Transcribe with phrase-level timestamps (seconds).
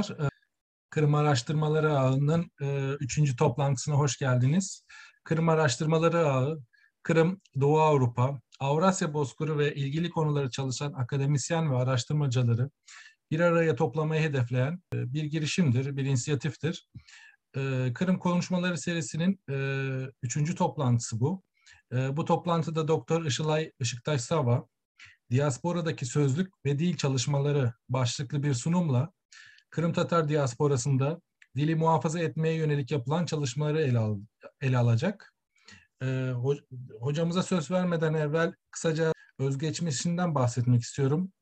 [0.00, 0.26] Merhabalar.
[0.26, 0.30] Ee,
[0.90, 4.84] Kırım Araştırmaları Ağı'nın e, üçüncü toplantısına hoş geldiniz.
[5.24, 6.58] Kırım Araştırmaları Ağı,
[7.02, 12.70] Kırım, Doğu Avrupa, Avrasya Bozkırı ve ilgili konuları çalışan akademisyen ve araştırmacıları
[13.30, 16.88] bir araya toplamayı hedefleyen e, bir girişimdir, bir inisiyatiftir.
[17.56, 19.40] E, Kırım Konuşmaları serisinin
[20.22, 21.42] üçüncü toplantısı bu.
[21.92, 24.66] Bu toplantıda Doktor Işılay Işıktaş Sava,
[25.30, 29.12] Diasporadaki Sözlük ve Dil Çalışmaları başlıklı bir sunumla
[29.70, 31.20] Kırım Tatar diasporasında
[31.56, 34.18] dili muhafaza etmeye yönelik yapılan çalışmaları ele, al,
[34.60, 35.34] ele alacak.
[36.02, 36.32] Ee,
[37.00, 41.32] hocamıza söz vermeden evvel kısaca özgeçmişinden bahsetmek istiyorum.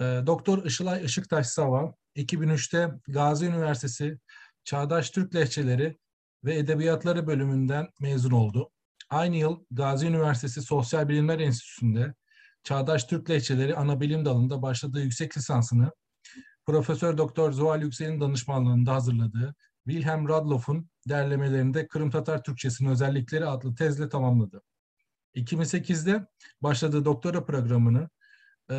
[0.00, 4.18] Ee, Doktor Işılay Işıktaş Sava, 2003'te Gazi Üniversitesi
[4.64, 5.98] Çağdaş Türk Lehçeleri
[6.44, 8.70] ve Edebiyatları bölümünden mezun oldu.
[9.10, 12.14] Aynı yıl Gazi Üniversitesi Sosyal Bilimler Enstitüsü'nde
[12.64, 15.92] Çağdaş Türk Lehçeleri ana bilim dalında başladığı yüksek lisansını
[16.66, 19.54] Profesör Doktor Zuhal Yüksel'in danışmanlığında hazırladığı
[19.88, 24.62] Wilhelm Radloff'un derlemelerinde Kırım Tatar Türkçesinin özellikleri adlı tezle tamamladı.
[25.34, 26.26] 2008'de
[26.60, 28.08] başladığı doktora programını
[28.70, 28.76] e,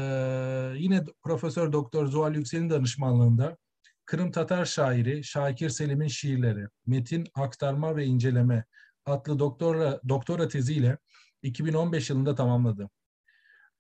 [0.78, 3.58] yine Profesör Doktor Zuhal Yüksel'in danışmanlığında
[4.06, 8.66] Kırım Tatar şairi Şakir Selim'in şiirleri, metin, aktarma ve inceleme
[9.06, 10.98] adlı doktora, doktora teziyle
[11.42, 12.90] 2015 yılında tamamladı.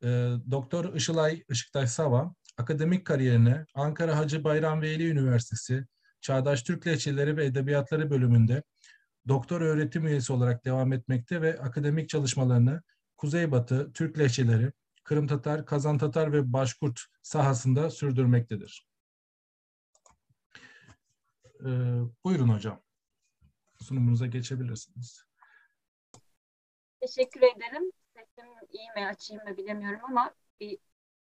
[0.03, 0.08] E,
[0.52, 5.86] Doktor Işılay Işıktaş Sava, akademik kariyerine Ankara Hacı Bayram Veli Üniversitesi
[6.22, 8.64] Çağdaş Türk Lehçeleri ve Edebiyatları bölümünde
[9.28, 12.82] doktor öğretim üyesi olarak devam etmekte ve akademik çalışmalarını
[13.17, 14.71] Kuzeybatı, Türk Lehçeleri,
[15.04, 18.88] Kırım Tatar, Kazan Tatar ve Başkurt sahasında sürdürmektedir.
[21.60, 22.82] Ee, buyurun hocam.
[23.82, 25.23] Sunumunuza geçebilirsiniz.
[26.99, 27.92] Teşekkür ederim.
[28.14, 30.77] Sesim iyi mi açayım mı bilemiyorum ama bir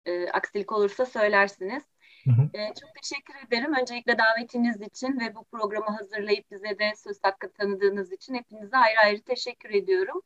[0.05, 1.83] e, aksilik olursa söylersiniz.
[2.23, 2.57] Hı hı.
[2.57, 3.75] E, çok teşekkür ederim.
[3.81, 8.99] Öncelikle davetiniz için ve bu programı hazırlayıp bize de söz hakkı tanıdığınız için hepinize ayrı
[8.99, 10.21] ayrı teşekkür ediyorum.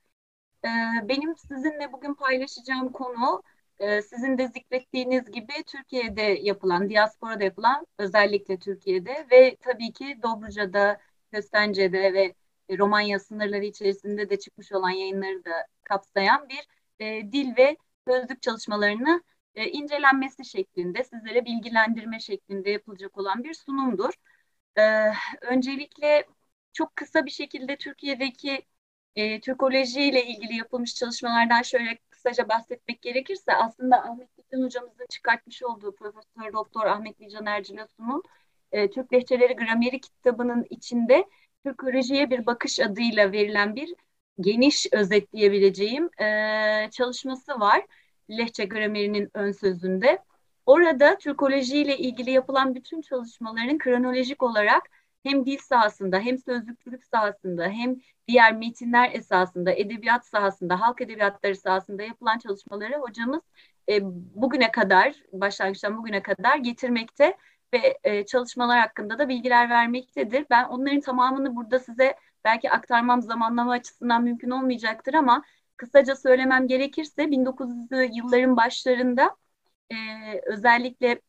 [0.65, 0.69] E,
[1.03, 3.43] benim sizinle bugün paylaşacağım konu
[3.79, 10.99] e, sizin de zikrettiğiniz gibi Türkiye'de yapılan, diasporada yapılan özellikle Türkiye'de ve tabii ki Dobruca'da,
[11.31, 12.33] Köstence'de ve
[12.77, 16.67] Romanya sınırları içerisinde de çıkmış olan yayınları da kapsayan bir
[16.99, 19.23] e, dil ve sözlük çalışmalarını
[19.55, 24.13] e, incelenmesi şeklinde, sizlere bilgilendirme şeklinde yapılacak olan bir sunumdur.
[24.77, 25.11] E,
[25.41, 26.25] öncelikle
[26.73, 28.65] çok kısa bir şekilde Türkiye'deki
[29.15, 35.63] e, Türkoloji ile ilgili yapılmış çalışmalardan şöyle kısaca bahsetmek gerekirse aslında Ahmet Bilcan hocamızın çıkartmış
[35.63, 38.23] olduğu Profesör Doktor Ahmet Bilcan Ercilasun'un
[38.71, 41.25] e, Türk Lehçeleri Grameri kitabının içinde
[41.65, 43.95] Türkolojiye bir bakış adıyla verilen bir
[44.39, 47.85] geniş özetleyebileceğim e, çalışması var.
[48.29, 50.19] Lehçe gramerinin ön sözünde.
[50.65, 54.83] Orada Türkoloji ile ilgili yapılan bütün çalışmaların kronolojik olarak
[55.23, 57.95] hem dil sahasında hem sözlükçülük sahasında hem
[58.27, 63.41] diğer metinler esasında edebiyat sahasında halk edebiyatları sahasında yapılan çalışmaları hocamız
[63.89, 63.99] e,
[64.35, 67.37] bugüne kadar başlangıçtan bugüne kadar getirmekte
[67.73, 70.45] ve e, çalışmalar hakkında da bilgiler vermektedir.
[70.49, 72.15] Ben onların tamamını burada size
[72.45, 75.43] belki aktarmam zamanlama açısından mümkün olmayacaktır ama
[75.79, 79.37] kısaca söylemem gerekirse 1900'lü yılların başlarında
[79.91, 79.95] e,
[80.45, 81.21] özellikle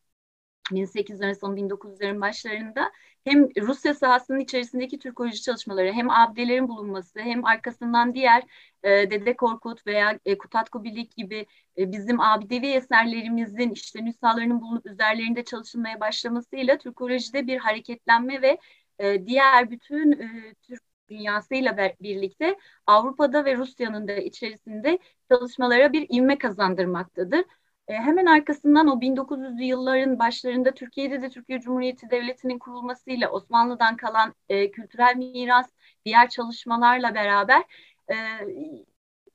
[0.71, 2.91] 1800'lerin sonu 1900'lerin başlarında
[3.23, 8.43] hem Rusya sahasının içerisindeki Türkoloji çalışmaları hem abdelerin bulunması hem arkasından diğer
[8.83, 11.45] e, Dede Korkut veya e, Kutat Kubilik gibi
[11.77, 18.57] e, bizim abidevi eserlerimizin işte nüshalarının bulunup üzerlerinde çalışılmaya başlamasıyla Türkolojide bir hareketlenme ve
[18.99, 24.99] e, diğer bütün e, Türk dünyasıyla birlikte Avrupa'da ve Rusya'nın da içerisinde
[25.31, 27.45] çalışmalara bir ivme kazandırmaktadır.
[27.87, 34.35] E, hemen arkasından o 1900'lü yılların başlarında Türkiye'de de Türkiye Cumhuriyeti Devleti'nin kurulmasıyla Osmanlı'dan kalan
[34.49, 35.69] e, kültürel miras,
[36.05, 37.63] diğer çalışmalarla beraber
[38.11, 38.15] e,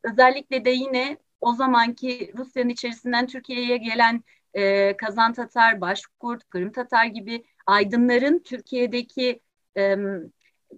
[0.03, 4.25] özellikle de yine o zamanki Rusya'nın içerisinden Türkiye'ye gelen
[4.55, 9.41] e, Kazan Tatar, Başkurt, Kırım Tatar gibi aydınların Türkiye'deki
[9.77, 9.97] e,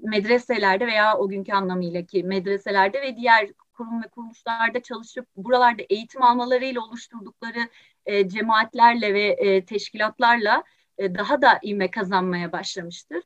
[0.02, 6.22] medreselerde veya o günkü anlamıyla ki medreselerde ve diğer kurum ve kuruluşlarda çalışıp buralarda eğitim
[6.22, 7.68] almalarıyla oluşturdukları
[8.06, 10.64] e, cemaatlerle ve e, teşkilatlarla
[10.98, 13.22] e, daha da ivme kazanmaya başlamıştır.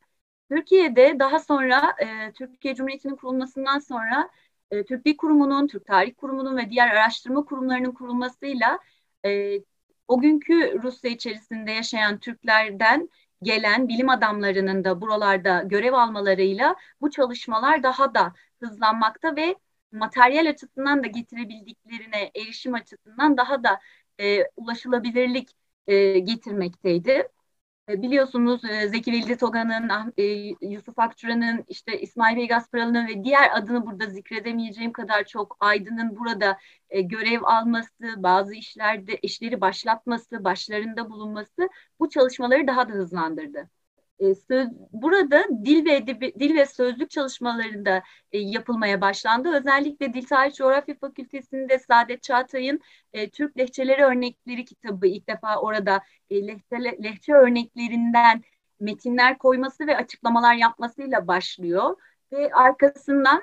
[0.51, 4.31] Türkiye'de daha sonra e, Türkiye Cumhuriyeti'nin kurulmasından sonra
[4.71, 8.79] e, Türk Dil Kurumu'nun, Türk Tarih Kurumu'nun ve diğer araştırma kurumlarının kurulmasıyla
[9.25, 9.59] e,
[10.09, 13.09] o günkü Rusya içerisinde yaşayan Türklerden
[13.43, 19.57] gelen bilim adamlarının da buralarda görev almalarıyla bu çalışmalar daha da hızlanmakta ve
[19.93, 23.81] materyal açısından da getirebildiklerine erişim açısından daha da
[24.21, 25.51] e, ulaşılabilirlik
[25.87, 27.29] e, getirmekteydi.
[27.89, 30.23] E, biliyorsunuz e, Zeki Veli Toga'nın, ah, e,
[30.67, 36.59] Yusuf Akçura'nın, işte İsmail Bey Gasparalı'nın ve diğer adını burada zikredemeyeceğim kadar çok aydının burada
[36.91, 41.69] görev alması, bazı işlerde işleri başlatması, başlarında bulunması
[42.01, 43.71] bu çalışmaları daha da hızlandırdı.
[44.23, 48.03] E, söz, burada dil ve edebi, dil ve sözlük çalışmalarında
[48.33, 49.57] e, yapılmaya başlandı.
[49.57, 52.81] Özellikle Dil Tarih Coğrafya Fakültesi'nde Saadet Çağatay'ın
[53.13, 58.43] e, Türk Lehçeleri Örnekleri kitabı ilk defa orada e, lehçe, lehçe örneklerinden
[58.81, 61.97] metinler koyması ve açıklamalar yapmasıyla başlıyor.
[62.33, 63.43] Ve arkasından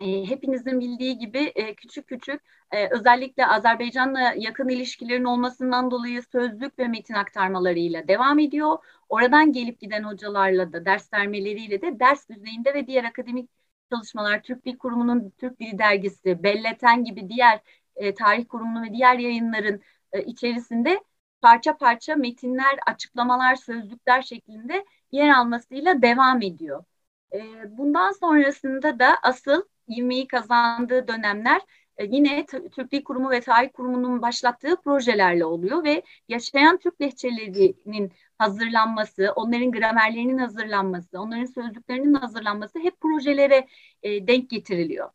[0.00, 6.78] e, hepinizin bildiği gibi e, küçük küçük e, özellikle Azerbaycan'la yakın ilişkilerin olmasından dolayı sözlük
[6.78, 8.78] ve metin aktarmalarıyla devam ediyor.
[9.08, 13.50] Oradan gelip giden hocalarla da ders vermeleriyle de ders düzeyinde ve diğer akademik
[13.92, 17.60] çalışmalar Türk Dil Kurumu'nun Türk Dili Dergisi, Belleten gibi diğer
[17.96, 21.04] e, tarih kurumunun ve diğer yayınların e, içerisinde
[21.40, 26.84] parça parça metinler, açıklamalar, sözlükler şeklinde yer almasıyla devam ediyor.
[27.32, 27.38] E,
[27.78, 31.60] bundan sonrasında da asıl ivmeyi kazandığı dönemler
[31.96, 38.12] e, yine Türk Dil Kurumu ve Tarih Kurumu'nun başlattığı projelerle oluyor ve yaşayan Türk lehçelerinin
[38.38, 43.66] hazırlanması, onların gramerlerinin hazırlanması, onların sözlüklerinin hazırlanması hep projelere
[44.02, 45.10] e, denk getiriliyor.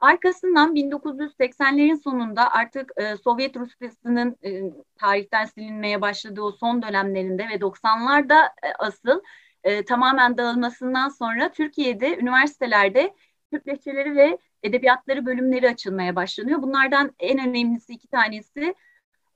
[0.00, 4.62] Arkasından 1980'lerin sonunda artık e, Sovyet Rusyası'nın e,
[4.96, 9.20] tarihten silinmeye başladığı o son dönemlerinde ve 90'larda e, asıl
[9.64, 13.14] e, tamamen dağılmasından sonra Türkiye'de üniversitelerde
[13.52, 16.62] Türk lehçeleri ve edebiyatları bölümleri açılmaya başlanıyor.
[16.62, 18.74] Bunlardan en önemlisi iki tanesi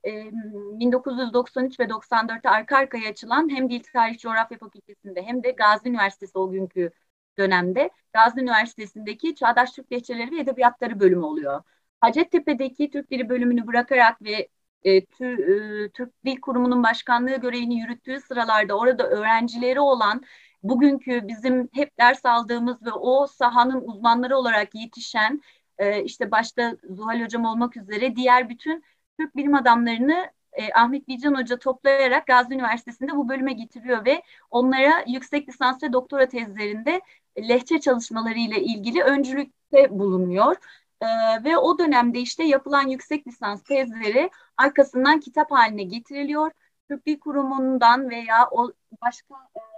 [0.05, 6.37] 1993 ve 94'te arka arkaya açılan hem Dil Tarih Coğrafya Fakültesi'nde hem de Gazi Üniversitesi
[6.37, 6.91] o günkü
[7.37, 11.61] dönemde Gazi Üniversitesi'ndeki Çağdaş Türk Lehçeleri ve Edebiyatları bölümü oluyor.
[12.01, 14.47] Hacettepe'deki Türk Dili bölümünü bırakarak ve
[14.83, 20.23] e, tü, e, Türk Dil Kurumu'nun başkanlığı görevini yürüttüğü sıralarda orada öğrencileri olan
[20.63, 25.41] bugünkü bizim hep ders aldığımız ve o sahanın uzmanları olarak yetişen
[25.77, 28.83] e, işte başta Zuhal Hocam olmak üzere diğer bütün
[29.19, 35.03] Türk bilim adamlarını e, Ahmet Bilcan Hoca toplayarak Gazi Üniversitesi'nde bu bölüme getiriyor ve onlara
[35.07, 37.01] yüksek lisans ve doktora tezlerinde
[37.37, 40.55] lehçe çalışmaları ile ilgili öncülükte bulunuyor.
[41.01, 41.07] E,
[41.43, 46.51] ve o dönemde işte yapılan yüksek lisans tezleri arkasından kitap haline getiriliyor.
[46.89, 48.71] Türk Dil Kurumu'ndan veya o
[49.01, 49.72] başka e,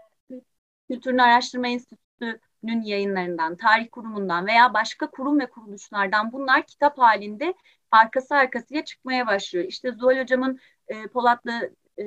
[0.90, 7.54] Kültürünü Araştırma Enstitüsü'nün yayınlarından, tarih kurumundan veya başka kurum ve kuruluşlardan bunlar kitap halinde
[7.92, 9.66] arkası arkasıya çıkmaya başlıyor.
[9.66, 12.04] İşte Zuhal Hocam'ın e, Polatlı e,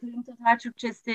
[0.00, 1.12] Kırım Tatar Türkçesi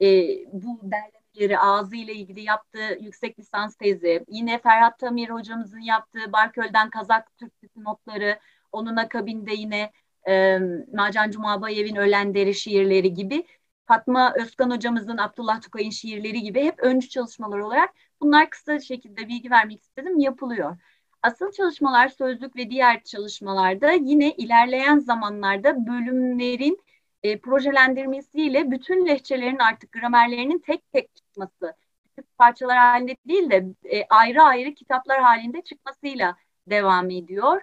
[0.00, 0.06] e,
[0.52, 6.90] bu derlemeleri ağzı ile ilgili yaptığı yüksek lisans tezi, yine Ferhat Tamir hocamızın yaptığı Barköl'den
[6.90, 8.38] Kazak Türkçesi notları,
[8.72, 9.92] onun akabinde yine
[10.28, 10.58] e,
[10.92, 13.46] Macan Cumabayev'in Ölen Deri şiirleri gibi
[13.86, 17.90] Fatma Özkan hocamızın Abdullah Tukay'ın şiirleri gibi hep öncü çalışmalar olarak
[18.20, 20.76] bunlar kısa şekilde bilgi vermek istedim yapılıyor.
[21.22, 26.82] Asıl çalışmalar sözlük ve diğer çalışmalarda yine ilerleyen zamanlarda bölümlerin
[27.22, 34.06] e, projelendirmesiyle bütün lehçelerin artık gramerlerinin tek tek çıkması, küçük parçalar halinde değil de e,
[34.10, 37.62] ayrı ayrı kitaplar halinde çıkmasıyla devam ediyor.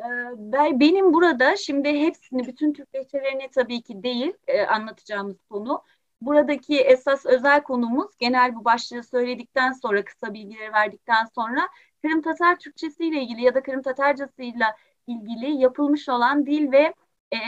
[0.00, 5.82] Ee, benim burada şimdi hepsini, bütün Türk lehçelerini tabii ki değil e, anlatacağımız konu.
[6.20, 11.68] Buradaki esas özel konumuz genel bu başlığı söyledikten sonra, kısa bilgileri verdikten sonra
[12.02, 14.64] Kırım Tatar Türkçesi ile ilgili ya da Kırım Tatarcası ile
[15.06, 16.94] ilgili yapılmış olan dil ve
[17.32, 17.38] e,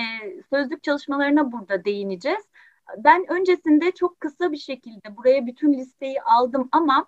[0.51, 2.45] sözlük çalışmalarına burada değineceğiz.
[2.99, 7.07] Ben öncesinde çok kısa bir şekilde buraya bütün listeyi aldım ama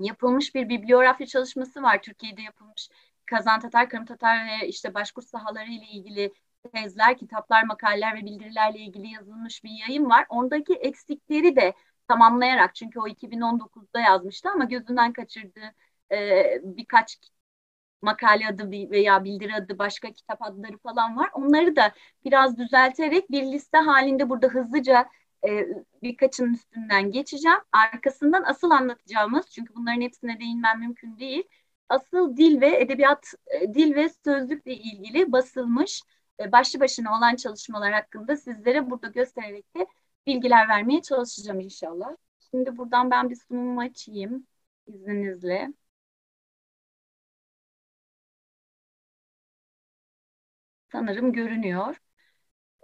[0.00, 2.88] yapılmış bir bibliografya çalışması var Türkiye'de yapılmış
[3.26, 6.32] Kazan Tatar, Kırım Tatar ve işte Başkurt sahaları ile ilgili
[6.72, 10.26] tezler, kitaplar, makaleler ve bildirilerle ilgili yazılmış bir yayın var.
[10.28, 11.74] Ondaki eksikleri de
[12.08, 15.74] tamamlayarak çünkü o 2019'da yazmıştı ama gözünden kaçırdığı
[16.12, 17.18] e, birkaç
[18.02, 21.30] makale adı veya bildiri adı başka kitap adları falan var.
[21.34, 21.92] Onları da
[22.24, 25.06] biraz düzelterek bir liste halinde burada hızlıca
[25.48, 25.66] e,
[26.02, 27.58] birkaçının üstünden geçeceğim.
[27.72, 31.44] Arkasından asıl anlatacağımız çünkü bunların hepsine değinmem mümkün değil
[31.88, 36.02] asıl dil ve edebiyat, e, dil ve sözlükle ilgili basılmış
[36.40, 39.86] e, başlı başına olan çalışmalar hakkında sizlere burada göstererek de
[40.26, 42.16] bilgiler vermeye çalışacağım inşallah.
[42.50, 44.46] Şimdi buradan ben bir sunumu açayım
[44.86, 45.72] izninizle.
[50.92, 51.96] Sanırım görünüyor.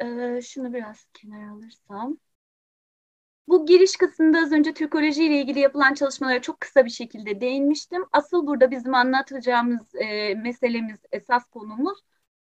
[0.02, 2.18] Ee, şunu biraz kenara alırsam.
[3.48, 8.04] Bu giriş kısmında az önce Türkoloji ile ilgili yapılan çalışmalara çok kısa bir şekilde değinmiştim.
[8.12, 11.98] Asıl burada bizim anlatacağımız e, meselemiz, esas konumuz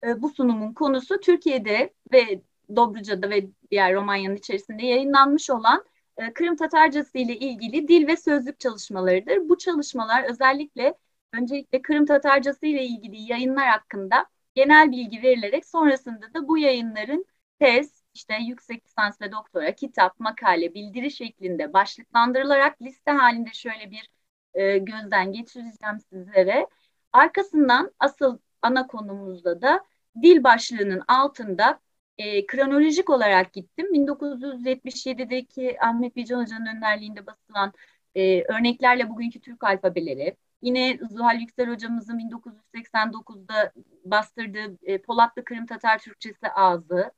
[0.04, 2.42] e, bu sunumun konusu Türkiye'de ve
[2.76, 5.85] Dobruca'da ve diğer Romanya'nın içerisinde yayınlanmış olan
[6.16, 9.49] e, Kırım Tatarcası ile ilgili dil ve sözlük çalışmalarıdır.
[9.49, 10.95] Bu çalışmalar özellikle
[11.33, 17.26] öncelikle Kırım Tatarcası ile ilgili yayınlar hakkında genel bilgi verilerek sonrasında da bu yayınların
[17.61, 24.10] tez, işte yüksek lisans ve doktora, kitap, makale, bildiri şeklinde başlıklandırılarak liste halinde şöyle bir
[24.54, 26.66] e, gözden geçireceğim sizlere.
[27.12, 29.84] Arkasından asıl ana konumuzda da
[30.22, 31.80] dil başlığının altında
[32.18, 33.94] e, kronolojik olarak gittim.
[33.94, 37.72] 1977'deki Ahmet Bilcan Hoca'nın önderliğinde basılan
[38.14, 43.72] e, örneklerle bugünkü Türk alfabeleri, yine Zuhal Yüksel Hocamızın 1989'da
[44.04, 47.12] bastırdığı e, Polatlı Kırım Tatar Türkçesi ağzı,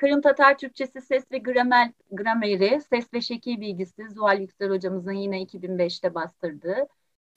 [0.00, 5.42] Kırım Tatar Türkçesi ses ve gramer, grameri, ses ve şekil bilgisi Zuhal Yüksel Hocamızın yine
[5.42, 6.88] 2005'te bastırdığı,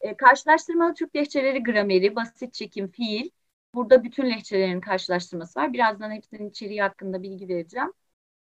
[0.01, 3.29] e, karşılaştırmalı Türk lehçeleri grameri, basit çekim, fiil,
[3.73, 5.73] Burada bütün lehçelerin karşılaştırması var.
[5.73, 7.93] Birazdan hepsinin içeriği hakkında bilgi vereceğim.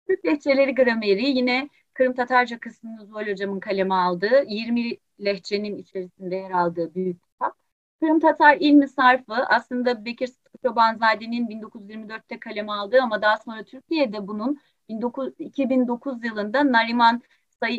[0.09, 6.50] Türk lehçeleri grameri yine Kırım Tatarca kısmını Zuhal Hocam'ın kaleme aldığı 20 lehçenin içerisinde yer
[6.50, 7.32] aldığı büyük.
[8.03, 14.29] Kırım Tatar ilmi sarfı aslında Bekir Sıtkı Çobanzade'nin 1924'te kaleme aldığı ama daha sonra Türkiye'de
[14.29, 14.61] bunun
[15.39, 17.23] 2009 yılında Nariman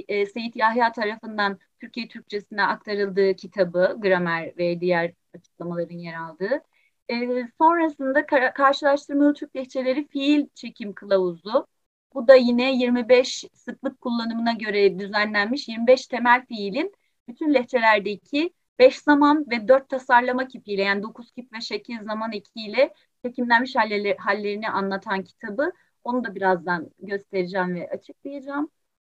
[0.08, 6.62] e, Seyit Yahya tarafından Türkiye Türkçesine aktarıldığı kitabı, gramer ve diğer açıklamaların yer aldığı.
[7.10, 11.68] E, sonrasında kar karşılaştırmalı Türk lehçeleri fiil çekim kılavuzu.
[12.14, 16.94] Bu da yine 25 sıklık kullanımına göre düzenlenmiş 25 temel fiilin
[17.28, 22.94] bütün lehçelerdeki 5 zaman ve 4 tasarlama kipiyle yani 9 kip ve 8 zaman ekiyle
[23.26, 25.72] çekimlenmiş halleri, hallerini anlatan kitabı.
[26.04, 28.70] Onu da birazdan göstereceğim ve açıklayacağım.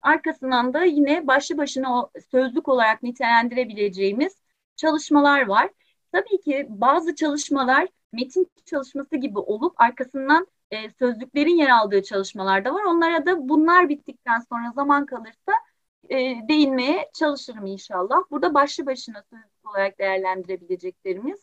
[0.02, 4.38] Arkasından da yine başlı başına o sözlük olarak nitelendirebileceğimiz
[4.76, 5.70] çalışmalar var.
[6.12, 12.74] Tabii ki bazı çalışmalar metin çalışması gibi olup arkasından e, sözlüklerin yer aldığı çalışmalar da
[12.74, 12.84] var.
[12.84, 15.52] Onlara da bunlar bittikten sonra zaman kalırsa
[16.10, 18.18] e, değinmeye çalışırım inşallah.
[18.32, 21.40] Burada başlı başına sözlük olarak değerlendirebileceklerimiz.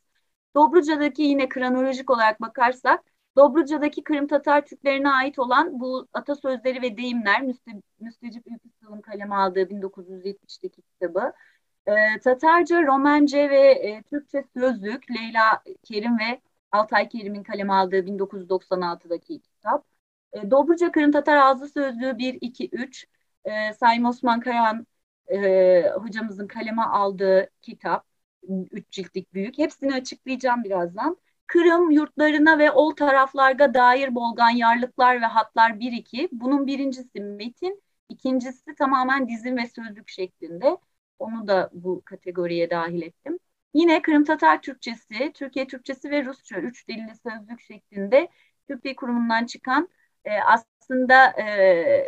[0.54, 3.04] Dobruca'daki yine kronolojik olarak bakarsak
[3.36, 9.70] Dobruca'daki Kırım Tatar Türklerine ait olan bu atasözleri ve deyimler Müste, Müstecip Ülküsal'ın kaleme aldığı
[9.70, 11.32] 1970'teki kitabı.
[11.86, 16.40] E, Tatarca, Romence ve e, Türkçe sözlük Leyla Kerim ve
[16.72, 19.84] Altay Kerim'in kaleme aldığı 1996'daki kitap.
[20.32, 23.06] E, Dobruca Kırım Tatar Ağzı Sözlüğü 1, 2, 3.
[23.44, 24.86] E, Sayın Osman Kayan
[25.32, 28.06] e, hocamızın kaleme aldığı kitap.
[28.70, 29.58] Üç ciltlik büyük.
[29.58, 31.16] Hepsini açıklayacağım birazdan.
[31.46, 36.28] Kırım yurtlarına ve ol taraflarga dair bolgan yarlıklar ve hatlar 1-2.
[36.32, 40.76] Bunun birincisi metin, ikincisi tamamen dizim ve sözlük şeklinde.
[41.18, 43.38] Onu da bu kategoriye dahil ettim.
[43.74, 48.28] Yine Kırım Tatar Türkçesi, Türkiye Türkçesi ve Rusça üç dilli sözlük şeklinde
[48.68, 49.88] Türk Dil Kurumu'ndan çıkan
[50.24, 50.30] e,
[50.90, 51.46] aslında e,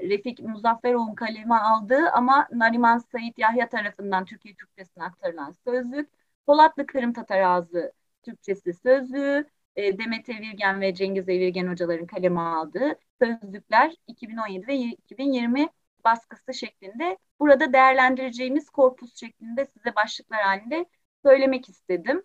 [0.09, 6.11] Refik Muzafferoğlu'nun kaleme aldığı ama Nariman Said Yahya tarafından Türkiye Türkçesine aktarılan sözlük,
[6.47, 9.47] Polatlı Kırım Tatar Ağzı Türkçesi sözlüğü,
[9.77, 15.69] e, Demet Evirgen ve Cengiz Evirgen hocaların kaleme aldığı sözlükler 2017 ve 2020
[16.05, 20.87] baskısı şeklinde burada değerlendireceğimiz korpus şeklinde size başlıklar halinde
[21.25, 22.23] söylemek istedim.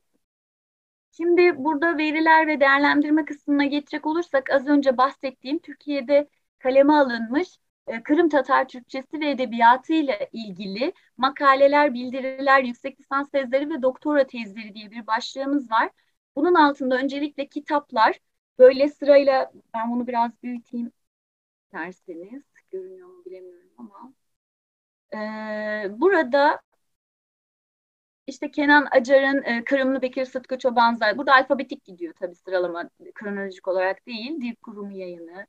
[1.11, 6.27] Şimdi burada veriler ve değerlendirme kısmına geçecek olursak az önce bahsettiğim Türkiye'de
[6.59, 13.69] kaleme alınmış e, Kırım Tatar Türkçesi ve Edebiyatı ile ilgili makaleler, bildiriler, yüksek lisans tezleri
[13.69, 15.89] ve doktora tezleri diye bir başlığımız var.
[16.35, 18.19] Bunun altında öncelikle kitaplar,
[18.59, 20.91] böyle sırayla ben bunu biraz büyüteyim
[21.73, 24.13] derseniz görünüyor mu bilemiyorum ama
[25.13, 26.61] e, burada
[28.27, 31.17] işte Kenan Acar'ın e, Kırımlı Bekir Sıtkı Çobanzade.
[31.17, 34.41] Burada alfabetik gidiyor tabii sıralama kronolojik olarak değil.
[34.41, 35.47] Dil kurumu yayını.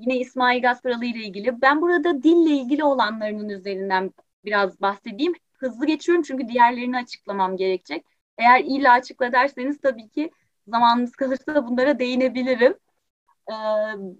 [0.00, 1.62] Yine İsmail Gasparalı ile ilgili.
[1.62, 4.12] Ben burada dille ilgili olanlarının üzerinden
[4.44, 5.32] biraz bahsedeyim.
[5.52, 8.06] Hızlı geçiyorum çünkü diğerlerini açıklamam gerekecek.
[8.38, 10.30] Eğer illa açıkla derseniz tabii ki
[10.68, 12.74] zamanınız kalırsa bunlara değinebilirim.
[13.50, 13.54] Ee,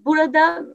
[0.05, 0.65] burada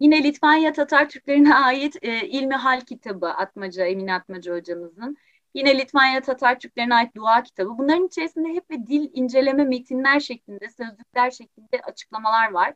[0.00, 5.16] Yine Litvanya Tatar Türklerine ait e, İlmi Hal kitabı Atmaca, Emine Atmaca hocamızın.
[5.54, 7.78] Yine Litvanya Tatar Türklerine ait dua kitabı.
[7.78, 12.74] Bunların içerisinde hep bir dil inceleme metinler şeklinde, sözlükler şeklinde açıklamalar var.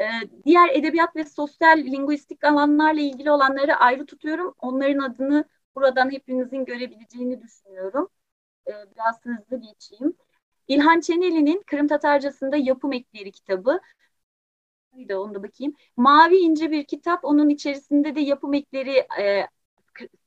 [0.00, 0.04] Ee,
[0.44, 4.54] diğer edebiyat ve sosyal linguistik alanlarla ilgili olanları ayrı tutuyorum.
[4.58, 8.08] Onların adını buradan hepinizin görebileceğini düşünüyorum.
[8.68, 10.14] Ee, biraz hızlı geçeyim.
[10.68, 13.80] İlhan Çeneli'nin Kırım Tatarcasında Yapım Ekleri kitabı
[15.08, 15.74] de onu da bakayım.
[15.96, 17.24] Mavi ince bir kitap.
[17.24, 19.46] Onun içerisinde de yapım ekleri e,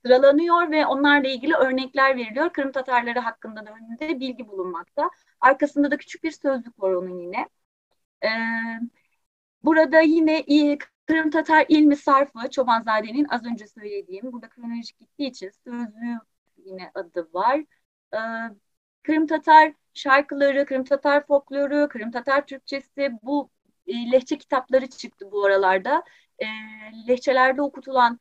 [0.06, 2.50] sıralanıyor ve onlarla ilgili örnekler veriliyor.
[2.54, 5.10] Kırım Tatarları hakkında da önünde bilgi bulunmakta.
[5.42, 7.50] Arkasında da küçük bir sözlük var onun yine.
[8.24, 8.30] Ee,
[9.64, 10.46] burada yine
[11.08, 16.20] Kırım Tatar ilmi sarfı Çobanzade'nin az önce söylediğim burada kronolojik gittiği için sözlüğü
[16.58, 17.64] yine adı var.
[18.14, 18.18] Ee,
[19.04, 23.50] Kırım Tatar şarkıları, Kırım Tatar folkloru, Kırım Tatar Türkçesi bu
[23.88, 26.04] e, lehçe kitapları çıktı bu aralarda.
[26.40, 26.46] E,
[27.08, 28.20] lehçelerde okutulan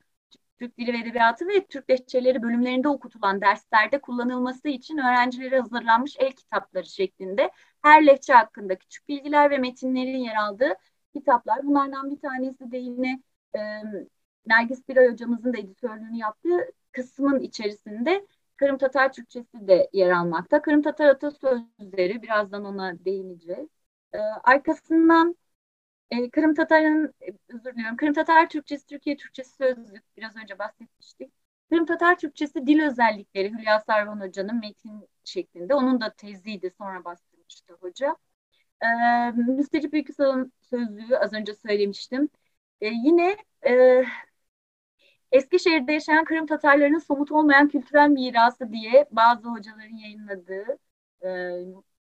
[0.59, 6.33] Türk Dili ve Edebiyatı ve Türk Lehçeleri bölümlerinde okutulan derslerde kullanılması için öğrencilere hazırlanmış el
[6.33, 7.50] kitapları şeklinde
[7.83, 10.75] her lehçe hakkında küçük bilgiler ve metinlerin yer aldığı
[11.15, 11.65] kitaplar.
[11.65, 13.23] Bunlardan bir tanesi de yine
[13.57, 13.61] e,
[14.47, 20.62] Nergis Biray hocamızın da editörlüğünü yaptığı kısmın içerisinde Kırım Tatar Türkçesi de yer almakta.
[20.62, 23.69] Kırım Tatar atasözleri birazdan ona değineceğiz.
[24.12, 25.37] E, arkasından
[26.11, 27.15] e, Kırım Tatar'ın,
[27.49, 31.33] özür diliyorum, Kırım Tatar Türkçesi, Türkiye Türkçesi sözlük biraz önce bahsetmiştik.
[31.71, 35.75] Kırım Tatar Türkçesi dil özellikleri Hülya Sarvan Hoca'nın metin şeklinde.
[35.75, 38.17] Onun da teziydi sonra bastırmıştı hoca.
[38.82, 38.87] E,
[39.32, 42.28] Müsterip Ülküsal'ın sözlüğü az önce söylemiştim.
[42.80, 43.37] E, yine
[43.68, 44.04] e,
[45.32, 50.78] Eskişehir'de yaşayan Kırım Tatarlarının somut olmayan kültürel mirası diye bazı hocaların yayınladığı
[51.25, 51.28] e,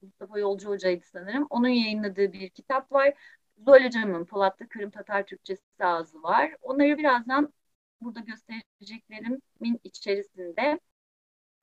[0.01, 1.47] Mustafa Yolcu Hoca'ydı sanırım.
[1.49, 3.13] Onun yayınladığı bir kitap var.
[3.57, 6.55] Zuhal Hocam'ın Polatlı Kırım Tatar Türkçesi ağzı var.
[6.61, 7.53] Onları birazdan
[8.01, 10.79] burada göstereceklerimin içerisinde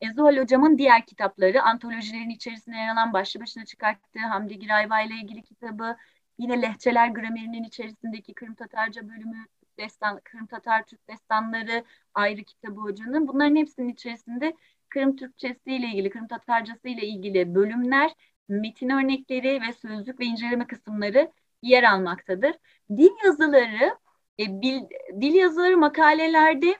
[0.02, 5.14] e, Zuhal Hocam'ın diğer kitapları, antolojilerin içerisinde yer alan başlı başına çıkarttığı Hamdi Girayva ile
[5.14, 5.96] ilgili kitabı,
[6.38, 9.46] yine Lehçeler Gramerinin içerisindeki Kırım Tatarca bölümü,
[9.78, 13.28] Destan, Kırım Tatar Türk Destanları ayrı kitabı hocanın.
[13.28, 14.56] Bunların hepsinin içerisinde
[14.88, 18.12] Kırım Türkçesi ile ilgili, Kırım Tatarcası ile ilgili bölümler,
[18.48, 22.54] metin örnekleri ve sözlük ve inceleme kısımları yer almaktadır.
[22.90, 23.98] Dil yazıları,
[24.38, 24.80] e, bil,
[25.20, 26.76] dil yazıları makalelerde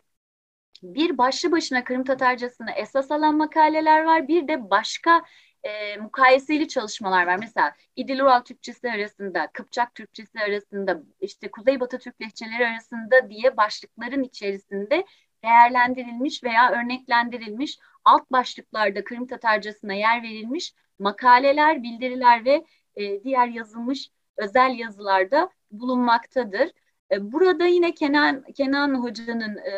[0.83, 4.29] bir başlı başına Kırım Tatarcasını esas alan makaleler var.
[4.29, 5.23] Bir de başka
[5.63, 7.37] e, mukayeseli çalışmalar var.
[7.41, 15.05] Mesela İdil-Ural Türkçesi arasında, Kıpçak Türkçesi arasında, işte Kuzeybatı Türk lehçeleri arasında diye başlıkların içerisinde
[15.45, 22.65] değerlendirilmiş veya örneklendirilmiş alt başlıklarda Kırım Tatarcasına yer verilmiş makaleler, bildiriler ve
[22.97, 26.71] e, diğer yazılmış özel yazılarda bulunmaktadır.
[27.13, 29.73] E, burada yine Kenan, Kenan Hoca'nın e,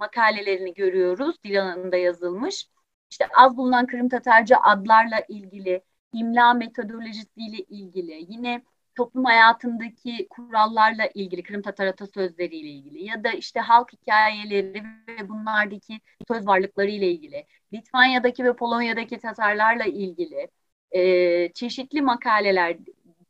[0.00, 1.36] makalelerini görüyoruz.
[1.44, 2.66] Dil alanında yazılmış.
[3.10, 5.82] İşte az bulunan Kırım Tatarca adlarla ilgili,
[6.12, 8.62] imla metodolojisiyle ilgili, yine
[8.96, 16.00] toplum hayatındaki kurallarla ilgili, Kırım Tatar atasözleriyle ilgili ya da işte halk hikayeleri ve bunlardaki
[16.28, 20.48] söz varlıkları ile ilgili, Litvanya'daki ve Polonya'daki Tatarlarla ilgili
[20.90, 22.76] e, çeşitli makaleler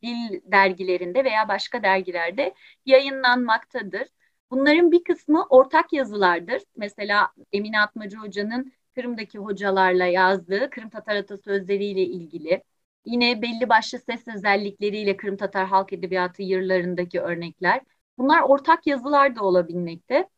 [0.03, 2.53] dil dergilerinde veya başka dergilerde
[2.85, 4.07] yayınlanmaktadır.
[4.51, 6.61] Bunların bir kısmı ortak yazılardır.
[6.77, 12.63] Mesela Emine Atmacı Hoca'nın Kırım'daki hocalarla yazdığı Kırım Tatar atasözleriyle ilgili.
[13.05, 17.81] Yine belli başlı ses özellikleriyle Kırım Tatar halk edebiyatı yırlarındaki örnekler.
[18.17, 20.29] Bunlar ortak yazılar da olabilmekte.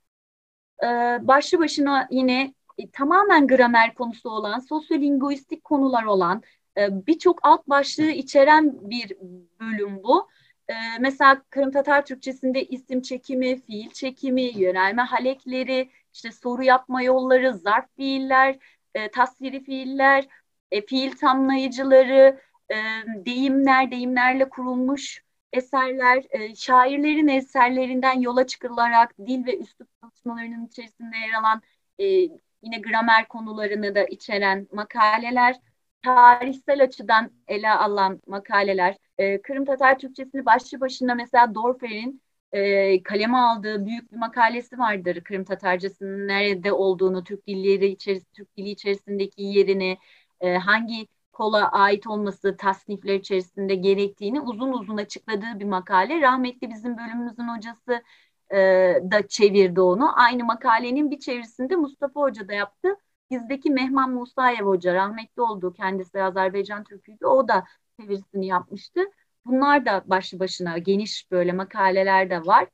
[0.83, 0.87] Ee,
[1.21, 6.43] başlı başına yine e, tamamen gramer konusu olan, sosyolinguistik konular olan,
[6.77, 9.17] e, birçok alt başlığı içeren bir
[9.59, 10.27] bölüm bu.
[10.73, 17.53] E, mesela Kırım Tatar Türkçesinde isim çekimi, fiil çekimi, yönelme halekleri, işte soru yapma yolları,
[17.53, 18.57] zarf fiiller,
[18.95, 20.27] e, tasviri fiiller,
[20.71, 22.75] e, fiil tamlayıcıları, e,
[23.25, 31.39] deyimler, deyimlerle kurulmuş eserler, e, şairlerin eserlerinden yola çıkılarak dil ve üslup çalışmalarının içerisinde yer
[31.39, 31.61] alan
[31.99, 32.05] e,
[32.63, 35.55] yine gramer konularını da içeren makaleler,
[36.03, 43.37] tarihsel açıdan ele alan makaleler, e, Kırım Tatar Türkçesini başlı başına mesela Dorfer'in e, kaleme
[43.37, 45.21] aldığı büyük bir makalesi vardır.
[45.23, 49.97] Kırım Tatarcasının nerede olduğunu, Türk dilleri içeris Türk dili içerisindeki yerini,
[50.41, 56.21] e, hangi kola ait olması tasnifler içerisinde gerektiğini uzun uzun açıkladığı bir makale.
[56.21, 58.03] Rahmetli bizim bölümümüzün hocası
[58.51, 58.57] e,
[59.11, 60.19] da çevirdi onu.
[60.19, 62.89] Aynı makalenin bir çevirisinde Mustafa Hoca da yaptı.
[63.33, 67.25] Bizdeki Mehman Musayev Hoca rahmetli olduğu kendisi Azerbaycan Türküydü.
[67.25, 67.63] O da
[67.99, 69.01] çevirisini yapmıştı.
[69.45, 72.67] Bunlar da başlı başına geniş böyle makaleler de var.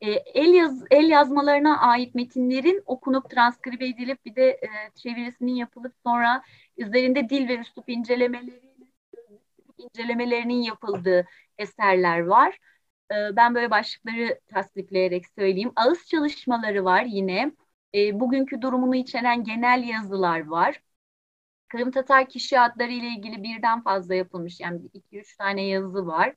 [0.00, 5.94] E, el, yaz, el yazmalarına ait metinlerin okunup transkribe edilip bir de e, çevirisinin yapılıp
[6.06, 6.42] sonra
[6.76, 8.72] üzerinde dil ve üslup incelemeleri
[9.78, 11.26] incelemelerinin yapıldığı
[11.58, 12.58] eserler var.
[13.12, 15.72] E, ben böyle başlıkları tasdifleyerek söyleyeyim.
[15.76, 17.52] Ağız çalışmaları var yine.
[17.94, 20.82] E, bugünkü durumunu içeren genel yazılar var.
[21.68, 26.34] Kırım Tatar kişi adları ile ilgili birden fazla yapılmış yani iki üç tane yazı var.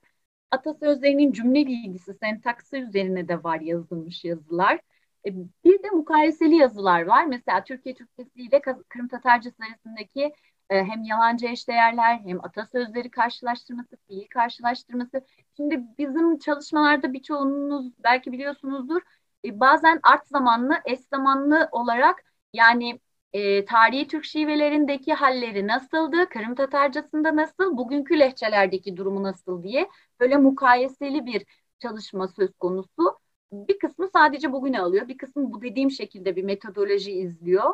[0.51, 4.79] Atasözlerinin cümle bilgisi, sentaksı üzerine de var yazılmış yazılar.
[5.25, 5.29] E,
[5.65, 7.25] bir de mukayeseli yazılar var.
[7.25, 10.33] Mesela Türkiye Türkçesi ile Kırım Tatarcası arasındaki
[10.69, 15.25] e, hem yalancı eşdeğerler hem atasözleri karşılaştırması, fiil karşılaştırması.
[15.57, 19.01] Şimdi bizim çalışmalarda birçoğunuz belki biliyorsunuzdur
[19.45, 22.99] e, bazen art zamanlı, eş zamanlı olarak yani
[23.33, 30.37] e, tarihi Türk şivelerindeki halleri nasıldı, Kırım Tatarcasında nasıl, bugünkü lehçelerdeki durumu nasıl diye böyle
[30.37, 31.45] mukayeseli bir
[31.79, 33.19] çalışma söz konusu.
[33.51, 37.73] Bir kısmı sadece bugüne alıyor, bir kısmı bu dediğim şekilde bir metodoloji izliyor.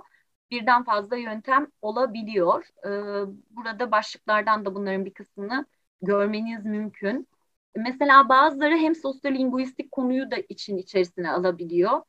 [0.51, 2.67] Birden fazla yöntem olabiliyor.
[2.85, 2.89] Ee,
[3.49, 5.65] burada başlıklardan da bunların bir kısmını
[6.01, 7.27] görmeniz mümkün.
[7.75, 12.01] Mesela bazıları hem sosyolinguistik konuyu da için içerisine alabiliyor.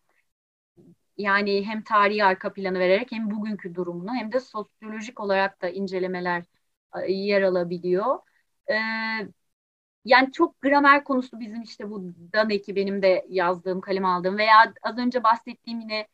[1.16, 6.44] Yani hem tarihi arka planı vererek hem bugünkü durumunu hem de sosyolojik olarak da incelemeler
[7.08, 8.18] yer alabiliyor.
[8.70, 8.74] Ee,
[10.04, 14.98] yani çok gramer konusu bizim işte bu Danek'i benim de yazdığım, kaleme aldığım veya az
[14.98, 16.08] önce bahsettiğim yine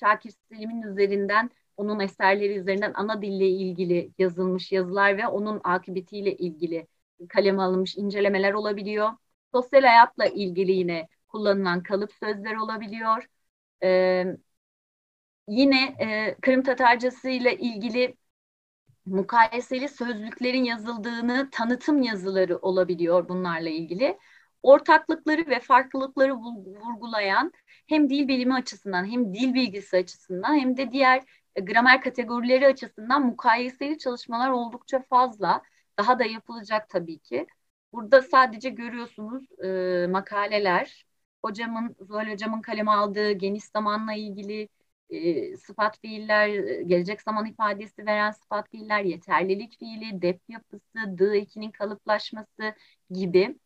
[0.00, 6.86] Şakir Selim'in üzerinden onun eserleri üzerinden ana dille ilgili yazılmış yazılar ve onun akıbetiyle ilgili
[7.28, 9.10] kaleme alınmış incelemeler olabiliyor.
[9.54, 13.28] Sosyal hayatla ilgili yine kullanılan kalıp sözler olabiliyor.
[13.82, 14.24] Ee,
[15.48, 18.16] yine e, Kırım Tatarcası ile ilgili
[19.06, 24.18] mukayeseli sözlüklerin yazıldığını tanıtım yazıları olabiliyor bunlarla ilgili.
[24.62, 27.52] Ortaklıkları ve farklılıkları vurgulayan
[27.86, 31.22] hem dil bilimi açısından hem dil bilgisi açısından hem de diğer
[31.56, 35.62] e, gramer kategorileri açısından mukayeseli çalışmalar oldukça fazla.
[35.98, 37.46] Daha da yapılacak tabii ki.
[37.92, 41.06] Burada sadece görüyorsunuz e, makaleler.
[41.44, 44.68] Hocamın, Zuhal hocamın kaleme aldığı geniş zamanla ilgili
[45.10, 46.48] e, sıfat fiiller,
[46.82, 52.74] gelecek zaman ifadesi veren sıfat fiiller, yeterlilik fiili, dep yapısı, dı ekinin kalıplaşması
[53.10, 53.58] gibi.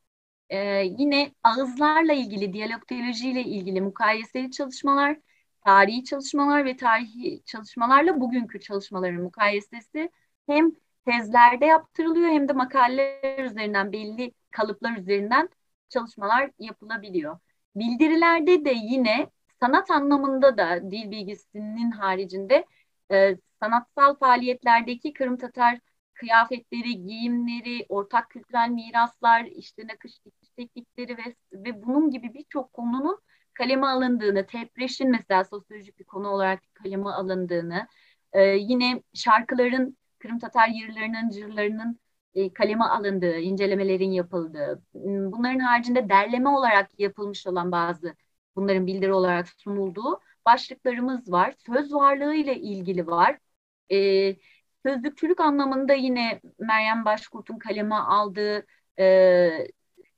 [0.51, 0.59] E,
[0.99, 5.17] yine ağızlarla ilgili, diyalogtolojiyle ilgili mukayeseli çalışmalar,
[5.65, 10.11] tarihi çalışmalar ve tarihi çalışmalarla bugünkü çalışmaların mukayesesi
[10.47, 10.73] hem
[11.07, 15.49] tezlerde yaptırılıyor hem de makaleler üzerinden belli kalıplar üzerinden
[15.89, 17.39] çalışmalar yapılabiliyor.
[17.77, 22.67] Bildirilerde de yine sanat anlamında da dil bilgisinin haricinde
[23.13, 25.79] e, sanatsal faaliyetlerdeki Kırım Tatar
[26.15, 33.19] kıyafetleri, giyimleri, ortak kültürel miraslar, işte nakış dikiş teknikleri ve, ve bunun gibi birçok konunun
[33.55, 37.87] kaleme alındığını, tepreşin mesela sosyolojik bir konu olarak kaleme alındığını,
[38.33, 42.01] e, yine şarkıların Kırım Tatar yırlarının, cırlarının
[42.35, 48.15] e, kaleme alındığı, incelemelerin yapıldığı, bunların haricinde derleme olarak yapılmış olan bazı
[48.57, 51.55] bunların bildiri olarak sunulduğu başlıklarımız var.
[51.67, 53.39] Söz varlığı ile ilgili var.
[53.93, 54.37] E,
[54.87, 58.67] sözlükçülük anlamında yine Meryem Başkurt'un kaleme aldığı
[58.99, 59.05] e,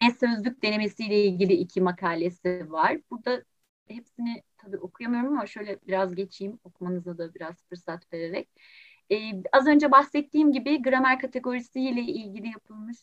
[0.01, 2.99] e sözlük denemesiyle ilgili iki makalesi var.
[3.11, 3.43] Burada
[3.89, 8.49] hepsini tabii okuyamıyorum ama şöyle biraz geçeyim okumanıza da biraz fırsat vererek.
[9.13, 12.99] Ee, az önce bahsettiğim gibi gramer kategorisiyle ilgili yapılmış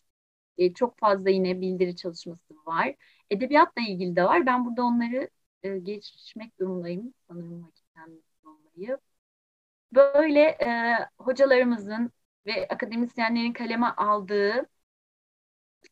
[0.58, 2.96] e, çok fazla yine bildiri çalışması var.
[3.30, 4.46] Edebiyatla ilgili de var.
[4.46, 5.30] Ben burada onları
[5.64, 8.98] e, geçmek durumundayım sanırım vakitten dolayı.
[9.94, 12.12] Böyle e, hocalarımızın
[12.46, 14.66] ve akademisyenlerin kaleme aldığı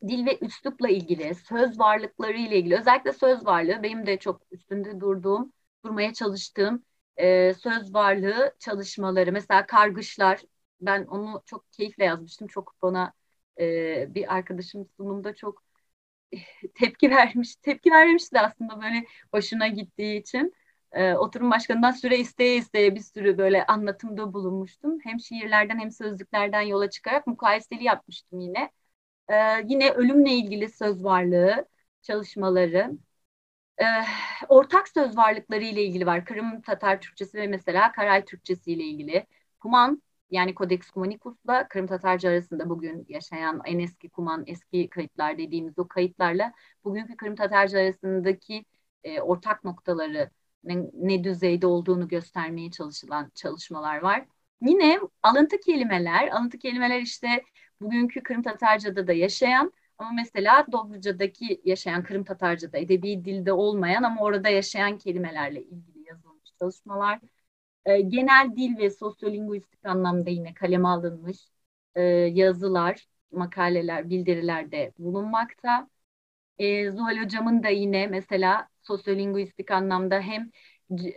[0.07, 4.99] dil ve üslupla ilgili, söz varlıkları ile ilgili, özellikle söz varlığı benim de çok üstünde
[4.99, 5.53] durduğum,
[5.85, 6.83] durmaya çalıştığım
[7.17, 9.31] e, söz varlığı çalışmaları.
[9.31, 10.41] Mesela kargışlar,
[10.81, 12.47] ben onu çok keyifle yazmıştım.
[12.47, 13.13] Çok bana
[13.59, 15.63] e, bir arkadaşım sunumda çok
[16.75, 17.55] tepki vermiş.
[17.55, 20.53] Tepki vermemişti aslında böyle hoşuna gittiği için.
[20.91, 24.99] E, oturum başkanından süre isteye isteye bir sürü böyle anlatımda bulunmuştum.
[25.03, 28.71] Hem şiirlerden hem sözlüklerden yola çıkarak mukayeseli yapmıştım yine.
[29.29, 29.35] E,
[29.67, 31.67] yine ölümle ilgili söz varlığı
[32.01, 32.91] çalışmaları.
[33.81, 33.85] E,
[34.49, 36.25] ortak söz varlıkları ile ilgili var.
[36.25, 39.25] Kırım Tatar Türkçesi ve mesela Karay Türkçesi ile ilgili.
[39.59, 45.79] Kuman yani Codex Cumanicus'la Kırım Tatarca arasında bugün yaşayan en eski Kuman, eski kayıtlar dediğimiz
[45.79, 48.65] o kayıtlarla bugünkü Kırım Tatarca arasındaki
[49.03, 50.29] e, ortak noktaları
[50.63, 54.25] ne, ne düzeyde olduğunu göstermeye çalışılan çalışmalar var.
[54.61, 57.43] Yine alıntı kelimeler, alıntı kelimeler işte
[57.81, 64.21] bugünkü Kırım Tatarca'da da yaşayan ama mesela Dobruca'daki yaşayan Kırım Tatarca'da edebi dilde olmayan ama
[64.21, 67.19] orada yaşayan kelimelerle ilgili yazılmış çalışmalar
[67.85, 71.37] e, genel dil ve sosyolinguistik anlamda yine kaleme alınmış
[71.95, 75.89] e, yazılar, makaleler, bildirilerde bulunmakta.
[76.59, 80.51] E, Zuhal Hocam'ın da yine mesela sosyolinguistik anlamda hem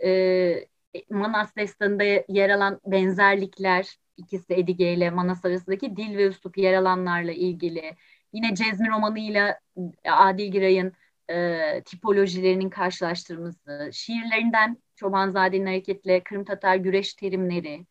[0.05, 0.67] e,
[1.09, 7.31] Manas destanında yer alan benzerlikler, ikisi Edige ile Manas arasındaki dil ve üslup yer alanlarla
[7.31, 7.95] ilgili.
[8.33, 9.59] Yine Cezmi romanıyla
[10.05, 10.93] Adil Giray'ın
[11.29, 17.85] e, tipolojilerinin karşılaştırması, şiirlerinden Çobanzade'nin hareketle Kırım Tatar güreş terimleri,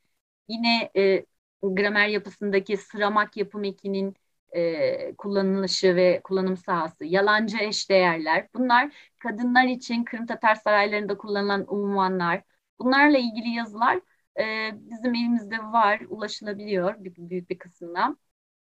[0.49, 1.27] yine e,
[1.63, 4.15] gramer yapısındaki sıramak yapım ekinin
[4.57, 12.43] e, kullanılışı ve kullanım sahası, yalancı eşdeğerler, bunlar kadınlar için Kırım Tatar saraylarında kullanılan unvanlar,
[12.79, 14.01] bunlarla ilgili yazılar
[14.41, 18.17] e, bizim elimizde var, ulaşılabiliyor büyük, büyük bir kısımda.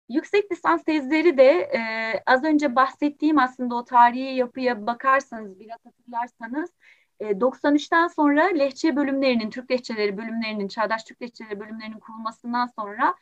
[0.10, 1.80] Yüksek lisans tezleri de e,
[2.26, 6.70] az önce bahsettiğim aslında o tarihi yapıya bakarsanız, biraz hatırlarsanız
[7.22, 13.16] 93'ten e, sonra lehçe bölümlerinin, Türk lehçeleri bölümlerinin, çağdaş Türk lehçeleri bölümlerinin kurulmasından sonra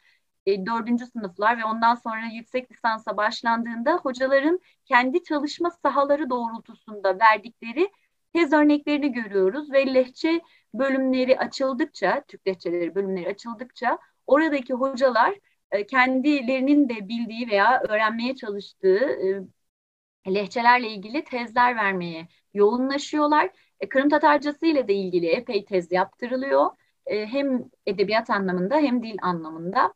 [0.46, 0.66] e,
[1.14, 7.92] sınıflar ve ondan sonra yüksek lisansa başlandığında hocaların kendi çalışma sahaları doğrultusunda verdikleri
[8.34, 10.42] tez örneklerini görüyoruz ve lehçe
[10.74, 13.98] bölümleri açıldıkça, Türk lehçeleri bölümleri açıldıkça
[14.28, 15.40] oradaki hocalar
[15.72, 18.98] e, kendilerinin de bildiği veya öğrenmeye çalıştığı
[20.28, 23.50] e, lehçelerle ilgili tezler vermeye yoğunlaşıyorlar.
[23.80, 26.70] E, Kırım Tatarcası ile de ilgili epey tez yaptırılıyor.
[27.10, 29.94] Hem edebiyat anlamında hem dil anlamında.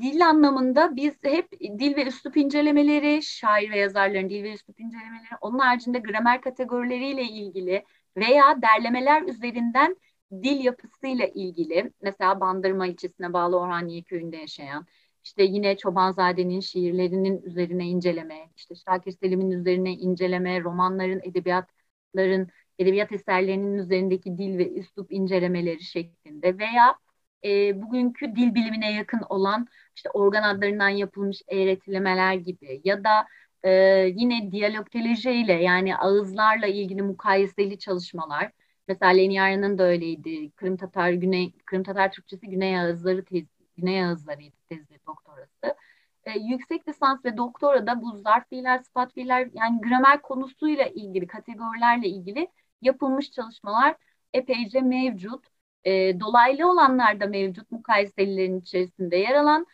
[0.00, 5.36] Dil anlamında biz hep dil ve üslup incelemeleri, şair ve yazarların dil ve üslup incelemeleri,
[5.40, 7.84] onun haricinde gramer kategorileriyle ilgili
[8.16, 9.96] veya derlemeler üzerinden
[10.32, 14.86] dil yapısıyla ilgili mesela Bandırma ilçesine bağlı Orhaniye köyünde yaşayan
[15.24, 23.78] işte yine Çobanzade'nin şiirlerinin üzerine inceleme, işte Şakir Selim'in üzerine inceleme, romanların, edebiyatların, edebiyat eserlerinin
[23.78, 26.96] üzerindeki dil ve üslup incelemeleri şeklinde veya
[27.44, 29.66] e, bugünkü dil bilimine yakın olan
[29.96, 33.26] işte organ adlarından yapılmış eğretilemeler gibi ya da
[33.62, 33.70] e,
[34.16, 38.52] yine diyalogtoloji ile yani ağızlarla ilgili mukayeseli çalışmalar
[38.90, 40.50] Mesela Leniar'ın da öyleydi.
[40.50, 45.76] Kırım Tatar Güney Kırım Tatar Türkçesi Güney Ağızları tezi, Güney Ağızlarıydı tezi doktorası.
[46.24, 51.26] E, yüksek lisans ve doktora da bu zarf fiiller, sıfat fiiller yani gramer konusuyla ilgili
[51.26, 52.48] kategorilerle ilgili
[52.82, 53.96] yapılmış çalışmalar
[54.34, 55.44] epeyce mevcut.
[55.84, 59.66] E, dolaylı olanlar da mevcut mukayeselilerin içerisinde yer alan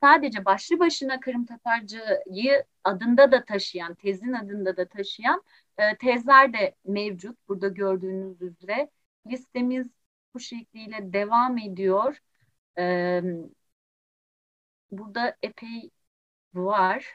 [0.00, 5.42] sadece başlı başına Kırım Tatarcıyı adında da taşıyan, tezin adında da taşıyan
[5.78, 7.48] e, tezler de mevcut.
[7.48, 8.90] Burada gördüğünüz üzere
[9.26, 9.88] listemiz
[10.34, 12.18] bu şekliyle devam ediyor.
[12.78, 13.22] E,
[14.90, 15.90] burada epey
[16.54, 17.06] var.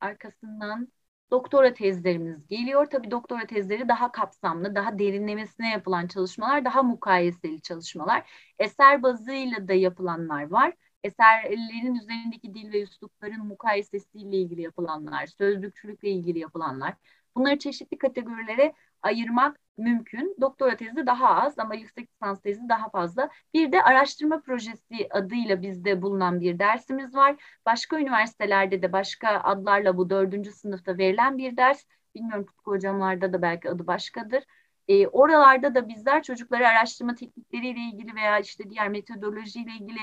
[0.00, 0.88] Arkasından
[1.30, 2.86] doktora tezlerimiz geliyor.
[2.90, 8.30] Tabii doktora tezleri daha kapsamlı, daha derinlemesine yapılan çalışmalar, daha mukayeseli çalışmalar.
[8.58, 10.72] Eser bazıyla da yapılanlar var
[11.06, 16.94] eserlerin üzerindeki dil ve üslupların mukayesesiyle ilgili yapılanlar, sözlükçülükle ilgili yapılanlar.
[17.36, 20.36] Bunları çeşitli kategorilere ayırmak mümkün.
[20.40, 23.30] Doktora tezi daha az ama yüksek lisans tezi daha fazla.
[23.54, 27.36] Bir de araştırma projesi adıyla bizde bulunan bir dersimiz var.
[27.66, 31.84] Başka üniversitelerde de başka adlarla bu dördüncü sınıfta verilen bir ders.
[32.14, 34.44] Bilmiyorum Tutku hocamlarda da belki adı başkadır.
[34.88, 39.98] E, oralarda da bizler çocuklara araştırma teknikleriyle ilgili veya işte diğer metodolojiyle ilgili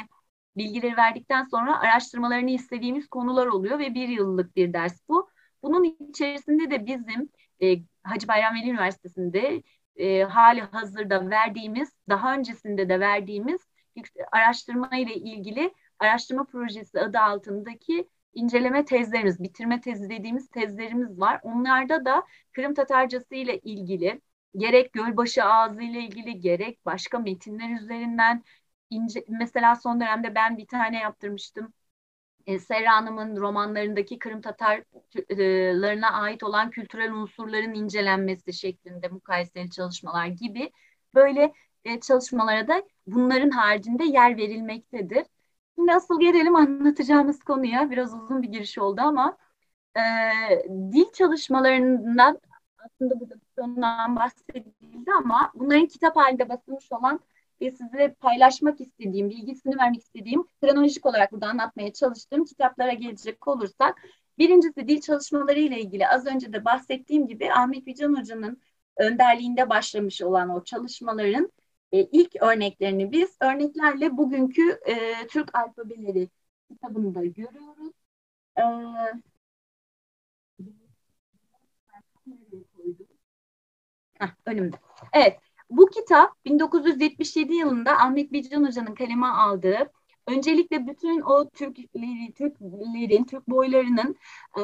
[0.57, 5.32] bilgileri verdikten sonra araştırmalarını istediğimiz konular oluyor ve bir yıllık bir ders bu.
[5.63, 7.29] Bunun içerisinde de bizim
[7.61, 9.63] e, Hacı Bayram Veli Üniversitesi'nde
[9.95, 13.61] e, hali hazırda verdiğimiz, daha öncesinde de verdiğimiz
[14.31, 21.39] araştırma ile ilgili araştırma projesi adı altındaki inceleme tezlerimiz, bitirme tezi dediğimiz tezlerimiz var.
[21.43, 24.21] Onlarda da Kırım Tatarcası ile ilgili
[24.57, 28.43] gerek Gölbaşı Ağzı ile ilgili gerek başka metinler üzerinden
[28.89, 31.73] ince, mesela son dönemde ben bir tane yaptırmıştım.
[32.47, 40.71] E, Serra Hanım'ın romanlarındaki Kırım Tatarlarına ait olan kültürel unsurların incelenmesi şeklinde mukayeseli çalışmalar gibi
[41.15, 41.53] böyle
[41.85, 45.25] e, çalışmalara da bunların haricinde yer verilmektedir.
[45.75, 47.91] Şimdi asıl gelelim anlatacağımız konuya.
[47.91, 49.37] Biraz uzun bir giriş oldu ama
[49.97, 50.01] e,
[50.69, 52.39] dil çalışmalarından
[52.77, 57.19] aslında burada sonundan bahsedildi ama bunların kitap halinde basılmış olan
[57.63, 64.01] ve size paylaşmak istediğim, bilgisini vermek istediğim, kronolojik olarak burada anlatmaya çalıştığım kitaplara gelecek olursak,
[64.37, 68.61] birincisi dil çalışmaları ile ilgili az önce de bahsettiğim gibi Ahmet Vican Hoca'nın
[68.97, 71.51] önderliğinde başlamış olan o çalışmaların
[71.91, 76.29] e, ilk örneklerini biz örneklerle bugünkü e, Türk alfabeleri
[76.69, 77.93] kitabında görüyoruz.
[78.57, 78.63] E,
[84.19, 84.75] Heh, önümde.
[85.13, 85.39] Evet,
[85.77, 89.91] bu kitap 1977 yılında Ahmet Bican Hoca'nın kaleme aldığı
[90.27, 94.15] öncelikle bütün o Türkleri, Türklerin, Türk boylarının
[94.57, 94.63] e,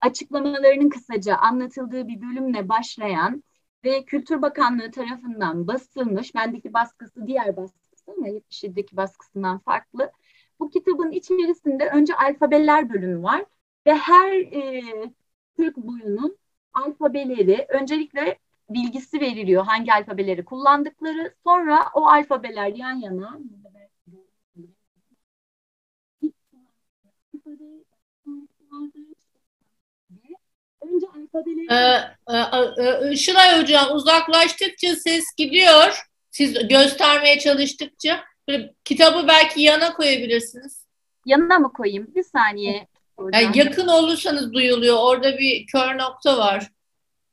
[0.00, 3.44] açıklamalarının kısaca anlatıldığı bir bölümle başlayan
[3.84, 10.12] ve Kültür Bakanlığı tarafından basılmış, bendeki baskısı diğer baskısı ama 77'deki baskısından farklı.
[10.60, 13.44] Bu kitabın içerisinde önce alfabeler bölümü var
[13.86, 14.82] ve her e,
[15.56, 16.38] Türk boyunun
[16.72, 18.38] alfabeleri öncelikle
[18.70, 21.34] bilgisi veriliyor hangi alfabeleri kullandıkları.
[21.44, 23.38] Sonra o alfabeler yan yana
[30.80, 31.66] Önce alfabeleri...
[31.70, 32.36] Ee, e,
[32.82, 36.08] e, e, Hocam uzaklaştıkça ses gidiyor.
[36.30, 40.86] Siz göstermeye çalıştıkça böyle kitabı belki yana koyabilirsiniz.
[41.26, 42.14] Yanına mı koyayım?
[42.14, 42.86] Bir saniye.
[43.32, 44.96] Yani yakın olursanız duyuluyor.
[45.00, 46.68] Orada bir kör nokta var.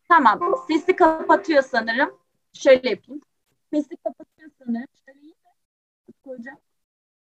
[0.09, 0.39] Tamam.
[0.67, 2.17] Sesi kapatıyor sanırım.
[2.53, 3.21] Şöyle yapayım.
[3.73, 4.87] Sesi kapatıyor sanırım.
[5.05, 5.35] Şöyle iyi
[6.45, 6.57] mi?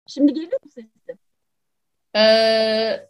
[0.08, 1.18] Şimdi geliyor mu sesi?
[2.16, 3.10] Ee,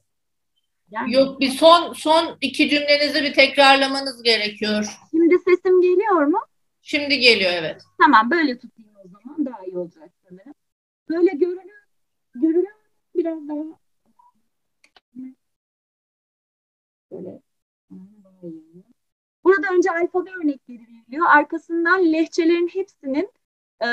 [0.91, 1.13] yani.
[1.13, 4.97] Yok bir son son iki cümlenizi bir tekrarlamanız gerekiyor.
[5.11, 6.39] Şimdi sesim geliyor mu?
[6.81, 7.81] Şimdi geliyor evet.
[8.01, 10.53] Tamam böyle tutayım o zaman daha iyi olacak sanırım.
[11.09, 11.83] Böyle görünüyor,
[12.35, 12.75] görünüyor
[13.15, 13.57] biraz daha
[17.11, 17.41] böyle
[19.45, 21.27] Burada önce alfabe örnekleri veriliyor.
[21.29, 23.31] Arkasından lehçelerin hepsinin
[23.81, 23.87] e,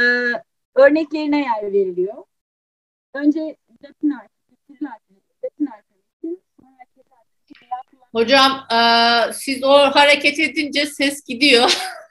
[0.75, 2.25] örneklerine yer veriliyor.
[3.15, 4.13] Önce Latin
[8.13, 8.79] Hocam e,
[9.33, 11.79] siz o hareket edince ses gidiyor.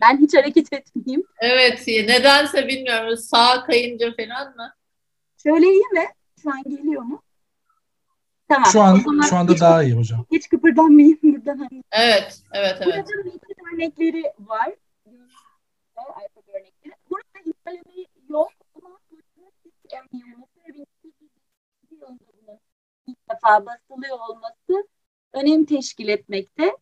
[0.00, 1.24] Ben hiç hareket etmeyeyim.
[1.40, 3.16] Evet nedense bilmiyorum.
[3.16, 4.74] Sağa kayınca falan mı?
[5.42, 6.06] Şöyle iyi mi?
[6.42, 7.22] Şu an geliyor mu?
[8.52, 8.70] Tamam.
[8.72, 10.26] Şu an şu anda daha iyi hocam.
[10.32, 11.68] Hiç kıpırdanmayayım buradan.
[11.92, 13.06] Evet, evet, evet.
[13.06, 14.74] Burada metin örnekleri var.
[15.96, 16.94] Alfa örnekleri.
[17.10, 18.98] Burada inceleme yok ama
[23.06, 24.88] ilk defa basılıyor olması
[25.32, 26.76] önem teşkil etmekte.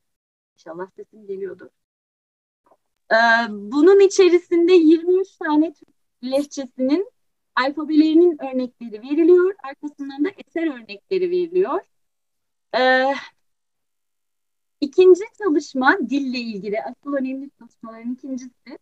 [0.54, 1.68] İnşallah sesim geliyordur.
[3.12, 3.16] Ee,
[3.50, 5.88] bunun içerisinde 23 tane Türk
[6.24, 7.12] lehçesinin
[7.56, 9.54] alfabelerinin örnekleri veriliyor.
[9.62, 11.80] Arkasından da eser örnekleri veriliyor.
[12.78, 13.14] Ee,
[14.80, 18.78] ikinci çalışma dille ilgili asıl önemli çalışmaların ikincisi.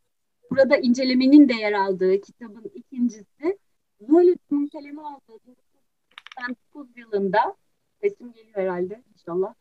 [0.50, 3.58] Burada incelemenin de yer aldığı kitabın ikincisi.
[4.00, 7.56] Zollot'un kaleme aldığı 1989 yılında
[8.00, 9.54] sesim geliyor herhalde inşallah.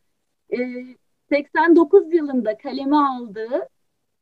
[0.50, 0.98] Ee,
[1.30, 3.70] 89 yılında kaleme aldığı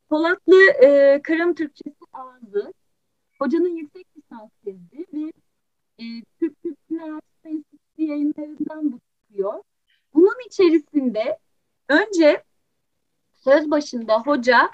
[0.09, 2.73] Polatlı e, Kırım Türkçesi ağzı
[3.39, 5.31] hocanın yüksek lisans tezi ve
[5.99, 6.03] e,
[6.39, 9.63] Türk Kültür Araştırma Enstitüsü yayınlarından bu çıkıyor.
[10.13, 11.39] Bunun içerisinde
[11.89, 12.43] önce
[13.33, 14.69] söz başında hoca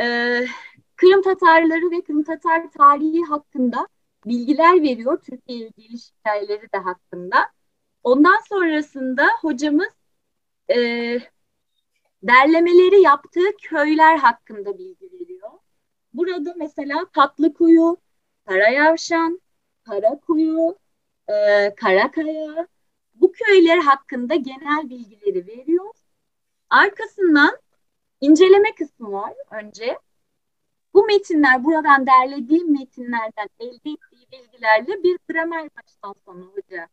[0.00, 0.06] e,
[0.96, 3.88] Kırım Tatarları ve Kırım Tatar tarihi hakkında
[4.26, 5.20] bilgiler veriyor.
[5.22, 7.36] Türkiye geliş hikayeleri de hakkında.
[8.02, 9.92] Ondan sonrasında hocamız
[10.70, 10.76] e,
[12.22, 15.50] derlemeleri yaptığı köyler hakkında bilgi veriyor.
[16.14, 17.96] Burada mesela Tatlıkuyu,
[18.46, 19.40] Karayavşan,
[19.84, 20.78] Karakuyu,
[21.28, 21.34] e,
[21.74, 22.68] Karakaya
[23.14, 25.94] bu köyler hakkında genel bilgileri veriyor.
[26.70, 27.58] Arkasından
[28.20, 29.98] inceleme kısmı var önce.
[30.94, 36.88] Bu metinler buradan derlediğim metinlerden elde ettiği bilgilerle bir gramer baştan sona hoca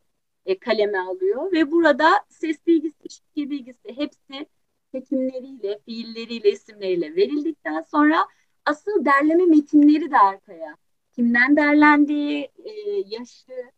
[0.46, 4.46] e, kaleme alıyor ve burada ses bilgisi, şekil bilgisi hepsi
[4.94, 8.26] çekimleriyle, fiilleriyle, isimleriyle verildikten sonra
[8.64, 10.76] asıl derleme metinleri de arkaya.
[11.20, 12.70] Kimden derlendiği, e,
[13.06, 13.70] yaşı,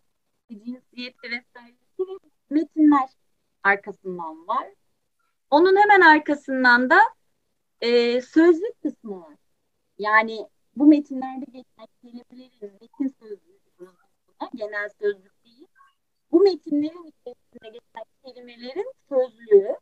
[0.51, 1.77] cinsiyeti vesaire
[2.51, 3.09] metinler
[3.63, 4.69] arkasından var.
[5.51, 6.99] Onun hemen arkasından da
[7.81, 9.37] e, sözlük kısmı var.
[9.99, 13.61] Yani bu metinlerde geçen kelimelerin metin sözlüğü
[14.55, 15.67] genel sözlük değil.
[16.33, 19.77] Bu metinlerin içerisinde geçen kelimelerin sözlüğü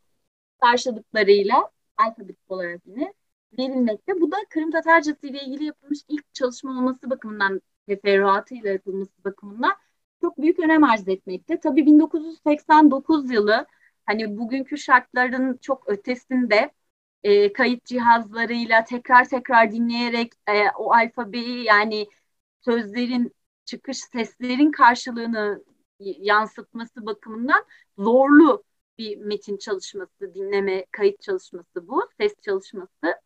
[0.60, 3.14] karşılıklarıyla alfabetik olarak yine
[3.58, 4.20] verilmekte.
[4.20, 9.72] Bu da Kırım Tatarcası ile ilgili yapılmış ilk çalışma olması bakımından teferruatıyla yapılması bakımından
[10.20, 11.60] çok büyük önem arz etmekte.
[11.60, 13.66] Tabii 1989 yılı
[14.06, 16.70] hani bugünkü şartların çok ötesinde
[17.22, 22.06] e, kayıt cihazlarıyla tekrar tekrar dinleyerek e, o alfabeyi yani
[22.64, 25.64] sözlerin çıkış seslerin karşılığını
[25.98, 27.64] yansıtması bakımından
[27.98, 28.64] zorlu
[28.98, 33.20] bir metin çalışması, dinleme, kayıt çalışması bu, ses çalışması.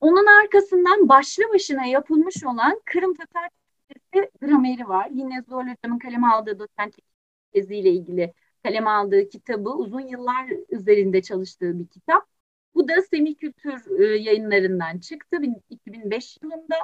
[0.00, 3.50] Onun arkasından başlı başına yapılmış olan Kırım Tatar
[3.88, 5.08] Türkçesi grameri var.
[5.12, 7.04] Yine Zorlu Hocam'ın kaleme aldığı doçentlik
[7.52, 8.32] teziyle ilgili
[8.62, 12.26] kaleme aldığı kitabı uzun yıllar üzerinde çalıştığı bir kitap.
[12.74, 15.36] Bu da Semih Kültür e, yayınlarından çıktı
[15.70, 16.76] 2005 yılında.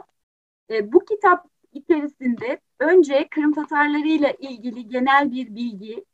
[0.70, 6.04] E, bu kitap içerisinde önce Kırım Tatarları ile ilgili genel bir bilgi,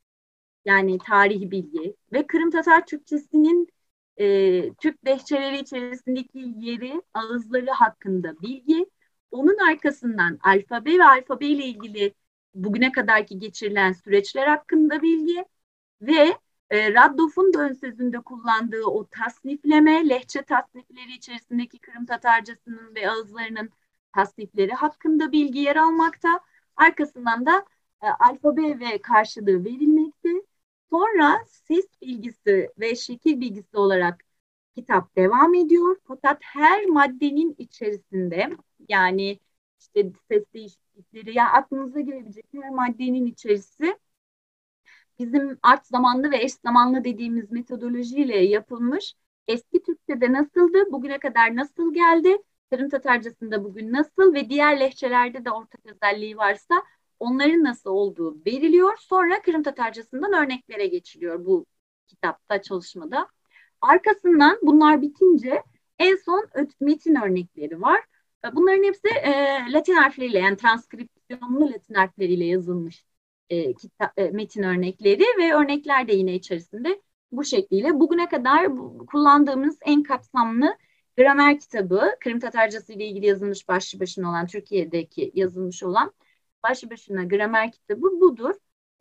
[0.64, 3.68] yani tarihi bilgi ve Kırım Tatar Türkçesinin
[4.16, 8.86] e, Türk lehçeleri içerisindeki yeri, ağızları hakkında bilgi.
[9.30, 12.14] Onun arkasından alfabe ve alfabe ile ilgili
[12.54, 15.44] bugüne kadarki geçirilen süreçler hakkında bilgi
[16.02, 16.36] ve
[16.70, 23.70] e, Raddoff'un da ön sözünde kullandığı o tasnifleme, lehçe tasnifleri içerisindeki Kırım Tatarcasının ve ağızlarının
[24.14, 26.40] tasnifleri hakkında bilgi yer almakta.
[26.76, 27.64] Arkasından da
[28.02, 30.11] e, alfabe ve karşılığı verilmekte.
[30.92, 34.24] Sonra ses bilgisi ve şekil bilgisi olarak
[34.76, 35.96] kitap devam ediyor.
[36.08, 38.50] Fakat her maddenin içerisinde
[38.88, 39.38] yani
[39.80, 43.98] işte ses değişiklikleri ya aklınıza gelebilecek her maddenin içerisi
[45.18, 49.14] bizim art zamanlı ve eş zamanlı dediğimiz metodolojiyle yapılmış.
[49.48, 52.38] Eski Türkçe'de nasıldı, bugüne kadar nasıl geldi,
[52.70, 56.82] Kırım Tatarcası'nda bugün nasıl ve diğer lehçelerde de ortak özelliği varsa
[57.22, 58.96] onların nasıl olduğu veriliyor.
[59.00, 61.66] Sonra Kırım Tatarcası'ndan örneklere geçiliyor bu
[62.06, 63.28] kitapta, çalışmada.
[63.80, 65.62] Arkasından bunlar bitince
[65.98, 66.46] en son
[66.80, 68.00] metin örnekleri var.
[68.52, 69.32] Bunların hepsi e,
[69.72, 73.04] Latin harfleriyle yani transkripsiyonlu Latin harfleriyle yazılmış
[73.50, 77.02] e, kitap, e, metin örnekleri ve örnekler de yine içerisinde
[77.32, 78.00] bu şekliyle.
[78.00, 78.68] Bugüne kadar
[79.06, 80.76] kullandığımız en kapsamlı
[81.18, 86.12] gramer kitabı, Kırım Tatarcası ile ilgili yazılmış başlı başına olan, Türkiye'deki yazılmış olan
[86.62, 88.54] başlı başına gramer kitabı budur.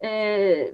[0.04, 0.74] E,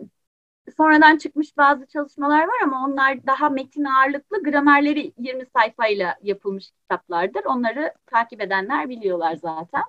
[0.78, 7.46] sonradan çıkmış bazı çalışmalar var ama onlar daha metin ağırlıklı gramerleri 20 sayfayla yapılmış kitaplardır.
[7.46, 9.84] Onları takip edenler biliyorlar zaten.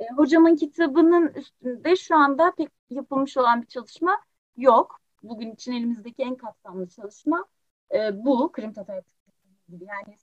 [0.00, 4.20] E, hocamın kitabının üstünde şu anda pek yapılmış olan bir çalışma
[4.56, 5.00] yok.
[5.22, 7.44] Bugün için elimizdeki en kapsamlı çalışma
[7.94, 8.52] e, bu.
[8.52, 9.02] Kırım Tatar
[9.68, 10.16] gibi yani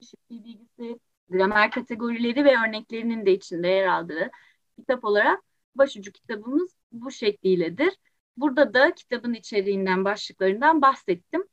[0.00, 0.98] eşitliği bilgisi,
[1.28, 4.30] gramer kategorileri ve örneklerinin de içinde yer aldığı
[4.76, 5.44] kitap olarak
[5.74, 7.98] başucu kitabımız bu şekliyledir.
[8.36, 11.44] Burada da kitabın içeriğinden, başlıklarından bahsettim.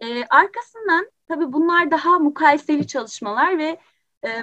[0.00, 3.80] Ee, arkasından tabii bunlar daha mukayeseli çalışmalar ve
[4.24, 4.42] e,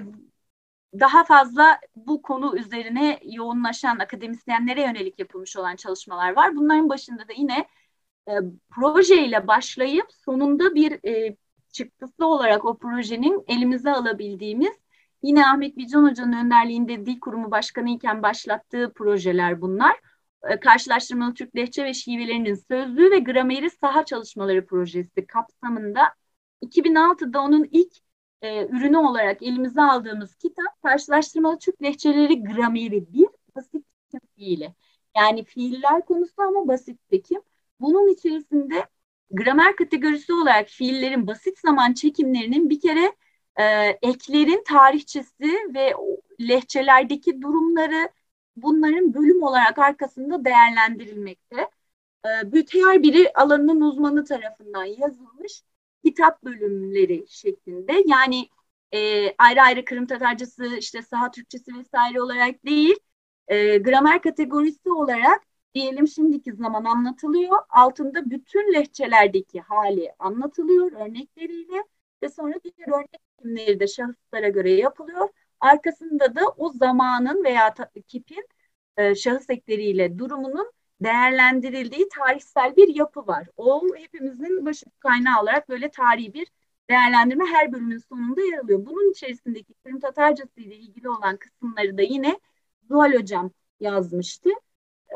[0.99, 6.55] daha fazla bu konu üzerine yoğunlaşan akademisyenlere yönelik yapılmış olan çalışmalar var.
[6.55, 7.67] Bunların başında da yine
[8.27, 8.31] e,
[8.69, 11.37] projeyle başlayıp sonunda bir e,
[11.71, 14.75] çıktısı olarak o projenin elimize alabildiğimiz
[15.25, 19.99] yine Ahmet Bican Hoca'nın önderliğinde Dil Kurumu Başkanı iken başlattığı projeler bunlar.
[20.43, 26.01] E, karşılaştırmalı Türk lehçe ve şivelerinin sözlüğü ve grameri saha çalışmaları projesi kapsamında
[26.61, 27.93] 2006'da onun ilk
[28.41, 33.85] e, ürünü olarak elimize aldığımız kitap karşılaştırmalı Türk lehçeleri grameri bir basit
[34.35, 34.73] fiili.
[35.17, 37.41] Yani fiiller konusu ama basit çekim.
[37.79, 38.85] Bunun içerisinde
[39.31, 43.15] gramer kategorisi olarak fiillerin basit zaman çekimlerinin bir kere
[43.59, 43.63] e,
[44.01, 45.93] eklerin tarihçesi ve
[46.41, 48.09] lehçelerdeki durumları
[48.55, 51.69] bunların bölüm olarak arkasında değerlendirilmekte.
[52.25, 52.29] E,
[52.73, 55.63] her biri alanının uzmanı tarafından yazılmış
[56.05, 58.03] kitap bölümleri şeklinde.
[58.05, 58.49] Yani
[58.93, 62.95] e, ayrı ayrı Kırım Tatarcası, işte saha Türkçesi vesaire olarak değil,
[63.47, 65.43] e, gramer kategorisi olarak
[65.73, 67.57] diyelim şimdiki zaman anlatılıyor.
[67.69, 71.83] Altında bütün lehçelerdeki hali anlatılıyor örnekleriyle
[72.23, 75.29] ve sonra diğer örnek isimleri de şahıslara göre yapılıyor.
[75.59, 77.73] Arkasında da o zamanın veya
[78.07, 78.47] kipin
[78.97, 80.71] e, şahıs ekleriyle durumunun
[81.01, 83.47] değerlendirildiği tarihsel bir yapı var.
[83.57, 86.47] O hepimizin başı kaynağı olarak böyle tarihi bir
[86.89, 88.85] değerlendirme her bölümün sonunda yer alıyor.
[88.85, 92.39] Bunun içerisindeki Kırım Tatarcası ile ilgili olan kısımları da yine
[92.89, 94.49] Zuhal Hocam yazmıştı.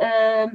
[0.03, 0.45] Ee,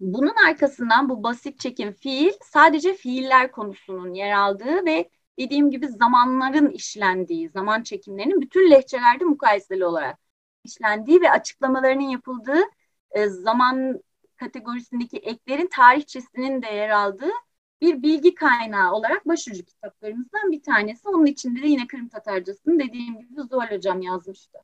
[0.00, 6.70] bunun arkasından bu basit çekim fiil sadece fiiller konusunun yer aldığı ve dediğim gibi zamanların
[6.70, 10.18] işlendiği, zaman çekimlerinin bütün lehçelerde mukayeseli olarak
[10.64, 12.62] işlendiği ve açıklamalarının yapıldığı
[13.10, 14.02] e, zaman
[14.36, 17.30] kategorisindeki eklerin tarihçesinin de yer aldığı
[17.80, 21.08] bir bilgi kaynağı olarak başucu kitaplarımızdan bir tanesi.
[21.08, 24.58] Onun içinde de yine Kırım Tatarcası'nın dediğim gibi Zuhal Hocam yazmıştı.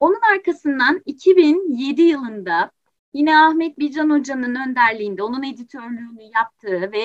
[0.00, 2.70] Onun arkasından 2007 yılında
[3.12, 7.04] yine Ahmet Bican Hoca'nın önderliğinde onun editörlüğünü yaptığı ve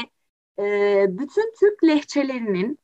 [0.59, 2.79] e, bütün Türk lehçelerinin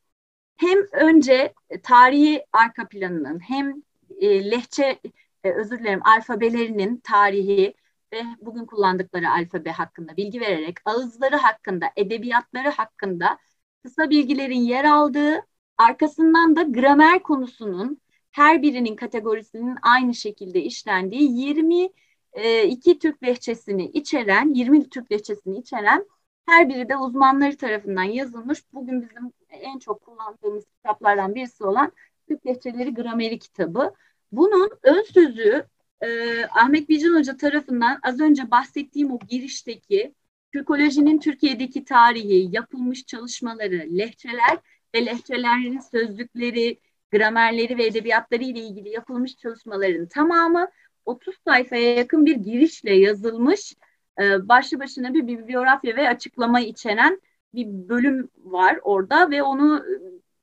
[0.56, 3.82] hem önce tarihi arka planının hem
[4.20, 5.00] e, lehçe
[5.44, 7.74] e, özür dilerim alfabelerinin tarihi
[8.12, 13.38] ve bugün kullandıkları alfabe hakkında bilgi vererek ağızları hakkında, edebiyatları hakkında
[13.82, 15.46] kısa bilgilerin yer aldığı,
[15.78, 18.00] arkasından da gramer konusunun
[18.30, 26.06] her birinin kategorisinin aynı şekilde işlendiği 22 e, Türk lehçesini içeren, 20 Türk lehçesini içeren
[26.50, 28.58] her biri de uzmanları tarafından yazılmış.
[28.72, 31.92] Bugün bizim en çok kullandığımız kitaplardan birisi olan
[32.28, 33.94] Türk Lehçeleri Grameri kitabı.
[34.32, 35.66] Bunun ön sözü
[36.00, 36.08] e,
[36.44, 40.14] Ahmet Bican Hoca tarafından az önce bahsettiğim o girişteki
[40.52, 44.58] Türkolojinin Türkiye'deki tarihi, yapılmış çalışmaları, lehçeler
[44.94, 46.80] ve lehçelerin sözlükleri,
[47.12, 50.68] gramerleri ve edebiyatları ile ilgili yapılmış çalışmaların tamamı
[51.04, 53.74] 30 sayfaya yakın bir girişle yazılmış
[54.20, 57.20] e, başlı başına bir bibliografya ve açıklama içeren
[57.54, 59.84] bir bölüm var orada ve onu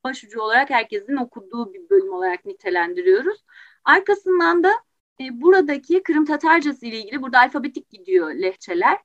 [0.04, 3.44] başucu olarak herkesin okuduğu bir bölüm olarak nitelendiriyoruz.
[3.84, 4.72] Arkasından da
[5.20, 8.98] e, buradaki Kırım Tatarcası ile ilgili burada alfabetik gidiyor lehçeler.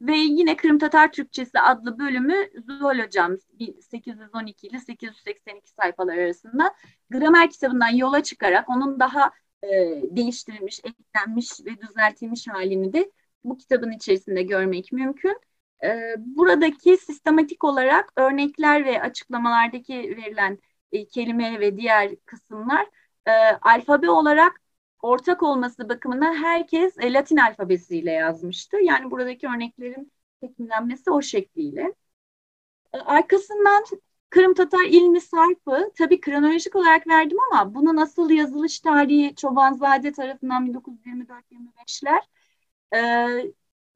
[0.00, 2.34] Ve yine Kırım Tatar Türkçesi adlı bölümü
[2.66, 3.36] Zuhal Hocam
[3.80, 6.74] 812 ile 882 sayfalar arasında
[7.10, 9.30] gramer kitabından yola çıkarak onun daha
[9.62, 9.68] e,
[10.16, 13.10] değiştirilmiş, eklenmiş ve düzeltilmiş halini de
[13.44, 15.40] bu kitabın içerisinde görmek mümkün.
[15.84, 20.58] E, buradaki sistematik olarak örnekler ve açıklamalardaki verilen
[20.92, 22.86] e, kelime ve diğer kısımlar
[23.26, 23.30] e,
[23.62, 24.60] alfabe olarak
[25.02, 28.76] ortak olması bakımından herkes e, Latin alfabesiyle yazmıştı.
[28.82, 31.94] Yani buradaki örneklerin tekimlenmesi o şekliyle.
[32.92, 33.84] E, arkasından
[34.30, 40.66] Kırım Tatar ilmi sarfı tabii kronolojik olarak verdim ama bunun asıl yazılış tarihi Çobanzade tarafından
[40.66, 42.20] 1924-25'ler.
[42.94, 42.98] E,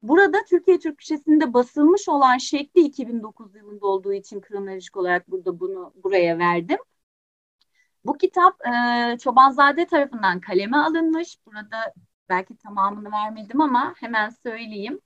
[0.01, 6.37] burada Türkiye Türkçesinde basılmış olan şekli 2009 yılında olduğu için kronolojik olarak burada bunu buraya
[6.39, 6.77] verdim.
[8.05, 11.37] Bu kitap e, Çobanzade tarafından kaleme alınmış.
[11.45, 11.93] Burada
[12.29, 15.01] belki tamamını vermedim ama hemen söyleyeyim.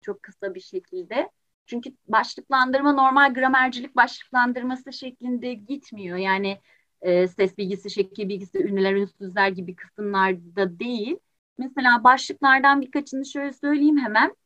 [0.00, 1.30] Çok kısa bir şekilde.
[1.66, 6.16] Çünkü başlıklandırma normal gramercilik başlıklandırması şeklinde gitmiyor.
[6.16, 6.60] Yani
[7.00, 11.18] e, ses bilgisi, şekil bilgisi, ünlüler, ünsüzler gibi kısımlarda değil.
[11.58, 14.36] Mesela başlıklardan birkaçını şöyle söyleyeyim hemen.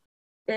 [0.49, 0.53] E,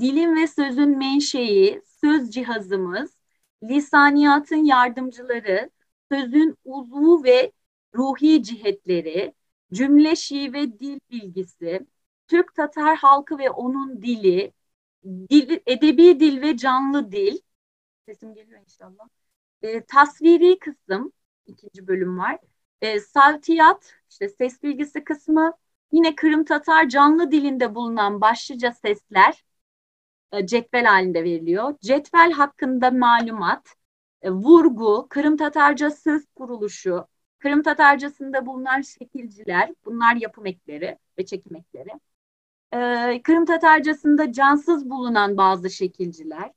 [0.00, 3.16] dilin ve sözün menşei, söz cihazımız,
[3.62, 5.70] lisaniyatın yardımcıları,
[6.12, 7.52] sözün uzvu ve
[7.94, 9.34] ruhi cihetleri,
[9.72, 11.86] cümle şive dil bilgisi,
[12.28, 14.52] Türk Tatar halkı ve onun dili,
[15.04, 17.38] dil, edebi dil ve canlı dil,
[18.06, 19.08] sesim geliyor inşallah,
[19.62, 21.12] e, tasviri kısım,
[21.46, 22.38] ikinci bölüm var,
[22.82, 25.52] e, savtiyat, işte ses bilgisi kısmı,
[25.94, 29.44] yine Kırım Tatar canlı dilinde bulunan başlıca sesler,
[30.32, 31.74] e, cetvel halinde veriliyor.
[31.80, 33.74] Cetvel hakkında malumat,
[34.22, 37.06] e, vurgu, Kırım Tatarca söz kuruluşu,
[37.38, 41.90] Kırım Tatarcasında bulunan şekilciler, bunlar yapım ekleri ve çekim ekleri.
[42.74, 46.52] Ee, Kırım Tatarcasında cansız bulunan bazı şekilciler,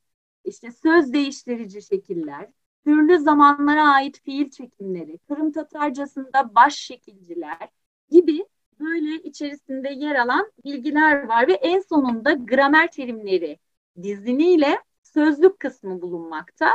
[0.45, 2.49] işte söz değiştirici şekiller,
[2.85, 7.69] türlü zamanlara ait fiil çekimleri, Kırım Tatarcasında baş şekilciler
[8.11, 8.46] gibi
[8.79, 13.59] böyle içerisinde yer alan bilgiler var ve en sonunda gramer terimleri
[14.03, 16.71] diziniyle sözlük kısmı bulunmakta.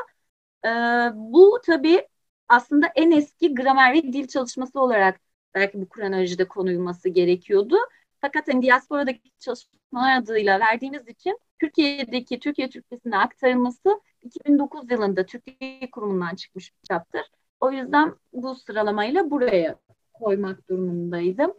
[0.64, 0.68] Ee,
[1.14, 2.08] bu tabii
[2.48, 5.20] aslında en eski gramer ve dil çalışması olarak
[5.54, 7.76] belki bu kronolojide konulması gerekiyordu.
[8.20, 16.34] Fakat hani diasporadaki çalışmalar adıyla verdiğimiz için Türkiye'deki Türkiye Türkçesine aktarılması 2009 yılında Türkiye Kurumu'ndan
[16.34, 17.22] çıkmış bir kitaptır.
[17.60, 19.76] O yüzden bu sıralamayla buraya
[20.12, 21.54] koymak durumundaydım.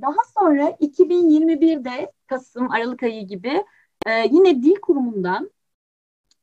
[0.00, 3.64] Daha sonra 2021'de Kasım, Aralık ayı gibi
[4.06, 5.50] e, yine Dil Kurumu'ndan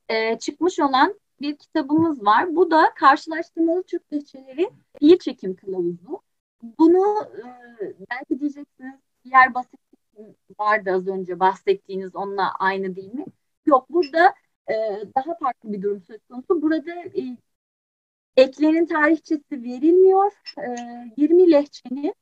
[0.08, 2.56] e, çıkmış olan bir kitabımız var.
[2.56, 6.22] Bu da karşılaştırmalı Türk lehçeleri fiil çekim kılavuzu.
[6.62, 7.44] Bunu e,
[8.10, 8.94] belki diyeceksiniz
[9.24, 9.80] diğer basit
[10.58, 13.24] vardı az önce bahsettiğiniz onunla aynı değil mi?
[13.66, 14.34] Yok burada
[14.70, 14.74] e,
[15.16, 16.62] daha farklı bir durum söz konusu.
[16.62, 17.36] Burada e,
[18.36, 20.32] eklerin tarihçesi verilmiyor.
[20.58, 20.76] E,
[21.16, 22.14] 20 lehçenin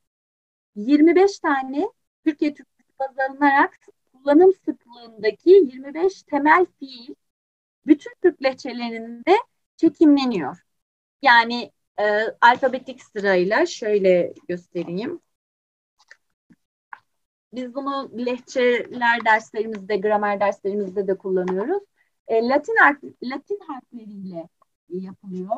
[0.77, 1.91] 25 tane
[2.24, 3.79] Türkiye Türkçesi baz alınarak
[4.12, 7.14] kullanım sıklığındaki 25 temel fiil
[7.87, 9.37] bütün Türk lehçelerinde
[9.77, 10.59] çekimleniyor.
[11.22, 12.05] Yani e,
[12.41, 15.20] alfabetik sırayla şöyle göstereyim.
[17.53, 21.83] Biz bunu lehçeler derslerimizde, gramer derslerimizde de kullanıyoruz.
[22.29, 24.49] E, Latin harf, Latin harfleriyle
[24.89, 25.57] yapılıyor.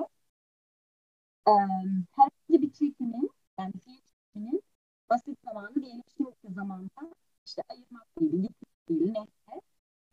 [1.46, 4.62] E, herhangi bir çekimin, yani fiil çekiminin
[5.10, 7.14] basit zamanı diyelim şimdiki zamanda
[7.46, 9.60] işte ayırmak değil, gitmek değil, neyse.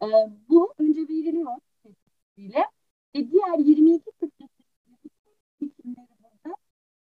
[0.02, 0.08] E,
[0.50, 1.58] bu önce veriliyor
[2.38, 2.66] ile
[3.16, 4.04] ve diğer 22
[5.60, 6.56] çekimleri burada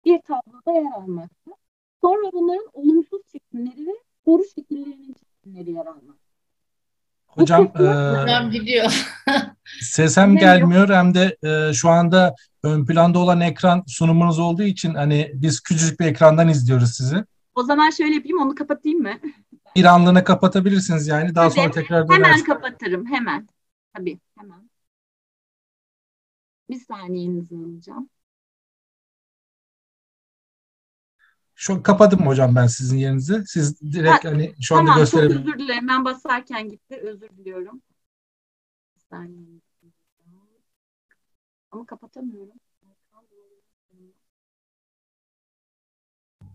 [0.05, 1.51] bir tabloda yer almakta.
[2.01, 3.92] Sonra bunların olumsuz çekimleri ve
[4.24, 6.24] soru şekillerinin çekimleri yer almakta.
[7.26, 9.07] Hocam, e, Hocam gidiyor.
[9.80, 14.95] ses hem gelmiyor hem de e, şu anda ön planda olan ekran sunumunuz olduğu için
[14.95, 17.24] hani biz küçücük bir ekrandan izliyoruz sizi.
[17.55, 19.15] O zaman şöyle yapayım onu kapatayım mı?
[19.77, 22.47] Bir anlığına kapatabilirsiniz yani daha Tabii, sonra tekrar Hemen dönersiniz.
[22.49, 23.49] kapatırım hemen.
[23.95, 24.71] Tabii hemen.
[26.71, 28.11] Bir saniyenizi alacağım.
[31.55, 33.43] Şu kapadım hocam ben sizin yerinizi.
[33.47, 35.47] Siz direkt Ha, hani şu anda Tamam çok gösterebilirsiniz.
[35.49, 35.89] özür dilerim.
[35.89, 36.97] Ben basarken gitti.
[37.03, 37.83] Özür diliyorum.
[38.97, 39.61] Bir saniye.
[41.71, 42.61] Ama kapatamıyorum.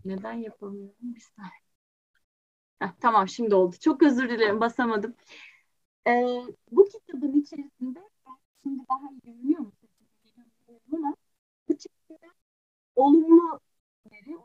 [0.04, 0.94] Neden yapamıyorum?
[1.02, 1.70] Bir saniye.
[2.80, 3.76] Heh, tamam şimdi oldu.
[3.80, 5.14] Çok özür dilerim basamadım.
[6.06, 6.40] Ee,
[6.70, 8.00] bu kitabın içerisinde
[8.62, 9.72] şimdi daha iyi görünüyor mu?
[10.92, 11.14] Ama
[11.68, 12.30] bu çizgiler
[12.96, 13.60] olumlu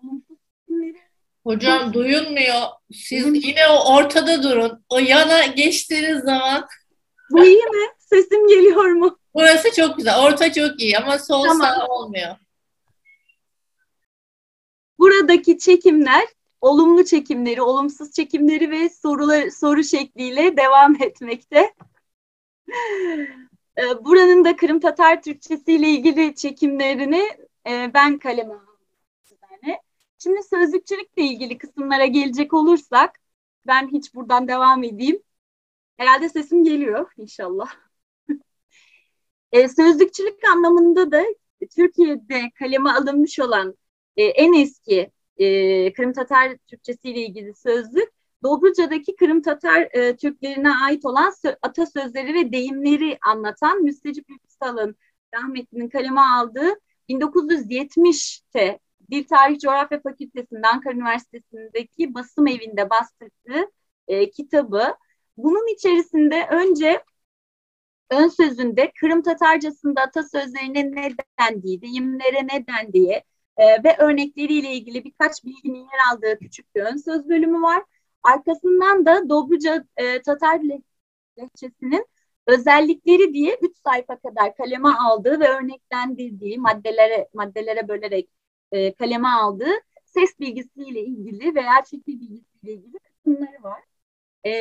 [0.03, 0.38] olumsuz
[1.43, 2.62] Hocam duyulmuyor.
[2.93, 4.84] Siz yine o ortada durun.
[4.89, 6.68] O yana geçtiğiniz zaman.
[7.32, 7.88] Bu iyi mi?
[7.97, 9.18] Sesim geliyor mu?
[9.34, 10.20] Burası çok güzel.
[10.20, 11.68] Orta çok iyi ama sol tamam.
[11.68, 12.36] sağ olmuyor.
[14.99, 16.27] Buradaki çekimler
[16.61, 21.73] olumlu çekimleri, olumsuz çekimleri ve sorular soru şekliyle devam etmekte.
[23.77, 27.29] Ee, buranın da Kırım Tatar Türkçesi ile ilgili çekimlerini
[27.67, 28.75] e, ben kaleme aldım.
[30.19, 33.19] Şimdi sözlükçülükle ilgili kısımlara gelecek olursak
[33.67, 35.23] ben hiç buradan devam edeyim.
[35.97, 37.75] Herhalde sesim geliyor inşallah.
[39.51, 41.23] e, sözlükçülük anlamında da
[41.75, 43.75] Türkiye'de kaleme alınmış olan
[44.18, 48.09] e, en eski e, Kırım Tatar Türkçesi ile ilgili sözlük
[48.43, 54.95] Dobruca'daki Kırım Tatar e, Türklerine ait olan sö- atasözleri ve deyimleri anlatan Müstecip Ülküsal'ın
[55.34, 58.80] rahmetlinin kaleme aldığı 1970'te
[59.11, 63.72] Dil Tarih Coğrafya Fakültesi'nde Ankara Üniversitesi'ndeki basım evinde bastırdığı
[64.07, 64.95] e, kitabı.
[65.38, 67.03] Bunun içerisinde önce
[68.09, 73.24] ön sözünde Kırım Tatarcasında atasözlerine ne dendiği, deyimlere ne dendiği
[73.58, 77.84] e, ve örnekleriyle ilgili birkaç bilginin yer aldığı küçük bir ön söz bölümü var.
[78.24, 80.62] Arkasından da Dobruca e, Tatar
[81.38, 82.08] lehçesinin
[82.47, 88.30] özellikleri diye üç sayfa kadar kaleme aldığı ve örneklendirdiği maddelere maddelere bölerek
[88.72, 89.72] e, kaleme aldığı
[90.06, 93.84] ses bilgisiyle ilgili veya şekil bilgisiyle ilgili kısımları var.
[94.43, 94.51] E,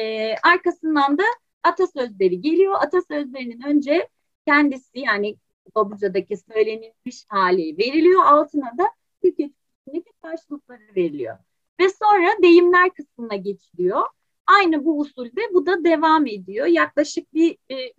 [0.43, 1.23] arkasından da
[1.63, 2.75] atasözleri geliyor.
[2.81, 4.09] Atasözlerinin önce
[4.47, 5.37] kendisi yani
[5.77, 8.25] Dobruca'daki söylenilmiş hali veriliyor.
[8.25, 8.85] Altına da
[9.23, 11.39] Türkiye'deki karşılıkları veriliyor.
[11.81, 14.03] Ve sonra deyimler kısmına geçiliyor.
[14.47, 16.67] Aynı bu usulde bu da devam ediyor.
[16.67, 17.91] Yaklaşık bir e,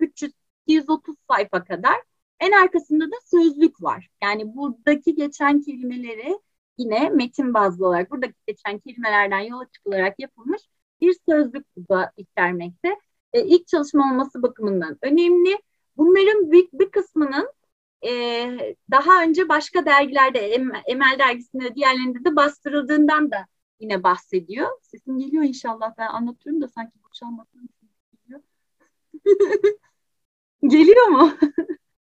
[0.67, 1.95] 300-230 sayfa kadar.
[2.39, 4.09] En arkasında da sözlük var.
[4.23, 6.39] Yani buradaki geçen kelimeleri
[6.77, 10.61] yine metin bazlı olarak buradaki geçen kelimelerden yola çıkılarak yapılmış
[11.01, 12.99] bir sözlük da içermekte.
[13.33, 15.57] E, ilk çalışma olması bakımından önemli.
[15.97, 17.49] Bunların büyük bir kısmının
[18.91, 20.39] daha önce başka dergilerde,
[20.85, 23.47] Emel dergisinde, diğerlerinde de bastırıldığından da
[23.79, 24.69] yine bahsediyor.
[24.81, 25.93] Sesim geliyor inşallah.
[25.97, 27.69] Ben anlatıyorum da sanki bu çalmaktan
[28.23, 28.41] geliyor.
[30.67, 31.33] geliyor mu?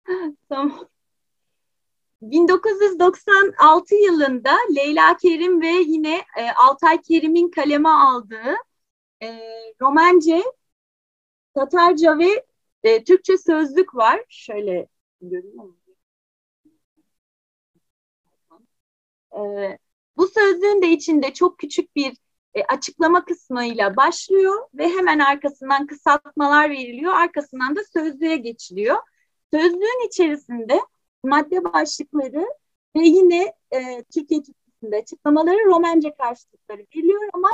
[0.50, 0.90] tamam.
[2.22, 8.56] 1996 yılında Leyla Kerim ve yine e, Altay Kerim'in kaleme aldığı
[9.24, 9.40] e,
[9.82, 10.44] Romence,
[11.56, 12.46] Tatarca ve
[12.84, 14.26] e, Türkçe sözlük var.
[14.30, 14.88] Şöyle
[15.22, 15.83] görüyor musunuz?
[19.34, 19.78] E,
[20.18, 22.18] bu sözlüğün de içinde çok küçük bir
[22.54, 27.14] e, açıklama kısmıyla başlıyor ve hemen arkasından kısaltmalar veriliyor.
[27.14, 28.98] Arkasından da sözlüğe geçiliyor.
[29.54, 30.80] Sözlüğün içerisinde
[31.24, 32.48] madde başlıkları
[32.96, 37.50] ve yine e, Türkiye Türkçesinde açıklamaları Romence karşılıkları veriliyor ama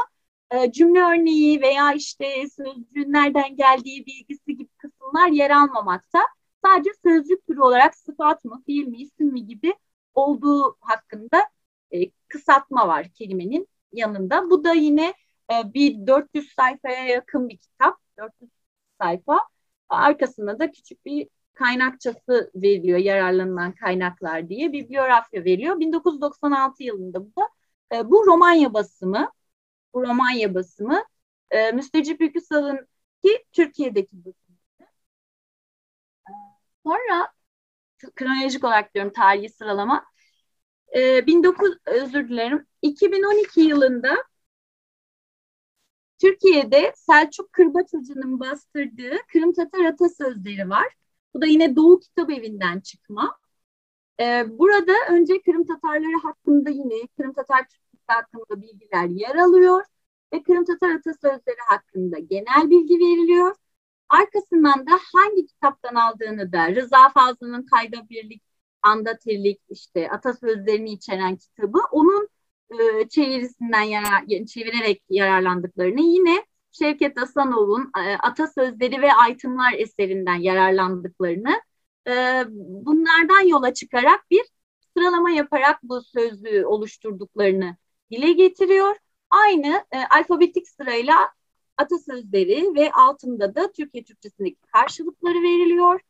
[0.51, 6.19] e, cümle örneği veya işte sözcüğün nereden geldiği bilgisi gibi kısımlar yer almamakta.
[6.65, 9.73] Sadece sözcük türü olarak sıfat mı, fiil mi, isim mi gibi
[10.13, 11.49] olduğu hakkında
[11.91, 14.49] e, kısaltma var kelimenin yanında.
[14.49, 15.13] Bu da yine
[15.51, 17.97] e, bir 400 sayfaya yakın bir kitap.
[18.17, 18.51] 400
[19.01, 19.39] sayfa.
[19.89, 25.79] Arkasında da küçük bir kaynakçası veriliyor yararlanılan kaynaklar diye bibliografya veriyor.
[25.79, 27.49] 1996 yılında bu da
[27.97, 29.31] e, bu Romanya basımı
[29.93, 31.03] bu Romanya basımı
[31.51, 32.87] e, Müstecip Ülküsal'ın
[33.23, 34.57] ki Türkiye'deki basımı.
[36.85, 37.33] Sonra
[38.15, 40.05] kronolojik olarak diyorum tarihi sıralama.
[40.91, 42.65] E, 19 özür dilerim.
[42.81, 44.15] 2012 yılında
[46.21, 50.87] Türkiye'de Selçuk Kırbaçocu'nun bastırdığı Kırım Tatar atasözleri var.
[51.33, 53.37] Bu da yine Doğu Kitap Evi'nden çıkma.
[54.19, 59.83] Ee, burada önce Kırım Tatarları hakkında yine Kırım Tatar Türkçesi hakkında bilgiler yer alıyor
[60.33, 63.55] ve Kırım Tatar atasözleri hakkında genel bilgi veriliyor.
[64.09, 68.43] Arkasından da hangi kitaptan aldığını da Rıza Fazlı'nın Kayda Birlik,
[68.81, 72.29] Andatirlik işte atasözlerini içeren kitabı onun
[72.71, 81.61] e, çevirisinden yarar, çevirerek yararlandıklarını yine Şevket Asanov'un e, Atasözleri ve Aytımlar eserinden yararlandıklarını
[82.07, 82.43] e,
[82.85, 84.43] bunlardan yola çıkarak bir
[84.97, 87.75] sıralama yaparak bu sözlüğü oluşturduklarını
[88.11, 88.95] dile getiriyor.
[89.29, 91.15] Aynı e, alfabetik sırayla
[91.77, 96.01] atasözleri ve altında da Türkiye Türkçesindeki karşılıkları veriliyor.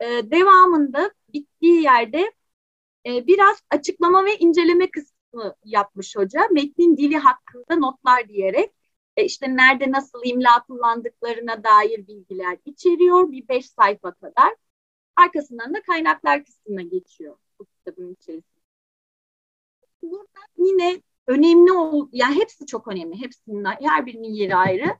[0.00, 2.32] E, devamında bittiği yerde
[3.06, 6.48] e, biraz açıklama ve inceleme kısmı yapmış hoca.
[6.52, 8.72] Metnin dili hakkında notlar diyerek
[9.16, 14.54] e, işte nerede nasıl imla kullandıklarına dair bilgiler içeriyor bir beş sayfa kadar.
[15.16, 18.58] Arkasından da kaynaklar kısmına geçiyor bu kitabın içerisinde.
[20.02, 23.20] Burada yine önemli ol, yani hepsi çok önemli.
[23.20, 24.98] Hepsinin her birinin yeri ayrı.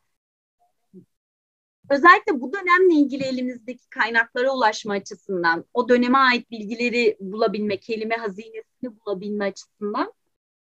[1.91, 9.01] Özellikle bu dönemle ilgili elimizdeki kaynaklara ulaşma açısından, o döneme ait bilgileri bulabilme, kelime hazinesini
[9.01, 10.13] bulabilme açısından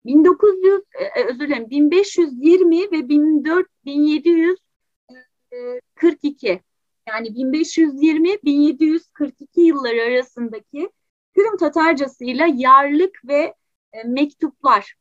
[0.05, 6.61] 1900 e, e, özür dilerim 1520 ve 14 1742
[7.09, 10.91] yani 1520 1742 yılları arasındaki
[11.35, 13.55] Kırım Tatarcası ile yarlık ve
[13.93, 14.95] e, mektuplar.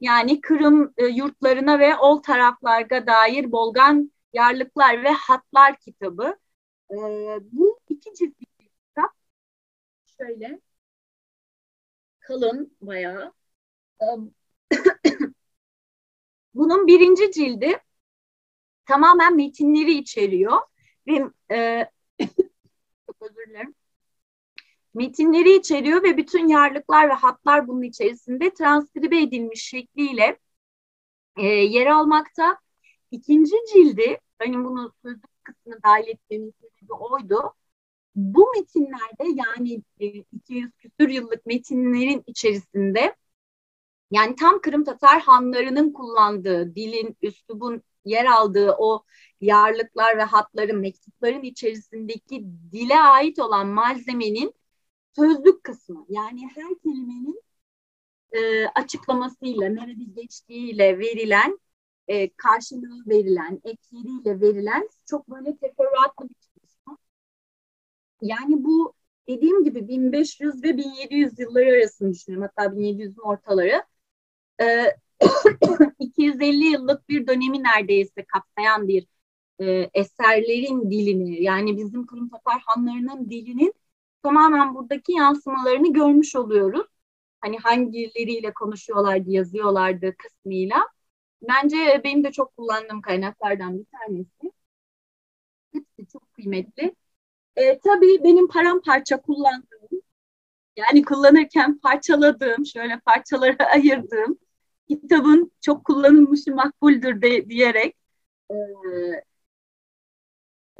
[0.00, 6.38] Yani Kırım e, yurtlarına ve ol taraflarga dair Bolgan yarlıklar ve hatlar kitabı.
[6.90, 6.96] E,
[7.52, 9.10] bu iki cilt bir kitap.
[10.18, 10.60] Şöyle
[12.20, 13.32] kalın bayağı.
[14.02, 14.06] E,
[16.54, 17.78] bunun birinci cildi
[18.86, 20.58] tamamen metinleri içeriyor
[21.06, 21.90] ve e,
[23.20, 23.74] özür dilerim
[24.94, 30.38] metinleri içeriyor ve bütün yarlıklar ve hatlar bunun içerisinde transkribe edilmiş şekliyle
[31.36, 32.63] e, yer almakta.
[33.14, 37.54] İkinci cildi, benim bunu sözlük kısmına dahil etmemin sebebi oydu.
[38.16, 43.16] Bu metinlerde yani e, 200 küsur yıllık metinlerin içerisinde
[44.10, 49.04] yani tam Kırım Tatar hanlarının kullandığı dilin, üslubun yer aldığı o
[49.40, 54.54] yarlıklar ve hatların, mektupların içerisindeki dile ait olan malzemenin
[55.16, 57.42] sözlük kısmı yani her kelimenin
[58.32, 61.58] e, açıklamasıyla, nerede geçtiğiyle verilen,
[62.08, 66.98] e, karşılığı verilen, ekleriyle verilen çok böyle teferruatlı bir çalışma.
[68.22, 68.94] Yani bu
[69.28, 72.48] dediğim gibi 1500 ve 1700 yılları arasını düşünüyorum.
[72.56, 73.84] Hatta 1700'ün ortaları.
[74.62, 74.86] E,
[75.98, 79.06] 250 yıllık bir dönemi neredeyse kapsayan bir
[79.60, 83.74] e, eserlerin dilini yani bizim Kırım Tatar hanlarının dilinin
[84.22, 86.86] tamamen buradaki yansımalarını görmüş oluyoruz.
[87.40, 90.88] Hani hangileriyle konuşuyorlardı, yazıyorlardı kısmıyla.
[91.48, 94.52] Bence benim de çok kullandığım kaynaklardan bir tanesi.
[95.72, 96.94] Hepsi çok kıymetli.
[97.56, 99.88] E, tabii benim paramparça kullandığım,
[100.76, 104.38] yani kullanırken parçaladığım, şöyle parçalara ayırdığım
[104.88, 107.96] kitabın çok kullanılmışı makbuldür de, diyerek
[108.50, 108.54] e,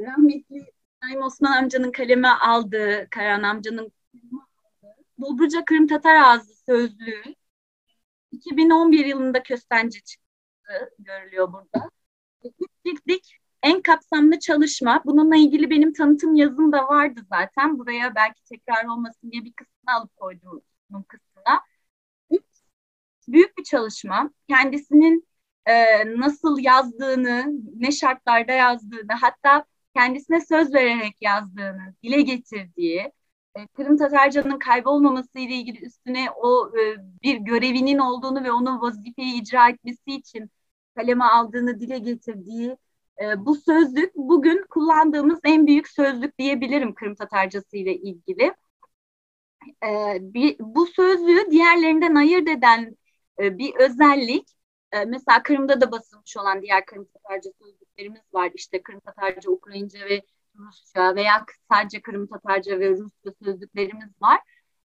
[0.01, 0.65] rahmetli
[1.03, 3.91] Naim Osman amcanın kaleme aldığı, Karan amcanın
[5.21, 7.23] Dobruca Kırım Tatar Ağzı sözlüğü
[8.31, 10.24] 2011 yılında Köstenci çıktı,
[10.99, 11.89] görülüyor burada.
[12.43, 15.01] Üç ciltlik en kapsamlı çalışma.
[15.05, 17.79] Bununla ilgili benim tanıtım yazım da vardı zaten.
[17.79, 20.61] Buraya belki tekrar olmasın diye bir kısmını alıp koydum
[21.07, 21.61] kısmına.
[23.27, 24.31] Büyük bir çalışma.
[24.49, 25.27] Kendisinin
[25.65, 25.73] e,
[26.19, 27.45] nasıl yazdığını,
[27.75, 33.11] ne şartlarda yazdığını, hatta kendisine söz vererek yazdığını dile getirdiği,
[33.55, 39.41] e, Kırım Tatarcan'ın kaybolmaması ile ilgili üstüne o e, bir görevinin olduğunu ve onun vazifeyi
[39.41, 40.49] icra etmesi için
[40.95, 42.77] kaleme aldığını dile getirdiği
[43.21, 48.53] e, bu sözlük bugün kullandığımız en büyük sözlük diyebilirim Kırım Tatarcası ile ilgili.
[50.59, 52.97] bu sözlüğü diğerlerinden ayırt eden
[53.39, 54.47] bir özellik
[55.07, 58.51] mesela Kırım'da da basılmış olan diğer Kırım Tatarca sözlüklerimiz var.
[58.53, 60.21] İşte Kırım Tatarca, Ukraynaca ve
[60.59, 64.39] Rusça veya sadece Kırım Tatarca ve Rusça sözlüklerimiz var.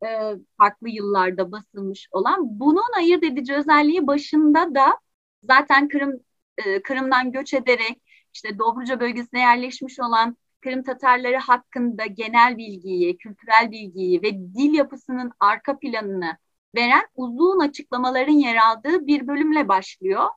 [0.07, 2.61] E, farklı yıllarda basılmış olan.
[2.61, 4.98] Bunun ayırt edici özelliği başında da
[5.43, 6.20] zaten Kırım
[6.59, 8.03] e, Kırım'dan göç ederek
[8.34, 15.32] işte Dobruca bölgesine yerleşmiş olan Kırım Tatarları hakkında genel bilgiyi, kültürel bilgiyi ve dil yapısının
[15.40, 16.36] arka planını
[16.74, 20.28] veren uzun açıklamaların yer aldığı bir bölümle başlıyor.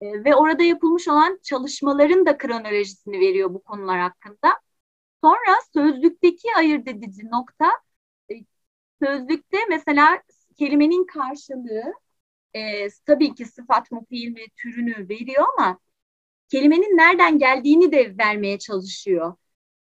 [0.00, 4.60] E, ve orada yapılmış olan çalışmaların da kronolojisini veriyor bu konular hakkında.
[5.24, 7.70] Sonra sözlükteki ayırt edici nokta
[8.30, 8.34] e,
[9.02, 10.22] sözlükte mesela
[10.58, 11.94] kelimenin karşılığı
[12.54, 15.78] e, tabii ki sıfat mı fiil ve türünü veriyor ama
[16.48, 19.34] kelimenin nereden geldiğini de vermeye çalışıyor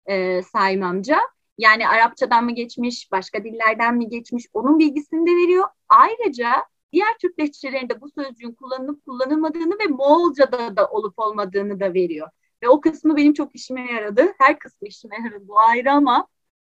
[0.06, 1.20] e, Saim amca.
[1.58, 5.66] Yani Arapçadan mı geçmiş, başka dillerden mi geçmiş onun bilgisini de veriyor.
[5.90, 12.30] Ayrıca diğer Türk lehçelerinde bu sözcüğün kullanılıp kullanılmadığını ve Moğolca'da da olup olmadığını da veriyor.
[12.64, 14.34] Ve o kısmı benim çok işime yaradı.
[14.38, 16.28] Her kısmı işime yaradı bu ayrı ama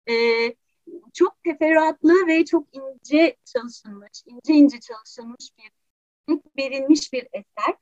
[0.09, 0.14] e,
[1.14, 5.70] çok teferruatlı ve çok ince çalışılmış, ince ince çalışılmış bir,
[6.58, 7.74] verilmiş bir eser.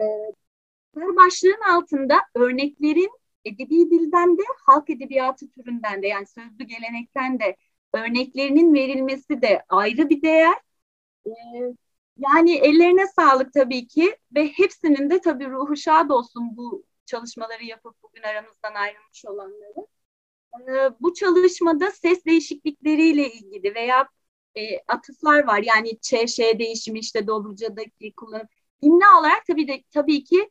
[0.00, 0.04] E,
[0.96, 3.10] her başlığın altında örneklerin
[3.44, 7.56] edebi dilden de halk edebiyatı türünden de yani sözlü gelenekten de
[7.94, 10.54] örneklerinin verilmesi de ayrı bir değer.
[11.26, 11.30] Ee,
[12.18, 18.02] yani ellerine sağlık tabii ki ve hepsinin de tabii ruhu şad olsun bu çalışmaları yapıp
[18.02, 19.86] bugün aramızdan ayrılmış olanları.
[20.60, 24.08] Ee, bu çalışmada ses değişiklikleriyle ilgili veya
[24.56, 25.62] e, atıflar var.
[25.62, 28.48] Yani ÇŞ değişimi işte Dobruca'daki kullanım.
[28.82, 30.50] İmla olarak tabii de tabii ki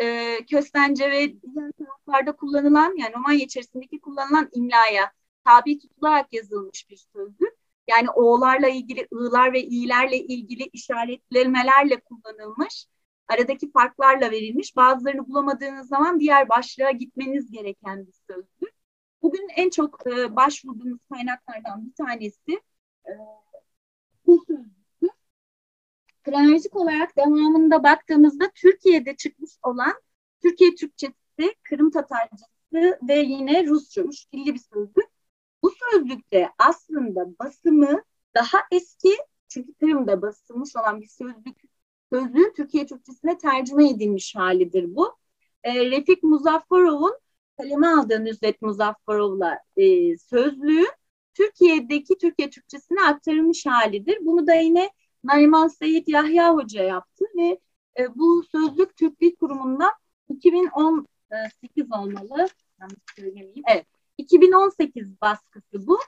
[0.00, 5.12] e, Köstence ve diğer taraflarda kullanılan yani Romanya içerisindeki kullanılan imlaya
[5.44, 7.54] tabi tutularak yazılmış bir sözlük.
[7.88, 12.86] Yani o'larla ilgili, ı'lar ve i'lerle ilgili işaretlemelerle kullanılmış.
[13.28, 14.76] Aradaki farklarla verilmiş.
[14.76, 18.74] Bazılarını bulamadığınız zaman diğer başlığa gitmeniz gereken bir sözlük.
[19.22, 22.60] Bugün en çok e, başvurduğumuz kaynaklardan bir tanesi.
[26.24, 29.94] Kronolojik olarak devamında baktığımızda Türkiye'de çıkmış olan
[30.42, 32.44] Türkiye Türkçesi, Kırım Tatarcası
[33.08, 35.06] ve yine Rusça üç dilli bir sözlük.
[35.62, 38.02] Bu sözlükte aslında basımı
[38.34, 39.16] daha eski
[39.48, 41.56] çünkü Kırım'da basılmış olan bir sözlük
[42.12, 45.16] sözlüğün Türkiye Türkçesine tercüme edilmiş halidir bu.
[45.62, 47.18] E, Refik Muzaffarov'un
[47.56, 50.86] kaleme aldığı Nüzret Muzaffarov'la e, sözlüğü
[51.34, 54.18] Türkiye'deki Türkiye Türkçesine aktarılmış halidir.
[54.20, 54.90] Bunu da yine
[55.24, 57.58] Nariman Seyit Yahya Hoca yaptı ve
[57.98, 59.92] e, bu sözlük Türk Dil Kurumu'nda
[60.28, 62.48] 2018 olmalı.
[62.80, 62.98] Yanlış.
[63.72, 63.86] Evet.
[64.18, 65.98] 2018 baskısı bu.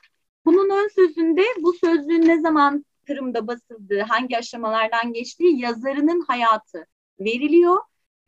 [0.45, 6.87] Bunun ön sözünde bu sözlüğün ne zaman Kırım'da basıldığı, hangi aşamalardan geçtiği yazarının hayatı
[7.21, 7.81] veriliyor.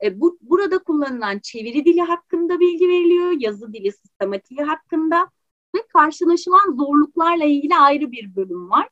[0.02, 5.30] E, bu, burada kullanılan çeviri dili hakkında bilgi veriliyor, yazı dili sistematiği hakkında
[5.74, 8.88] ve karşılaşılan zorluklarla ilgili ayrı bir bölüm var.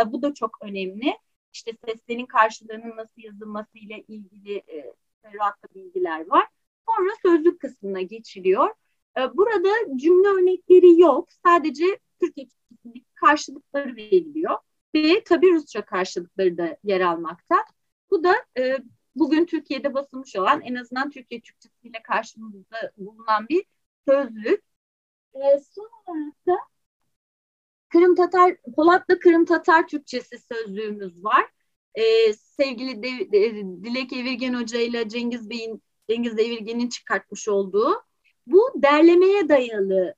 [0.00, 1.18] E, bu da çok önemli.
[1.52, 4.92] İşte seslerin karşılığının nasıl yazılması ile ilgili e,
[5.74, 6.46] bilgiler var.
[6.88, 8.68] Sonra sözlük kısmına geçiliyor.
[9.18, 11.28] E, burada cümle örnekleri yok.
[11.46, 11.84] Sadece
[12.20, 12.46] Türkçe
[13.14, 14.58] karşılıkları veriliyor.
[14.94, 17.56] Ve tabii Rusça karşılıkları da yer almakta.
[18.10, 18.78] Bu da e,
[19.14, 23.64] bugün Türkiye'de basılmış olan en azından Türkiye Türkçesiyle karşımızda bulunan bir
[24.08, 24.64] sözlük.
[25.34, 26.56] E, son olarak da
[27.88, 31.46] Kırım Tatar, Polat'ta Kırım Tatar Türkçesi sözlüğümüz var.
[31.94, 33.54] E, sevgili de, de,
[33.84, 38.02] Dilek Evirgen Hoca ile Cengiz Bey'in, Cengiz Evirgen'in çıkartmış olduğu
[38.46, 40.14] bu derlemeye dayalı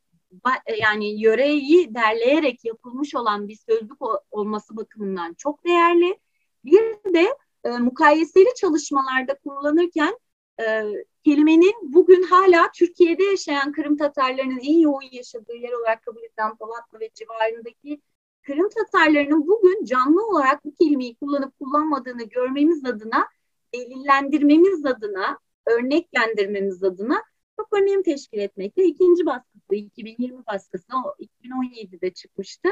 [0.81, 3.99] yani yöreyi derleyerek yapılmış olan bir sözlük
[4.31, 6.19] olması bakımından çok değerli.
[6.65, 10.19] Bir de e, mukayeseli çalışmalarda kullanırken
[10.61, 10.85] e,
[11.25, 17.01] kelimenin bugün hala Türkiye'de yaşayan Kırım Tatarlarının en yoğun yaşadığı yer olarak kabul edilen Polatlı
[17.01, 18.01] ve civarındaki
[18.43, 23.27] Kırım Tatarlarının bugün canlı olarak bu kelimeyi kullanıp kullanmadığını görmemiz adına,
[23.75, 27.23] delillendirmemiz adına, örneklendirmemiz adına
[27.57, 28.85] çok önem teşkil etmekte.
[28.85, 32.69] İkinci baskısı 2020 baskısı o 2017'de çıkmıştı.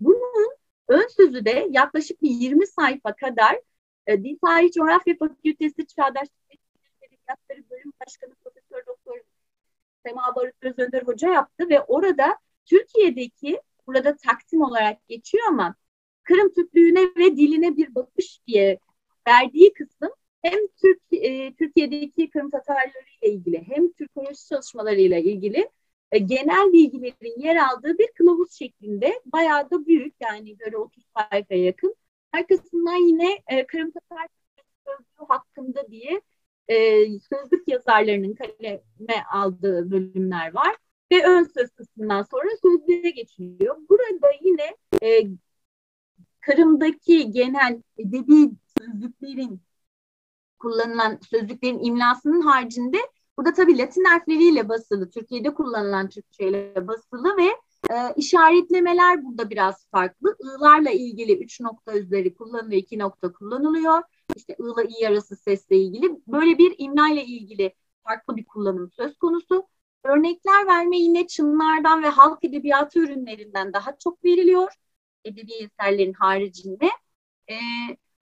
[0.00, 0.56] Bunun
[0.88, 3.60] ön sözü de yaklaşık bir 20 sayfa kadar
[4.06, 6.28] e, Dil Tarih Coğrafya Fakültesi Çağdaş
[7.30, 9.20] Edebiyatları Bölüm Başkanı Profesör Doktor
[10.06, 15.74] Sema Barut Özönder Hoca yaptı ve orada Türkiye'deki burada taksim olarak geçiyor ama
[16.22, 18.78] Kırım Türklüğüne ve diline bir bakış diye
[19.28, 20.10] verdiği kısım
[20.42, 25.70] hem Türk e, Türkiye'deki Kırım Tatarları ile ilgili hem Türkoloji çalışmaları ile ilgili
[26.12, 31.54] e, genel bilgilerin yer aldığı bir kılavuz şeklinde bayağı da büyük yani böyle 30 sayfa
[31.54, 31.94] yakın.
[32.32, 34.26] Arkasından yine e, Kırım Tatar
[34.86, 36.20] sözlüğü hakkında diye
[36.68, 40.76] e, sözlük yazarlarının kaleme aldığı bölümler var
[41.12, 43.76] ve ön söz kısmından sonra sözlüğe geçiliyor.
[43.88, 45.30] Burada yine e,
[46.40, 49.60] Kırım'daki genel edebi sözlüklerin
[50.58, 52.98] kullanılan sözlüklerin imlasının haricinde
[53.36, 57.46] burada tabii Latin harfleriyle basılı, Türkiye'de kullanılan Türkçe ile basılı ve
[57.94, 60.36] e, işaretlemeler burada biraz farklı.
[60.40, 64.02] I'larla ilgili üç nokta üzeri kullanılıyor, iki nokta kullanılıyor.
[64.36, 66.10] İşte I'la İ arası sesle ilgili.
[66.26, 67.74] Böyle bir imla ile ilgili
[68.04, 69.68] farklı bir kullanım söz konusu.
[70.04, 74.72] Örnekler verme yine çınlardan ve halk edebiyatı ürünlerinden daha çok veriliyor.
[75.24, 76.90] Edebi eserlerin haricinde.
[77.50, 77.54] E,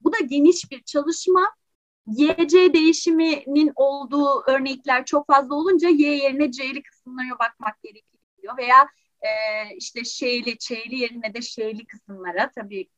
[0.00, 1.40] bu da geniş bir çalışma.
[2.06, 8.88] YC değişiminin olduğu örnekler çok fazla olunca Y yerine C'li kısımlara bakmak gerekiyor veya
[9.20, 9.28] e,
[9.76, 12.88] işte şeyli, çeyli yerine de şeyli kısımlara tabii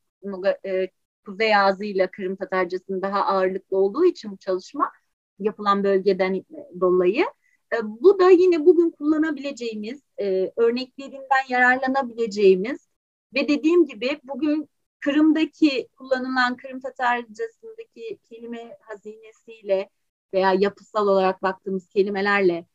[0.66, 0.88] e,
[1.30, 4.92] Kuzey Ağzı Kırım Tatarcası'nın daha ağırlıklı olduğu için bu çalışma
[5.38, 6.44] yapılan bölgeden
[6.80, 7.24] dolayı.
[7.72, 12.88] E, bu da yine bugün kullanabileceğimiz, e, örneklerinden yararlanabileceğimiz
[13.34, 14.68] ve dediğim gibi bugün
[15.00, 19.90] Kırım'daki kullanılan Kırım Tatarcasındaki kelime hazinesiyle
[20.32, 22.66] veya yapısal olarak baktığımız kelimelerle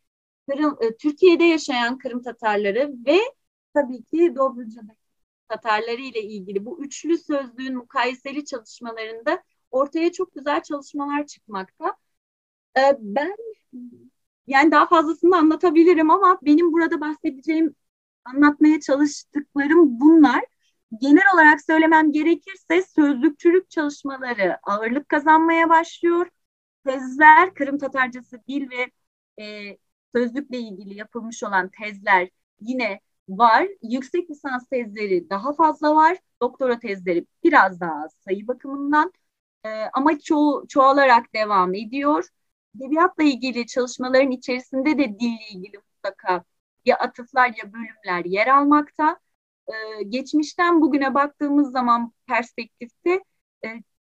[0.49, 3.17] Kırım, e, Türkiye'de yaşayan Kırım Tatarları ve
[3.73, 5.04] tabii ki Dobruca'daki
[5.49, 11.95] Tatarları ile ilgili bu üçlü sözlüğün mukayeseli çalışmalarında ortaya çok güzel çalışmalar çıkmakta.
[12.77, 13.35] E, ben
[14.47, 17.75] yani daha fazlasını anlatabilirim ama benim burada bahsedeceğim,
[18.25, 20.43] anlatmaya çalıştıklarım bunlar.
[21.01, 26.27] genel olarak söylemem gerekirse sözlükçülük çalışmaları ağırlık kazanmaya başlıyor.
[26.85, 28.91] Tezler, Kırım Tatarcası dil ve
[29.43, 29.77] e,
[30.15, 32.29] sözlükle ilgili yapılmış olan tezler
[32.61, 33.67] yine var.
[33.83, 36.17] Yüksek lisans tezleri daha fazla var.
[36.41, 39.13] Doktora tezleri biraz daha az sayı bakımından.
[39.65, 42.27] E, ama ço çoğalarak devam ediyor.
[42.77, 46.43] Edebiyatla ilgili çalışmaların içerisinde de dille ilgili mutlaka
[46.85, 49.19] ya atıflar ya bölümler yer almakta.
[49.67, 53.23] Ee, geçmişten bugüne baktığımız zaman perspektifte
[53.65, 53.69] e,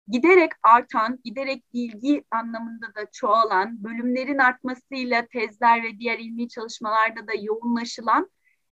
[0.09, 7.33] giderek artan, giderek ilgi anlamında da çoğalan, bölümlerin artmasıyla tezler ve diğer ilmi çalışmalarda da
[7.43, 8.31] yoğunlaşılan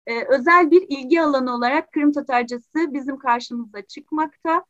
[0.08, 4.66] e, özel bir ilgi alanı olarak Kırım Tatarcası bizim karşımıza çıkmakta.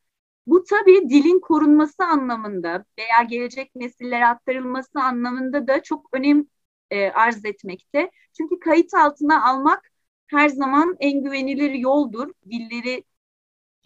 [0.48, 6.46] Bu tabii dilin korunması anlamında veya gelecek nesillere aktarılması anlamında da çok önem
[6.92, 8.12] e, arz etmekte.
[8.38, 9.92] Çünkü kayıt altına almak
[10.28, 12.34] her zaman en güvenilir yoldur.
[12.52, 13.04] Dilleri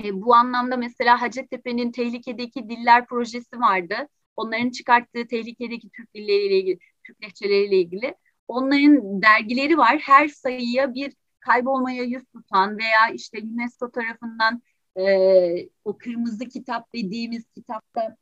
[0.04, 3.96] e, bu anlamda mesela Hacettepe'nin tehlikedeki diller projesi vardı.
[4.36, 8.16] Onların çıkarttığı tehlikedeki Türk dilleriyle ilgili, Türk lehçeleriyle ilgili.
[8.48, 9.98] Onların dergileri var.
[10.00, 11.14] Her sayıya bir
[11.48, 14.62] kaybolmaya yüz tutan veya işte UNESCO tarafından
[15.00, 18.18] e, o kırmızı kitap dediğimiz kitapta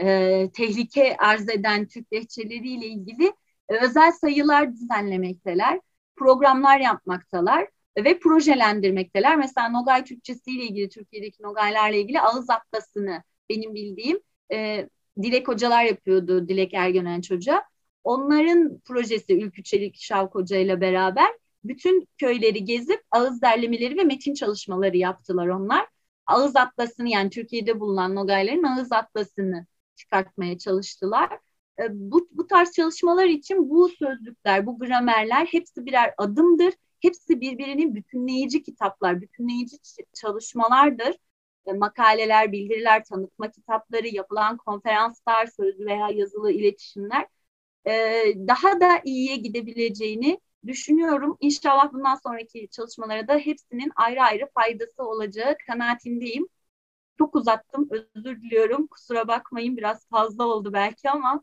[0.00, 3.32] e, tehlike arz eden Türk lehçeleriyle ilgili
[3.68, 5.80] e, özel sayılar düzenlemekteler,
[6.16, 7.68] programlar yapmaktalar
[8.04, 9.36] ve projelendirmekteler.
[9.36, 14.20] Mesela Nogay Türkçesi ile ilgili, Türkiye'deki Nogaylarla ilgili ağız atlasını benim bildiğim
[14.52, 14.88] e,
[15.22, 17.62] Dilek hocalar yapıyordu, Dilek Ergönen Hoca.
[18.04, 21.30] Onların projesi Ülkü Çelik Şavk Hoca ile beraber
[21.64, 25.86] bütün köyleri gezip ağız derlemeleri ve metin çalışmaları yaptılar onlar.
[26.26, 31.38] Ağız atlasını yani Türkiye'de bulunan Nogayların ağız atlasını çıkartmaya çalıştılar.
[31.80, 36.74] E, bu, bu tarz çalışmalar için bu sözlükler, bu gramerler hepsi birer adımdır.
[37.00, 39.76] Hepsi birbirinin bütünleyici kitaplar, bütünleyici
[40.14, 41.16] çalışmalardır.
[41.66, 47.26] E, makaleler, bildiriler, tanıtma kitapları, yapılan konferanslar, sözlü veya yazılı iletişimler
[47.86, 47.92] e,
[48.48, 51.36] daha da iyiye gidebileceğini düşünüyorum.
[51.40, 56.48] İnşallah bundan sonraki çalışmalara da hepsinin ayrı ayrı faydası olacağı kanaatindeyim.
[57.18, 58.86] Çok uzattım, özür diliyorum.
[58.86, 61.42] Kusura bakmayın biraz fazla oldu belki ama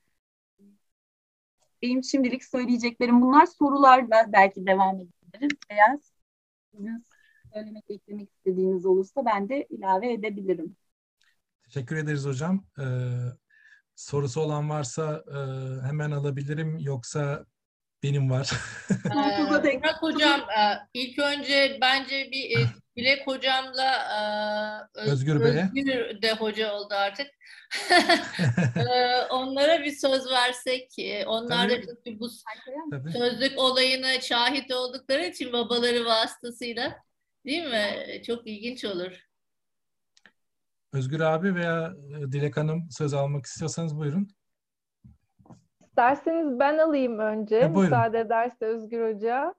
[1.82, 3.45] benim şimdilik söyleyeceklerim bunlar.
[3.45, 5.59] Sorularla belki devam edebiliriz.
[5.70, 5.99] Eğer
[6.72, 7.05] sizin
[7.53, 10.76] söylemek, eklemek istediğiniz olursa ben de ilave edebilirim.
[11.63, 12.66] Teşekkür ederiz hocam.
[12.80, 12.84] Ee,
[13.95, 15.39] sorusu olan varsa e,
[15.88, 16.78] hemen alabilirim.
[16.80, 17.45] Yoksa
[18.06, 18.51] benim var.
[19.06, 23.91] ee, Burak Hocam e, ilk önce bence bir e, Bilek Hocam'la
[24.95, 25.64] e, Özgür Bey'e.
[25.64, 27.28] Özgür de hoca oldu artık.
[29.30, 30.95] Onlara bir söz versek,
[31.28, 31.88] onlar Tabii.
[31.88, 32.30] da çünkü bu
[32.91, 33.12] Tabii.
[33.12, 36.95] sözlük olayına şahit oldukları için babaları vasıtasıyla
[37.45, 38.22] değil mi?
[38.28, 39.12] Çok ilginç olur.
[40.93, 41.93] Özgür abi veya
[42.32, 44.28] Dilek Hanım söz almak istiyorsanız buyurun.
[45.95, 49.53] İsterseniz ben alayım önce, e, müsaade ederse Özgür Hoca.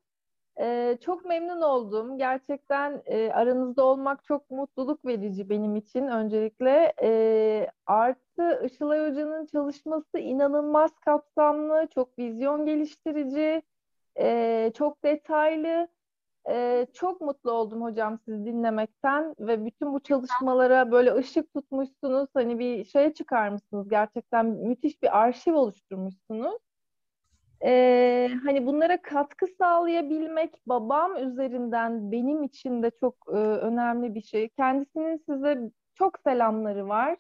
[0.61, 2.19] Ee, çok memnun oldum.
[2.19, 6.95] Gerçekten e, aranızda olmak çok mutluluk verici benim için öncelikle.
[7.03, 13.63] E, artı Işılay Hoca'nın çalışması inanılmaz kapsamlı, çok vizyon geliştirici,
[14.19, 15.89] e, çok detaylı.
[16.51, 22.29] E, çok mutlu oldum hocam sizi dinlemekten ve bütün bu çalışmalara böyle ışık tutmuşsunuz.
[22.35, 23.89] Hani bir şeye çıkarmışsınız.
[23.89, 26.57] Gerçekten müthiş bir arşiv oluşturmuşsunuz
[27.65, 34.49] e, hani bunlara katkı sağlayabilmek babam üzerinden benim için de çok e, önemli bir şey.
[34.49, 35.59] Kendisinin size
[35.95, 37.17] çok selamları var.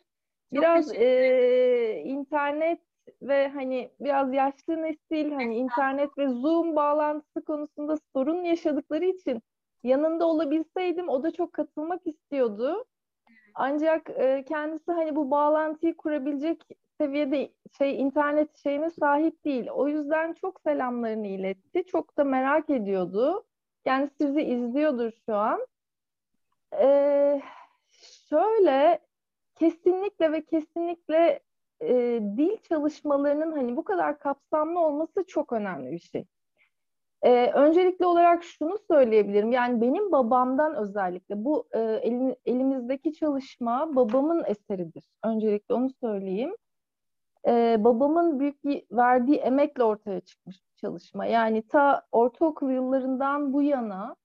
[0.52, 2.80] Biraz e, internet
[3.22, 9.42] ve hani biraz yaşlı nesil hani internet ve Zoom bağlantısı konusunda sorun yaşadıkları için
[9.82, 12.84] yanında olabilseydim o da çok katılmak istiyordu.
[13.54, 16.62] Ancak e, kendisi hani bu bağlantıyı kurabilecek
[16.98, 19.68] seviyede şey internet şeyine sahip değil.
[19.70, 21.84] O yüzden çok selamlarını iletti.
[21.86, 23.44] Çok da merak ediyordu.
[23.84, 25.66] Yani sizi izliyordur şu an.
[26.80, 27.42] Ee,
[28.28, 28.98] şöyle
[29.54, 31.40] kesinlikle ve kesinlikle
[31.82, 36.24] e, dil çalışmalarının hani bu kadar kapsamlı olması çok önemli bir şey.
[37.22, 39.52] Ee, öncelikli olarak şunu söyleyebilirim.
[39.52, 45.04] Yani benim babamdan özellikle bu e, elin, elimizdeki çalışma babamın eseridir.
[45.24, 46.54] Öncelikle onu söyleyeyim
[47.46, 51.26] e, babamın büyük bir verdiği emekle ortaya çıkmış bir çalışma.
[51.26, 54.16] Yani ta ortaokul yıllarından bu yana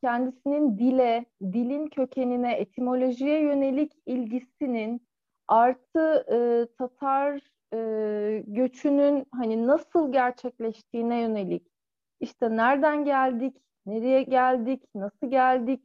[0.00, 5.03] kendisinin dile, dilin kökenine, etimolojiye yönelik ilgisinin
[5.48, 7.40] artı e, Tatar
[7.74, 11.74] e, göçünün hani nasıl gerçekleştiğine yönelik
[12.20, 15.80] işte nereden geldik, nereye geldik, nasıl geldik,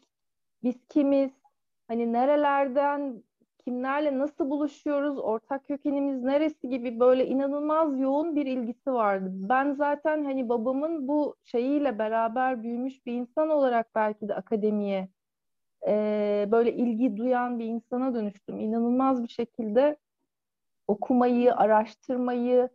[0.63, 1.31] biz kimiz,
[1.87, 3.23] hani nerelerden
[3.65, 9.29] kimlerle nasıl buluşuyoruz, ortak kökenimiz neresi gibi böyle inanılmaz yoğun bir ilgisi vardı.
[9.33, 15.09] Ben zaten hani babamın bu şeyiyle beraber büyümüş bir insan olarak belki de akademiye
[15.87, 18.59] e, böyle ilgi duyan bir insana dönüştüm.
[18.59, 19.97] İnanılmaz bir şekilde
[20.87, 22.69] okumayı, araştırmayı,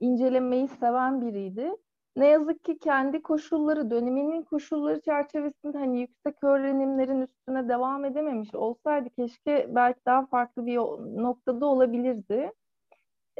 [0.00, 1.72] incelemeyi seven biriydi.
[2.16, 9.10] Ne yazık ki kendi koşulları, döneminin koşulları çerçevesinde hani yüksek öğrenimlerin üstüne devam edememiş olsaydı
[9.10, 10.76] keşke belki daha farklı bir
[11.22, 12.52] noktada olabilirdi.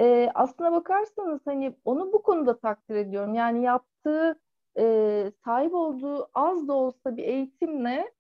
[0.01, 3.35] Ee, aslına bakarsanız hani onu bu konuda takdir ediyorum.
[3.35, 4.41] Yani yaptığı,
[4.79, 8.13] e, sahip olduğu az da olsa bir eğitimle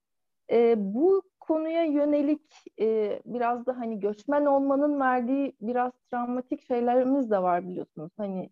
[0.50, 2.42] e, bu konuya yönelik
[2.80, 8.12] e, biraz da hani göçmen olmanın verdiği biraz travmatik şeylerimiz de var biliyorsunuz.
[8.16, 8.50] Hani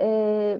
[0.00, 0.58] e,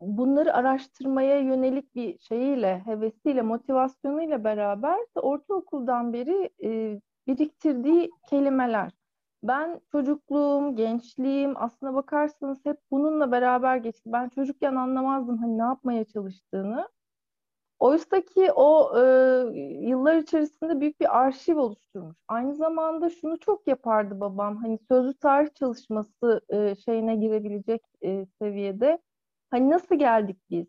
[0.00, 8.92] bunları araştırmaya yönelik bir şeyiyle, hevesiyle, motivasyonuyla beraber de ortaokuldan beri e, biriktirdiği kelimeler.
[9.42, 14.02] Ben çocukluğum, gençliğim aslına bakarsanız hep bununla beraber geçti.
[14.12, 16.88] Ben çocukken anlamazdım hani ne yapmaya çalıştığını.
[17.82, 19.02] Oysa ki o e,
[19.88, 22.16] yıllar içerisinde büyük bir arşiv oluşturmuş.
[22.28, 24.56] Aynı zamanda şunu çok yapardı babam.
[24.56, 28.98] Hani sözlü tarih çalışması e, şeyine girebilecek e, seviyede.
[29.50, 30.66] Hani nasıl geldik biz?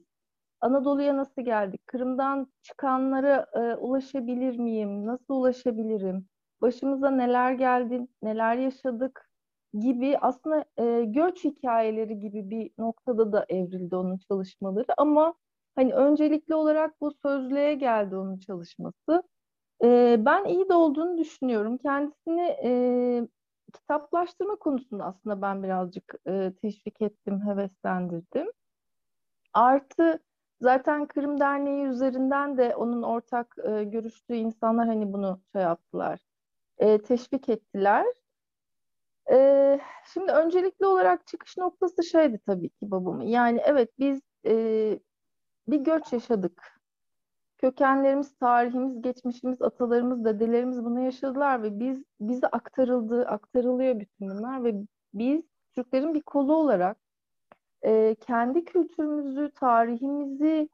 [0.62, 1.88] Anadolu'ya nasıl geldik?
[1.88, 5.06] Kırım'dan çıkanlara e, ulaşabilir miyim?
[5.06, 6.28] Nasıl ulaşabilirim?
[6.62, 8.08] Başımıza neler geldi?
[8.24, 9.30] Neler yaşadık?
[9.80, 15.34] gibi aslında e, göç hikayeleri gibi bir noktada da evrildi onun çalışmaları ama
[15.76, 19.24] Hani öncelikli olarak bu sözlüğe geldi onun çalışması.
[19.84, 21.78] E, ben iyi de olduğunu düşünüyorum.
[21.78, 22.72] Kendisini e,
[23.74, 28.48] kitaplaştırma konusunda aslında ben birazcık e, teşvik ettim, heveslendirdim.
[29.54, 30.20] Artı
[30.62, 36.20] zaten Kırım Derneği üzerinden de onun ortak e, görüştüğü insanlar hani bunu şey yaptılar,
[36.78, 38.06] e, teşvik ettiler.
[39.32, 39.80] E,
[40.14, 43.26] şimdi öncelikli olarak çıkış noktası şeydi tabii ki babamın.
[43.26, 45.00] Yani evet biz e,
[45.68, 46.80] bir göç yaşadık.
[47.58, 54.76] Kökenlerimiz, tarihimiz, geçmişimiz, atalarımız, dedelerimiz bunu yaşadılar ve biz bize aktarıldı, aktarılıyor bütün bunlar ve
[55.14, 55.44] biz
[55.76, 56.98] Türklerin bir kolu olarak
[57.82, 60.70] e, kendi kültürümüzü, tarihimizi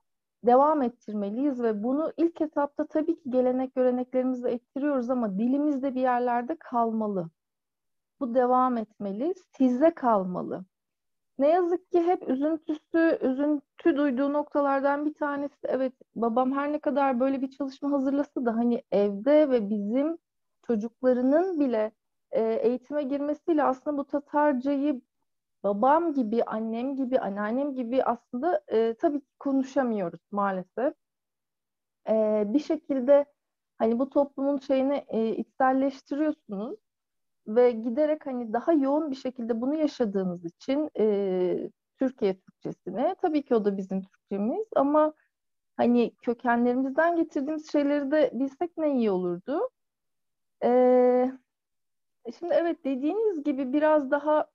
[0.45, 6.55] devam ettirmeliyiz ve bunu ilk etapta tabii ki gelenek göreneklerimizle ettiriyoruz ama dilimizde bir yerlerde
[6.55, 7.29] kalmalı.
[8.19, 10.65] Bu devam etmeli, sizde kalmalı.
[11.39, 17.19] Ne yazık ki hep üzüntüsü, üzüntü duyduğu noktalardan bir tanesi evet babam her ne kadar
[17.19, 20.17] böyle bir çalışma hazırlasa da hani evde ve bizim
[20.67, 21.91] çocuklarının bile
[22.31, 25.01] e, eğitime girmesiyle aslında bu Tatarcayı
[25.63, 30.93] babam gibi, annem gibi, anneannem gibi aslında e, tabii konuşamıyoruz maalesef.
[32.09, 33.25] E, bir şekilde
[33.77, 36.79] hani bu toplumun şeyini e, içselleştiriyorsunuz
[37.55, 41.69] ve giderek hani daha yoğun bir şekilde bunu yaşadığınız için e,
[41.99, 45.13] Türkiye Türkçesine tabii ki o da bizim Türkçemiz ama
[45.77, 49.69] hani kökenlerimizden getirdiğimiz şeyleri de bilsek ne iyi olurdu.
[50.63, 51.31] E,
[52.39, 54.47] şimdi evet dediğiniz gibi biraz daha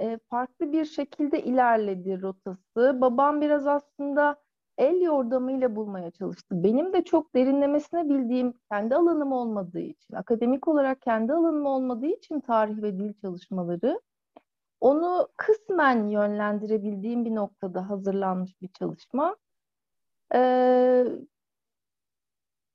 [0.00, 3.00] e, farklı bir şekilde ilerledi rotası.
[3.00, 4.36] Babam biraz aslında
[4.80, 6.64] el yordamıyla bulmaya çalıştı.
[6.64, 12.40] Benim de çok derinlemesine bildiğim kendi alanım olmadığı için, akademik olarak kendi alanım olmadığı için
[12.40, 14.00] tarih ve dil çalışmaları
[14.80, 19.36] onu kısmen yönlendirebildiğim bir noktada hazırlanmış bir çalışma.
[20.34, 21.04] Ee,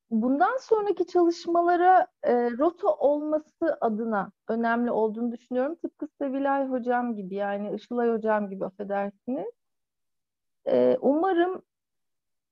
[0.10, 5.76] bundan sonraki çalışmalara e, rota olması adına önemli olduğunu düşünüyorum.
[5.76, 9.52] Tıpkı Sevilay Hocam gibi yani Işılay Hocam gibi affedersiniz.
[10.68, 11.61] Ee, umarım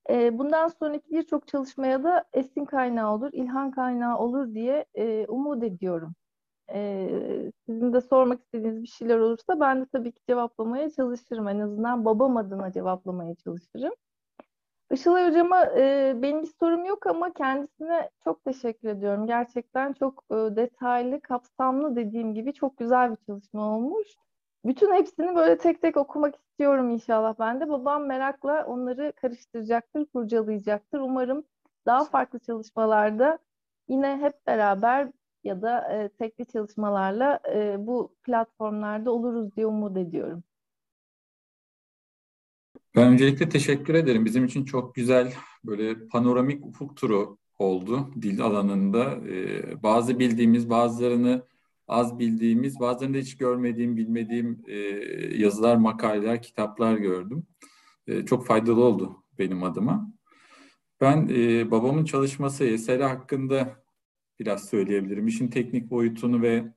[0.10, 5.64] e, bundan sonraki birçok çalışmaya da esin kaynağı olur, ilhan kaynağı olur diye e, umut
[5.64, 6.14] ediyorum.
[6.74, 7.10] E,
[7.66, 11.48] sizin de sormak istediğiniz bir şeyler olursa ben de tabii ki cevaplamaya çalışırım.
[11.48, 13.94] En azından babam adına cevaplamaya çalışırım.
[14.92, 19.28] Işılay Hocama e, benim bir sorum yok ama kendisine çok teşekkür ediyorum.
[19.28, 24.08] Gerçekten çok e, detaylı, kapsamlı dediğim gibi çok güzel bir çalışma olmuş.
[24.65, 27.69] Bütün hepsini böyle tek tek okumak istiyorum inşallah ben de.
[27.69, 30.99] Babam merakla onları karıştıracaktır, kurcalayacaktır.
[30.99, 31.44] Umarım
[31.85, 33.40] daha farklı çalışmalarda
[33.88, 35.11] yine hep beraber
[35.44, 40.44] ya da e, tekli çalışmalarla e, bu platformlarda oluruz diye umut ediyorum.
[42.95, 44.26] Ben öncelikle teşekkür ederim.
[44.26, 45.34] Bizim için çok güzel
[45.64, 49.15] böyle panoramik ufuk turu oldu dil alanında.
[49.30, 51.44] Ee, bazı bildiğimiz, bazılarını
[51.88, 54.77] az bildiğimiz, bazen de hiç görmediğim, bilmediğim e,
[55.38, 57.43] yazılar, makaleler, kitaplar gördüm.
[58.07, 60.11] E, çok faydalı oldu benim adıma.
[61.01, 63.84] Ben e, babamın çalışması eseri hakkında
[64.39, 65.27] biraz söyleyebilirim.
[65.27, 66.73] İşin teknik boyutunu ve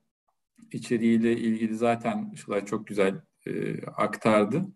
[0.72, 4.66] içeriğiyle ilgili zaten Işılay çok güzel e, aktardı.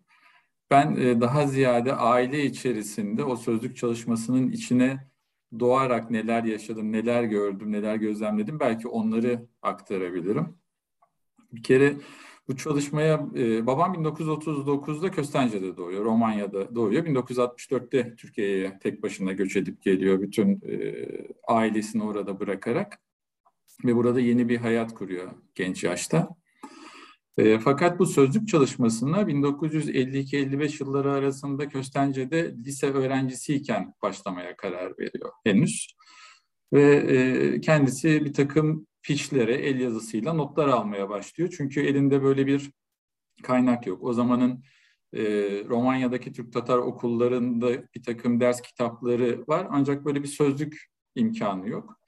[0.71, 5.10] Ben e, daha ziyade aile içerisinde o sözlük çalışmasının içine
[5.59, 10.57] doğarak neler yaşadım, neler gördüm, neler gözlemledim belki onları aktarabilirim.
[11.51, 11.95] Bir kere
[12.47, 17.05] bu çalışmaya e, babam 1939'da Köstence'de doğuyor, Romanya'da doğuyor.
[17.05, 21.07] 1964'te Türkiye'ye tek başına göç edip geliyor bütün e,
[21.47, 23.01] ailesini orada bırakarak
[23.85, 26.40] ve burada yeni bir hayat kuruyor genç yaşta.
[27.37, 35.95] E, fakat bu sözlük çalışmasına 1952-55 yılları arasında Köstence'de lise öğrencisiyken başlamaya karar veriyor henüz.
[36.73, 41.53] Ve e, kendisi bir takım fişlere el yazısıyla notlar almaya başlıyor.
[41.57, 42.71] Çünkü elinde böyle bir
[43.43, 44.03] kaynak yok.
[44.03, 44.63] O zamanın
[45.13, 45.23] e,
[45.69, 51.99] Romanya'daki Türk Tatar okullarında bir takım ders kitapları var ancak böyle bir sözlük imkanı yok.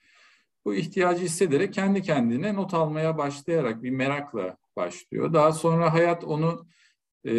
[0.66, 5.34] Bu ihtiyacı hissederek kendi kendine not almaya başlayarak bir merakla başlıyor.
[5.34, 6.68] Daha sonra hayat onu
[7.26, 7.34] e,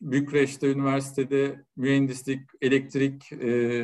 [0.00, 3.38] Bükreş'te üniversitede mühendislik, elektrik e,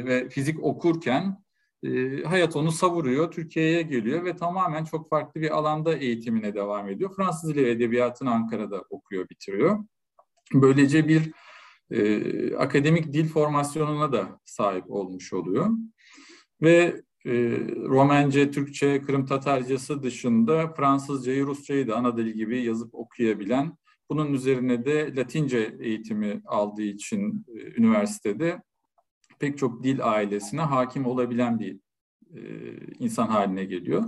[0.05, 1.45] ve fizik okurken
[1.85, 7.15] e, hayat onu savuruyor, Türkiye'ye geliyor ve tamamen çok farklı bir alanda eğitimine devam ediyor.
[7.17, 9.85] Fransız Dili ve Edebiyatı'nı Ankara'da okuyor, bitiriyor.
[10.55, 11.33] Böylece bir
[11.91, 15.71] e, akademik dil formasyonuna da sahip olmuş oluyor.
[16.63, 17.33] Ve e,
[17.77, 23.77] Romence, Türkçe, Kırım Tatarcası dışında Fransızcayı, Rusçayı da ana dil gibi yazıp okuyabilen,
[24.11, 28.63] bunun üzerine de Latince eğitimi aldığı için e, üniversitede
[29.39, 31.81] pek çok dil ailesine hakim olabilen bir
[32.37, 32.41] e,
[32.99, 34.05] insan haline geliyor.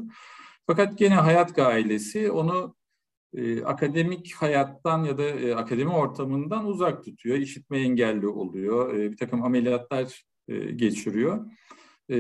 [0.67, 2.75] Fakat gene hayat ailesi onu
[3.35, 7.37] e, akademik hayattan ya da e, akademi ortamından uzak tutuyor.
[7.37, 8.95] İşitme engelli oluyor.
[8.95, 11.47] E, bir takım ameliyatlar e, geçiriyor.
[12.09, 12.17] E,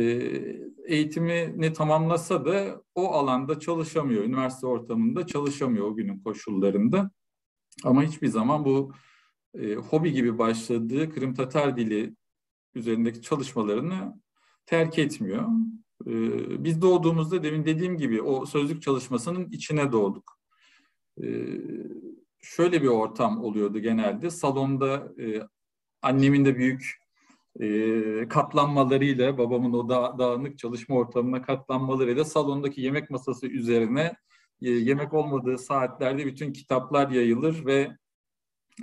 [0.87, 4.25] eğitimini tamamlasa da o alanda çalışamıyor.
[4.25, 7.11] Üniversite ortamında çalışamıyor o günün koşullarında.
[7.85, 8.93] Ama hiçbir zaman bu
[9.55, 12.17] e, hobi gibi başladığı Kırım Tatar dili
[12.75, 14.21] üzerindeki çalışmalarını
[14.67, 15.49] terk etmiyor.
[16.07, 20.39] Ee, biz doğduğumuzda demin dediğim gibi o sözlük çalışmasının içine doğduk.
[21.23, 21.27] Ee,
[22.41, 24.31] şöyle bir ortam oluyordu genelde.
[24.31, 25.43] Salonda e,
[26.03, 27.04] annemin de büyük
[27.61, 34.15] e, katlanmalarıyla, babamın o da, dağınık çalışma ortamına katlanmalarıyla salondaki yemek masası üzerine
[34.63, 37.97] e, yemek olmadığı saatlerde bütün kitaplar yayılır ve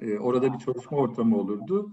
[0.01, 1.91] e, orada bir çalışma ortamı olurdu.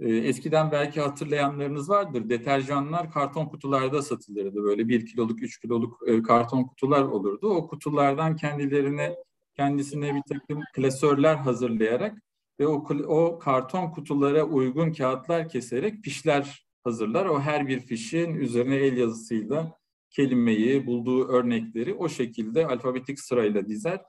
[0.00, 2.28] E, eskiden belki hatırlayanlarınız vardır.
[2.28, 4.64] Deterjanlar karton kutularda satılırdı.
[4.64, 7.48] Böyle bir kiloluk, üç kiloluk e, karton kutular olurdu.
[7.48, 9.16] O kutulardan kendilerine
[9.54, 12.18] kendisine bir takım klasörler hazırlayarak
[12.60, 17.26] ve o, o karton kutulara uygun kağıtlar keserek fişler hazırlar.
[17.26, 19.78] O her bir fişin üzerine el yazısıyla
[20.10, 24.00] kelimeyi, bulduğu örnekleri o şekilde alfabetik sırayla dizer.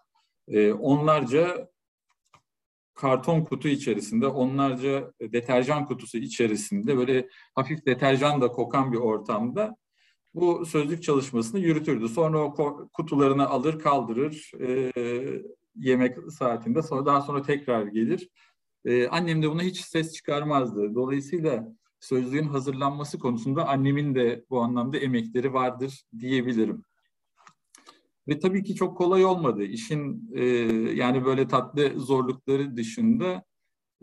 [0.47, 1.69] Ee, onlarca
[2.93, 9.75] karton kutu içerisinde, onlarca deterjan kutusu içerisinde böyle hafif deterjan da kokan bir ortamda
[10.33, 12.09] bu sözlük çalışmasını yürütürdü.
[12.09, 12.53] Sonra o
[12.93, 14.91] kutularını alır kaldırır e,
[15.75, 18.29] yemek saatinde sonra daha sonra tekrar gelir.
[18.85, 20.95] E, annem de buna hiç ses çıkarmazdı.
[20.95, 21.67] Dolayısıyla
[21.99, 26.83] sözlüğün hazırlanması konusunda annemin de bu anlamda emekleri vardır diyebilirim.
[28.27, 29.63] Ve tabii ki çok kolay olmadı.
[29.63, 30.43] İşin e,
[30.93, 33.43] yani böyle tatlı zorlukları dışında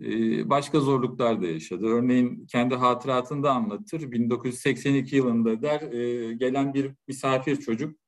[0.02, 0.10] e,
[0.50, 1.86] başka zorluklar da yaşadı.
[1.86, 4.12] Örneğin kendi hatıratında anlatır.
[4.12, 7.98] 1982 yılında der e, gelen bir misafir çocuk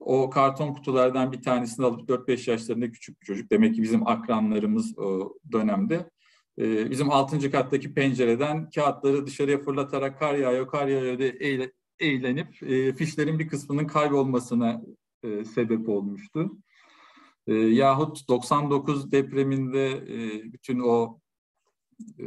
[0.00, 3.50] o karton kutulardan bir tanesini alıp 4-5 yaşlarında küçük bir çocuk.
[3.50, 6.10] Demek ki bizim akranlarımız o dönemde.
[6.58, 7.50] Ee, bizim 6.
[7.50, 11.70] kattaki pencereden kağıtları dışarıya fırlatarak kar yağıyor, kar yağıyor diye
[12.00, 14.82] eğlenip e, fişlerin bir kısmının kaybolmasına
[15.22, 16.50] e, sebep olmuştu.
[17.46, 21.20] E, yahut 99 depreminde e, bütün o
[22.18, 22.24] e,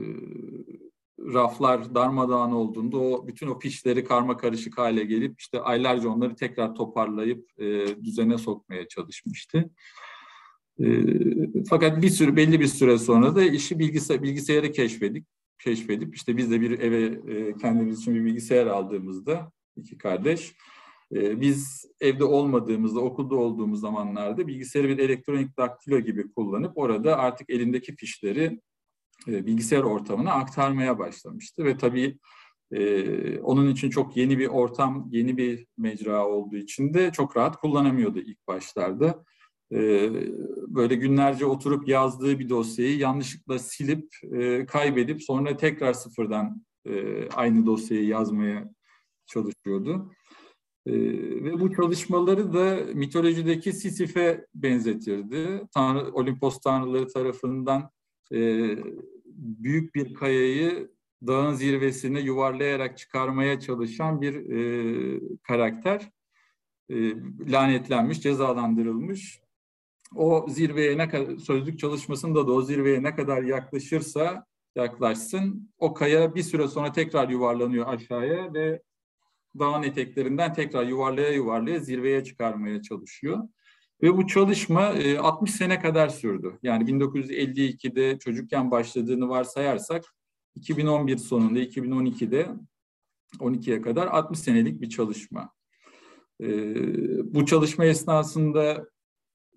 [1.20, 6.76] raflar darmadağın olduğunda o bütün o fişleri karma karışık hale gelip işte aylarca onları tekrar
[6.76, 9.70] toparlayıp e, düzene sokmaya çalışmıştı.
[10.80, 10.86] E,
[11.70, 15.26] fakat bir sürü belli bir süre sonra da işi bilgisayar bilgisayarı keşfedip
[15.60, 20.54] keşfedip işte biz de bir eve e, kendimiz için bir bilgisayar aldığımızda iki kardeş
[21.16, 27.50] ee, biz evde olmadığımızda, okulda olduğumuz zamanlarda bilgisayarı bir elektronik daktilo gibi kullanıp orada artık
[27.50, 28.62] elindeki fişleri
[29.28, 31.66] e, bilgisayar ortamına aktarmaya başlamıştı.
[31.66, 32.20] Ve tabii
[32.72, 37.58] e, onun için çok yeni bir ortam, yeni bir mecra olduğu için de çok rahat
[37.58, 39.24] kullanamıyordu ilk başlarda.
[39.72, 40.10] E,
[40.68, 44.10] böyle günlerce oturup yazdığı bir dosyayı yanlışlıkla silip,
[44.68, 46.66] kaybedip sonra tekrar sıfırdan
[47.36, 48.70] aynı dosyayı yazmaya
[49.26, 50.12] çalışıyordu.
[50.86, 50.94] E,
[51.44, 55.62] ve bu çalışmaları da mitolojideki Sisyph'e benzetirdi.
[55.74, 57.90] Tanrı, Olimpos tanrıları tarafından
[58.34, 58.40] e,
[59.38, 60.92] büyük bir kayayı
[61.28, 66.12] dağın zirvesine yuvarlayarak çıkarmaya çalışan bir e, karakter.
[66.90, 66.96] E,
[67.52, 69.40] lanetlenmiş, cezalandırılmış.
[70.16, 74.46] O zirveye ne kadar, sözlük çalışmasında da o zirveye ne kadar yaklaşırsa
[74.76, 78.82] yaklaşsın, o kaya bir süre sonra tekrar yuvarlanıyor aşağıya ve
[79.60, 83.40] dağın eteklerinden tekrar yuvarlaya yuvarlaya zirveye çıkarmaya çalışıyor.
[84.02, 86.60] Ve bu çalışma 60 e, sene kadar sürdü.
[86.64, 90.04] Yani 1952'de çocukken başladığını varsayarsak
[90.56, 92.50] 2011 sonunda 2012'de
[93.40, 95.50] 12'ye kadar 60 senelik bir çalışma.
[96.42, 96.48] E,
[97.34, 98.88] bu çalışma esnasında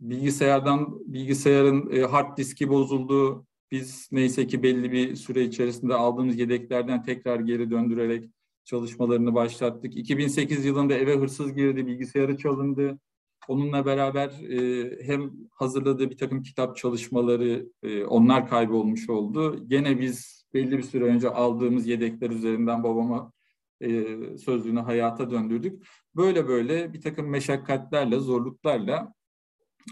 [0.00, 3.46] bilgisayardan bilgisayarın e, hard diski bozuldu.
[3.70, 8.30] Biz neyse ki belli bir süre içerisinde aldığımız yedeklerden tekrar geri döndürerek
[8.64, 9.96] çalışmalarını başlattık.
[9.96, 12.98] 2008 yılında eve hırsız girdi, bilgisayarı çalındı.
[13.48, 19.68] Onunla beraber e, hem hazırladığı bir takım kitap çalışmaları, e, onlar kaybolmuş oldu.
[19.68, 23.32] Gene biz belli bir süre önce aldığımız yedekler üzerinden babama
[23.80, 24.06] e,
[24.38, 25.86] sözlüğünü hayata döndürdük.
[26.16, 29.12] Böyle böyle bir takım meşakkatlerle, zorluklarla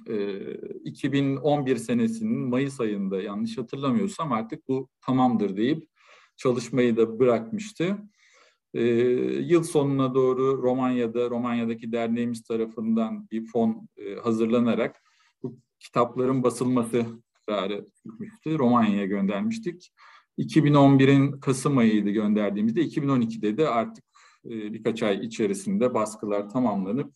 [0.09, 0.40] e,
[0.85, 5.89] 2011 senesinin Mayıs ayında yanlış hatırlamıyorsam artık bu tamamdır deyip
[6.36, 7.97] çalışmayı da bırakmıştı.
[8.74, 8.82] E,
[9.40, 15.02] yıl sonuna doğru Romanya'da, Romanya'daki derneğimiz tarafından bir fon e, hazırlanarak
[15.42, 17.06] bu kitapların basılması
[17.46, 18.59] kararı çıkmıştı.
[18.59, 19.92] Romanya'ya göndermiştik.
[20.38, 22.80] 2011'in Kasım ayıydı gönderdiğimizde.
[22.80, 24.05] 2012'de de artık
[24.44, 27.12] e, birkaç ay içerisinde baskılar tamamlanıp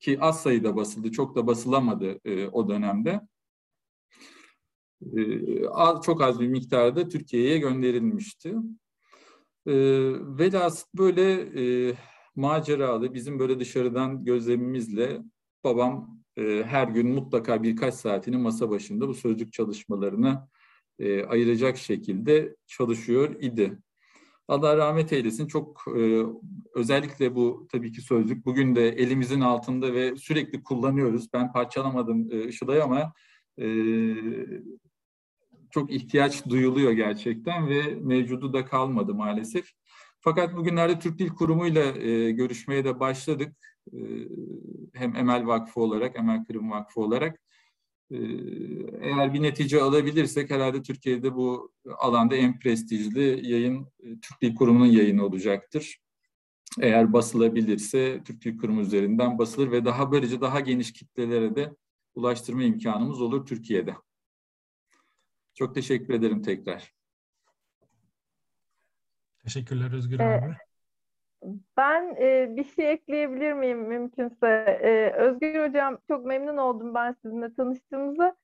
[0.00, 3.20] ki az sayıda basıldı, çok da basılamadı e, o dönemde.
[5.16, 5.20] E,
[5.68, 8.54] az, çok az bir miktarda Türkiye'ye gönderilmişti.
[9.66, 9.72] E,
[10.38, 11.32] velhasıl böyle
[11.90, 11.94] e,
[12.36, 15.22] maceralı, bizim böyle dışarıdan gözlemimizle
[15.64, 20.48] babam e, her gün mutlaka birkaç saatini masa başında bu sözlük çalışmalarına
[20.98, 23.78] e, ayıracak şekilde çalışıyor idi.
[24.48, 25.46] Allah rahmet eylesin.
[25.46, 26.22] Çok e,
[26.74, 31.32] özellikle bu tabii ki sözlük bugün de elimizin altında ve sürekli kullanıyoruz.
[31.32, 33.12] Ben parçalamadım e, Işılay ama
[33.58, 33.66] e,
[35.72, 39.70] çok ihtiyaç duyuluyor gerçekten ve mevcudu da kalmadı maalesef.
[40.20, 43.56] Fakat bugünlerde Türk Dil Kurumu ile görüşmeye de başladık.
[43.92, 43.98] E,
[44.94, 47.40] hem Emel Vakfı olarak, Emel Kırım Vakfı olarak.
[48.10, 48.16] E,
[49.00, 54.86] eğer bir netice alabilirsek herhalde Türkiye'de bu alanda en prestijli yayın e, Türk Dil Kurumu'nun
[54.86, 55.98] yayını olacaktır.
[56.80, 61.76] Eğer basılabilirse Türk Dil Kurumu üzerinden basılır ve daha böylece daha geniş kitlelere de
[62.14, 63.94] ulaştırma imkanımız olur Türkiye'de.
[65.60, 66.94] Çok teşekkür ederim tekrar.
[69.42, 70.54] Teşekkürler Özgür ee, abi.
[71.76, 74.78] Ben e, bir şey ekleyebilir miyim mümkünse?
[74.82, 78.36] E, Özgür Hocam çok memnun oldum ben sizinle tanıştığımızda.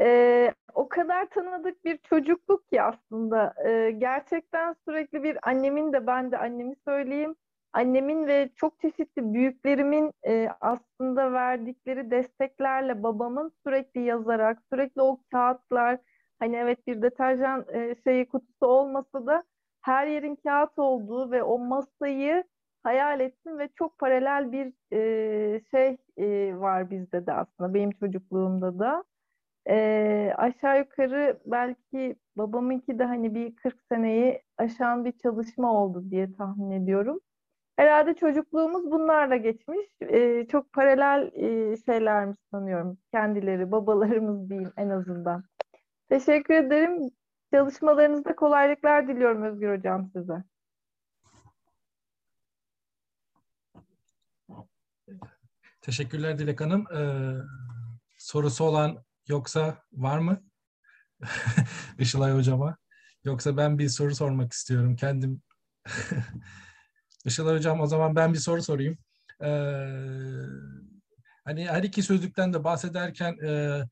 [0.00, 3.54] E, o kadar tanıdık bir çocukluk ki aslında.
[3.68, 7.34] E, gerçekten sürekli bir annemin de ben de annemi söyleyeyim.
[7.72, 15.98] Annemin ve çok çeşitli büyüklerimin e, aslında verdikleri desteklerle babamın sürekli yazarak, sürekli o kağıtlar,
[16.44, 19.44] hani evet bir deterjan e, şeyi kutusu olmasa da
[19.82, 22.44] her yerin kağıt olduğu ve o masayı
[22.82, 28.78] hayal ettim ve çok paralel bir e, şey e, var bizde de aslında benim çocukluğumda
[28.78, 29.04] da.
[29.68, 36.32] E, aşağı yukarı belki babamınki de hani bir 40 seneyi aşan bir çalışma oldu diye
[36.32, 37.20] tahmin ediyorum.
[37.76, 39.86] Herhalde çocukluğumuz bunlarla geçmiş.
[40.00, 42.98] E, çok paralel e, şeylermiş sanıyorum.
[43.12, 45.44] Kendileri, babalarımız diyeyim en azından.
[46.14, 47.10] Teşekkür ederim.
[47.54, 50.44] Çalışmalarınızda kolaylıklar diliyorum Özgür Hocam size.
[55.80, 56.86] Teşekkürler Dilek Hanım.
[56.96, 57.34] Ee,
[58.18, 60.42] sorusu olan yoksa var mı?
[61.98, 62.76] Işılay Hocam'a.
[63.24, 64.96] Yoksa ben bir soru sormak istiyorum.
[64.96, 65.42] Kendim
[67.24, 68.98] Işılay Hocam o zaman ben bir soru sorayım.
[69.42, 69.48] Ee,
[71.44, 73.82] hani her iki sözlükten de bahsederken e,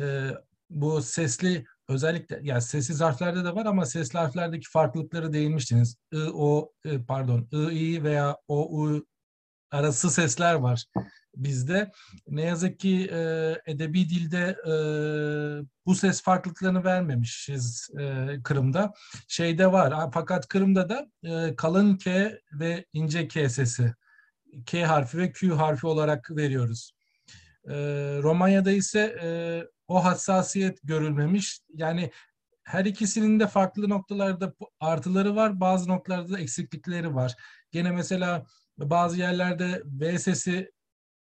[0.00, 0.30] e,
[0.70, 5.96] bu sesli özellikle yani sessiz harflerde de var ama sesli harflerdeki farklılıkları değinmiştiniz.
[6.12, 9.06] I, o, e, pardon, I, I veya O, U
[9.70, 10.84] arası sesler var
[11.36, 11.90] bizde.
[12.28, 14.74] Ne yazık ki e, edebi dilde e,
[15.86, 18.92] bu ses farklılıklarını vermemişiz e, Kırım'da.
[19.28, 23.94] Şeyde var fakat Kırım'da da e, kalın K ve ince K sesi.
[24.66, 26.92] K harfi ve Q harfi olarak veriyoruz.
[27.68, 27.74] E,
[28.22, 29.28] Romanya'da ise e,
[29.88, 31.60] o hassasiyet görülmemiş.
[31.74, 32.10] Yani
[32.64, 37.34] her ikisinin de farklı noktalarda artıları var, bazı noktalarda da eksiklikleri var.
[37.70, 38.46] Gene mesela
[38.78, 40.72] bazı yerlerde V sesi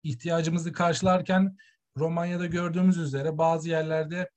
[0.04, 1.58] ihtiyacımızı karşılarken
[1.98, 4.30] Romanya'da gördüğümüz üzere bazı yerlerde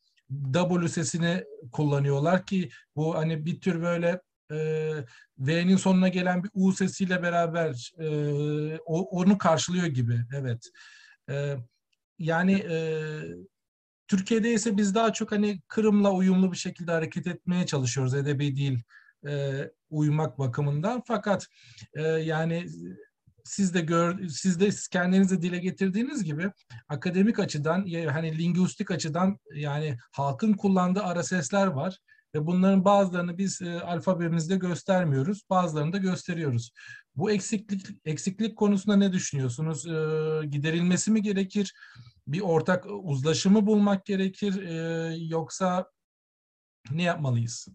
[0.53, 4.21] W sesini kullanıyorlar ki bu hani bir tür böyle
[4.53, 4.57] e,
[5.39, 8.07] V'nin sonuna gelen bir U sesiyle beraber e,
[8.87, 10.21] o, onu karşılıyor gibi.
[10.35, 10.71] Evet.
[11.31, 11.57] E,
[12.19, 12.77] yani e,
[14.13, 18.79] Türkiye'de ise biz daha çok hani Kırım'la uyumlu bir şekilde hareket etmeye çalışıyoruz edebi dil
[19.29, 21.03] e, uymak bakımından.
[21.07, 21.47] Fakat
[21.95, 22.67] e, yani
[23.45, 26.51] siz de gör, siz de kendinizi dile getirdiğiniz gibi
[26.89, 31.99] akademik açıdan hani lingüistik açıdan yani halkın kullandığı ara sesler var
[32.35, 36.73] ve bunların bazılarını biz e, alfabemizde göstermiyoruz, bazılarını da gösteriyoruz.
[37.17, 39.87] Bu eksiklik eksiklik konusunda ne düşünüyorsunuz?
[39.87, 39.91] E,
[40.47, 41.75] giderilmesi mi gerekir?
[42.27, 45.91] Bir ortak uzlaşımı bulmak gerekir e, yoksa
[46.91, 47.69] ne yapmalıyız?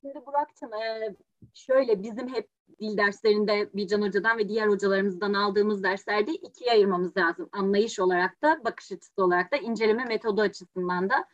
[0.00, 1.14] Şimdi Burak'cığım e,
[1.54, 2.48] şöyle bizim hep
[2.80, 7.48] dil derslerinde Bilcan Hoca'dan ve diğer hocalarımızdan aldığımız derslerde ikiye ayırmamız lazım.
[7.52, 11.24] Anlayış olarak da, bakış açısı olarak da, inceleme metodu açısından da.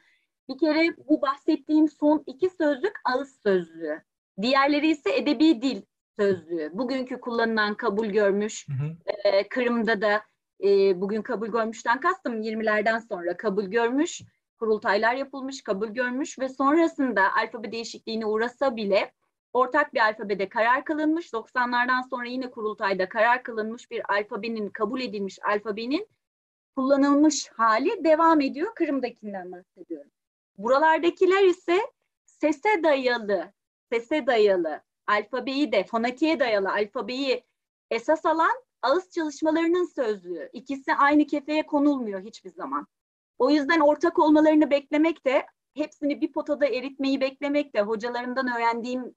[0.48, 4.02] Bir kere bu bahsettiğim son iki sözlük ağız sözlüğü.
[4.42, 5.82] Diğerleri ise edebi dil
[6.16, 6.70] sözlüğü.
[6.72, 8.96] Bugünkü kullanılan kabul görmüş, hı hı.
[9.28, 10.22] E, Kırım'da da
[10.62, 14.22] e, bugün kabul görmüşten kastım 20'lerden sonra kabul görmüş,
[14.58, 19.12] kurultaylar yapılmış, kabul görmüş ve sonrasında alfabe değişikliğine uğrasa bile
[19.52, 21.32] ortak bir alfabede karar kılınmış.
[21.32, 26.08] 90'lardan sonra yine kurultayda karar kılınmış bir alfabenin, kabul edilmiş alfabenin
[26.76, 28.74] kullanılmış hali devam ediyor.
[28.74, 30.10] Kırım'dakinden bahsediyorum.
[30.58, 31.80] Buralardakiler ise
[32.24, 33.52] sese dayalı,
[33.92, 37.44] sese dayalı alfabeyi de fonetiğe dayalı alfabeyi
[37.90, 40.50] esas alan ağız çalışmalarının sözlüğü.
[40.52, 42.86] İkisi aynı kefeye konulmuyor hiçbir zaman.
[43.38, 49.14] O yüzden ortak olmalarını beklemek de hepsini bir potada eritmeyi beklemek de hocalarımdan öğrendiğim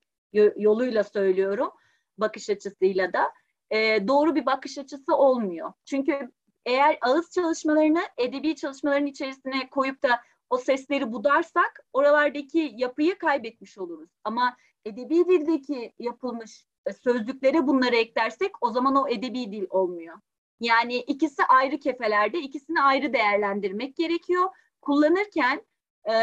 [0.56, 1.72] yoluyla söylüyorum
[2.18, 3.32] bakış açısıyla da
[3.72, 5.74] e, doğru bir bakış açısı olmuyor.
[5.86, 6.32] Çünkü
[6.66, 10.20] eğer ağız çalışmalarını edebi çalışmaların içerisine koyup da
[10.50, 14.10] o sesleri budarsak oralardaki yapıyı kaybetmiş oluruz.
[14.24, 16.66] Ama edebi dildeki yapılmış
[17.04, 20.18] sözlüklere bunları eklersek o zaman o edebi dil olmuyor.
[20.60, 24.50] Yani ikisi ayrı kefelerde, ikisini ayrı değerlendirmek gerekiyor.
[24.82, 25.66] Kullanırken
[26.10, 26.14] e,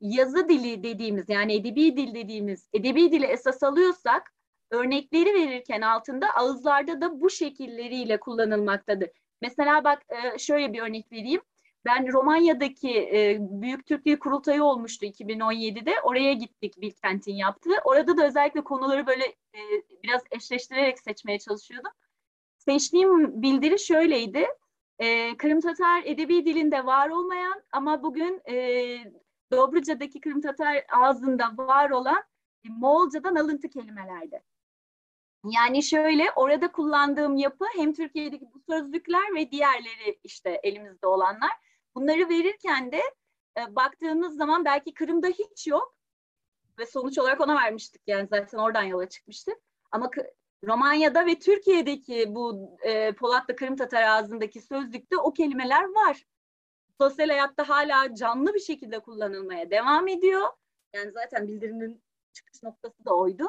[0.00, 4.34] yazı dili dediğimiz yani edebi dil dediğimiz edebi dili esas alıyorsak
[4.70, 9.10] örnekleri verirken altında ağızlarda da bu şekilleriyle kullanılmaktadır.
[9.42, 11.40] Mesela bak e, şöyle bir örnek vereyim.
[11.84, 15.94] Ben Romanya'daki e, Büyük Türk Dil Kurultayı olmuştu 2017'de.
[16.02, 17.74] Oraya gittik Bilkent'in yaptığı.
[17.84, 19.60] Orada da özellikle konuları böyle e,
[20.02, 21.92] biraz eşleştirerek seçmeye çalışıyordum.
[22.58, 24.46] Seçtiğim bildiri şöyleydi.
[24.98, 28.54] E, Kırım Tatar edebi dilinde var olmayan ama bugün e,
[29.52, 32.22] Dobruca'daki Kırım Tatar ağzında var olan
[32.64, 34.42] e, Moğolcadan alıntı kelimelerdi.
[35.44, 41.50] Yani şöyle orada kullandığım yapı hem Türkiye'deki bu sözlükler ve diğerleri işte elimizde olanlar.
[41.94, 43.02] Bunları verirken de
[43.58, 45.94] e, baktığımız zaman belki Kırım'da hiç yok
[46.78, 49.58] ve sonuç olarak ona vermiştik yani zaten oradan yola çıkmıştık.
[49.90, 50.10] Ama
[50.64, 56.24] Romanya'da ve Türkiye'deki bu e, Polatlı Kırım Tatar ağzındaki sözlükte o kelimeler var
[57.00, 60.48] sosyal hayatta hala canlı bir şekilde kullanılmaya devam ediyor.
[60.94, 62.02] Yani zaten bildirinin
[62.32, 63.48] çıkış noktası da oydu.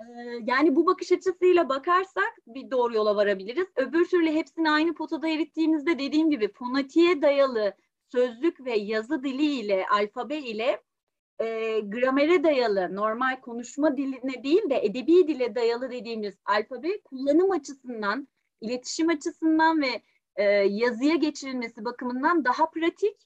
[0.00, 0.04] Ee,
[0.44, 3.66] yani bu bakış açısıyla bakarsak bir doğru yola varabiliriz.
[3.76, 7.74] Öbür türlü hepsini aynı potada erittiğimizde dediğim gibi fonatiğe dayalı
[8.12, 10.82] sözlük ve yazı dili ile, alfabe ile
[11.38, 18.28] e, gramere dayalı, normal konuşma diline değil de edebi dile dayalı dediğimiz alfabe kullanım açısından,
[18.60, 20.02] iletişim açısından ve
[20.36, 23.16] e, yazıya geçirilmesi bakımından daha pratik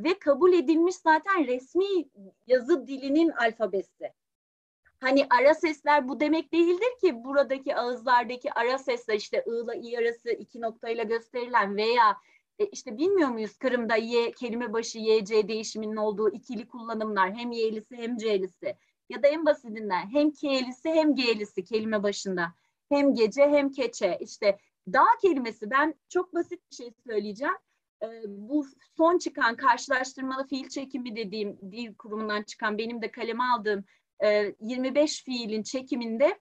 [0.00, 2.08] ve kabul edilmiş zaten resmi
[2.46, 4.12] yazı dilinin alfabesi.
[5.00, 9.98] Hani ara sesler bu demek değildir ki buradaki ağızlardaki ara sesler işte ı ile i
[9.98, 12.16] arası iki noktayla gösterilen veya
[12.60, 17.96] e, işte bilmiyor muyuz Kırım'da y kelime başı yc değişiminin olduğu ikili kullanımlar hem y'lisi
[17.96, 18.76] hem c'lisi
[19.08, 22.46] ya da en basitinden hem k'lisi hem g'lisi kelime başında
[22.88, 24.58] hem gece hem keçe işte
[24.92, 27.54] Dağ kelimesi ben çok basit bir şey söyleyeceğim.
[28.02, 28.66] Ee, bu
[28.96, 33.84] son çıkan karşılaştırmalı fiil çekimi dediğim dil kurumundan çıkan benim de kaleme aldığım
[34.24, 36.38] e, 25 fiilin çekiminde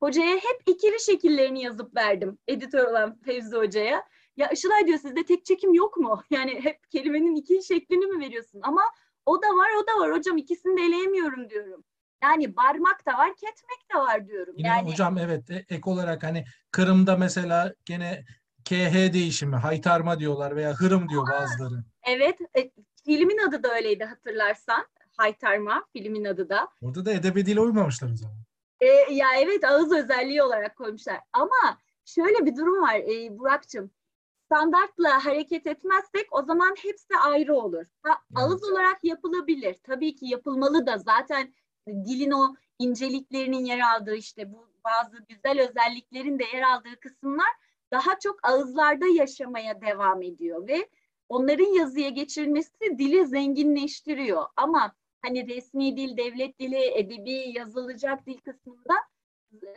[0.00, 2.38] hocaya hep ikili şekillerini yazıp verdim.
[2.48, 4.04] Editör olan Fevzi Hoca'ya.
[4.38, 6.22] Ya Işılay diyor sizde tek çekim yok mu?
[6.30, 8.60] Yani hep kelimenin iki şeklini mi veriyorsun?
[8.62, 8.82] Ama
[9.26, 11.84] o da var o da var hocam ikisini de eleyemiyorum diyorum.
[12.22, 14.54] Yani barmak da var, ketmek de var diyorum.
[14.56, 18.24] Yine yani hocam evet e, ek olarak hani Kırım'da mesela gene
[18.64, 21.84] KH değişimi, haytarma diyorlar veya hırım diyor bazıları.
[22.06, 22.70] Evet, e,
[23.04, 24.86] filmin adı da öyleydi hatırlarsan.
[25.16, 26.68] Haytarma filmin adı da.
[26.82, 28.36] Orada da edebi dile uymamışlar o zaman.
[28.80, 31.20] E, ya evet ağız özelliği olarak koymuşlar.
[31.32, 33.90] Ama şöyle bir durum var e, Burak'cığım.
[34.48, 37.86] Standartla hareket etmezsek o zaman hepsi ayrı olur.
[38.02, 38.18] Ha, evet.
[38.34, 39.76] Ağız olarak yapılabilir.
[39.82, 41.54] Tabii ki yapılmalı da zaten
[41.88, 47.46] dilin o inceliklerinin yer aldığı işte bu bazı güzel özelliklerin de yer aldığı kısımlar
[47.90, 50.88] daha çok ağızlarda yaşamaya devam ediyor ve
[51.28, 54.46] onların yazıya geçirilmesi dili zenginleştiriyor.
[54.56, 54.92] Ama
[55.22, 58.94] hani resmi dil, devlet dili, edebi yazılacak dil kısmında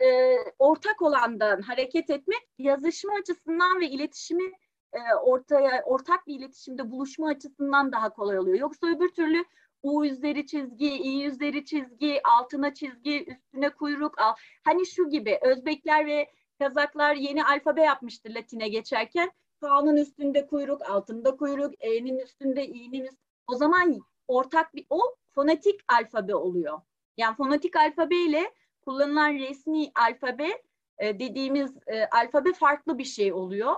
[0.00, 4.52] e, ortak olandan hareket etmek yazışma açısından ve iletişimi
[4.92, 8.58] e, ortaya ortak bir iletişimde buluşma açısından daha kolay oluyor.
[8.58, 9.44] Yoksa öbür türlü
[9.82, 14.34] U üzeri çizgi, İ üzeri çizgi, altına çizgi, üstüne kuyruk al.
[14.64, 19.30] Hani şu gibi Özbekler ve Kazaklar yeni alfabe yapmıştır Latine geçerken.
[19.60, 23.22] K'nın üstünde kuyruk, altında kuyruk, E'nin üstünde İ'nin üstünde.
[23.46, 25.00] O zaman ortak bir o
[25.34, 26.80] fonetik alfabe oluyor.
[27.16, 28.54] Yani fonetik alfabe ile
[28.84, 30.62] kullanılan resmi alfabe
[30.98, 33.76] e, dediğimiz e, alfabe farklı bir şey oluyor.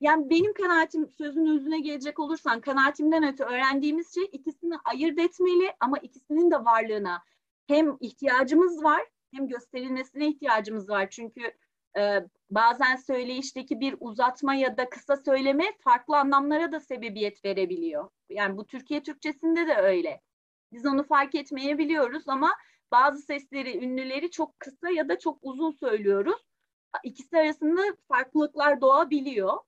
[0.00, 5.98] Yani benim kanaatim sözün özüne gelecek olursan kanaatimden öte öğrendiğimiz şey ikisini ayırt etmeli ama
[5.98, 7.22] ikisinin de varlığına
[7.66, 9.02] hem ihtiyacımız var
[9.34, 11.10] hem gösterilmesine ihtiyacımız var.
[11.10, 11.52] Çünkü
[11.98, 18.10] e, bazen söyleyişteki bir uzatma ya da kısa söyleme farklı anlamlara da sebebiyet verebiliyor.
[18.28, 20.20] Yani bu Türkiye Türkçesinde de öyle.
[20.72, 22.52] Biz onu fark etmeyebiliyoruz ama
[22.92, 26.42] bazı sesleri, ünlüleri çok kısa ya da çok uzun söylüyoruz.
[27.04, 29.58] İkisi arasında farklılıklar doğabiliyor.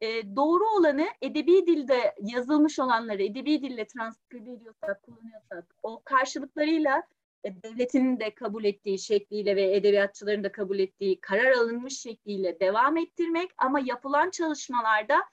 [0.00, 7.02] E, doğru olanı edebi dilde yazılmış olanları edebi dille transkribe ediyorsak, kullanıyorsak o karşılıklarıyla
[7.44, 12.96] e, devletin de kabul ettiği şekliyle ve edebiyatçıların da kabul ettiği karar alınmış şekliyle devam
[12.96, 15.24] ettirmek ama yapılan çalışmalarda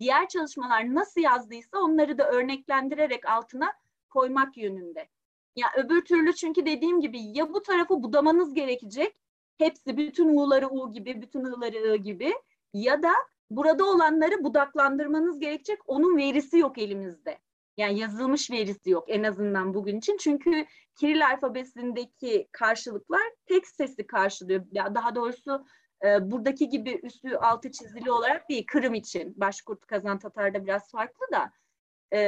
[0.00, 3.72] diğer çalışmalar nasıl yazdıysa onları da örneklendirerek altına
[4.10, 5.08] koymak yönünde.
[5.56, 9.16] Ya öbür türlü çünkü dediğim gibi ya bu tarafı budamanız gerekecek.
[9.58, 12.32] Hepsi bütün U'ları U gibi, bütün I'ları I gibi
[12.72, 13.12] ya da
[13.50, 15.78] burada olanları budaklandırmanız gerekecek.
[15.86, 17.38] Onun verisi yok elimizde.
[17.76, 20.16] Yani yazılmış verisi yok en azından bugün için.
[20.16, 24.64] Çünkü Kiril alfabesindeki karşılıklar tek sesi karşılıyor.
[24.72, 25.64] Ya daha doğrusu
[26.04, 29.34] e, buradaki gibi üstü altı çizili olarak değil Kırım için.
[29.36, 31.52] Başkurt Kazan Tatar'da biraz farklı da.
[32.16, 32.20] E,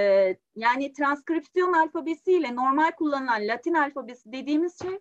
[0.57, 4.99] yani transkripsiyon alfabesiyle normal kullanılan Latin alfabesi dediğimiz şey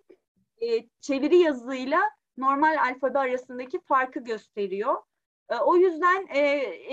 [0.62, 2.02] e, çeviri yazıyla
[2.38, 4.96] normal alfabe arasındaki farkı gösteriyor.
[5.52, 6.40] E, o yüzden e,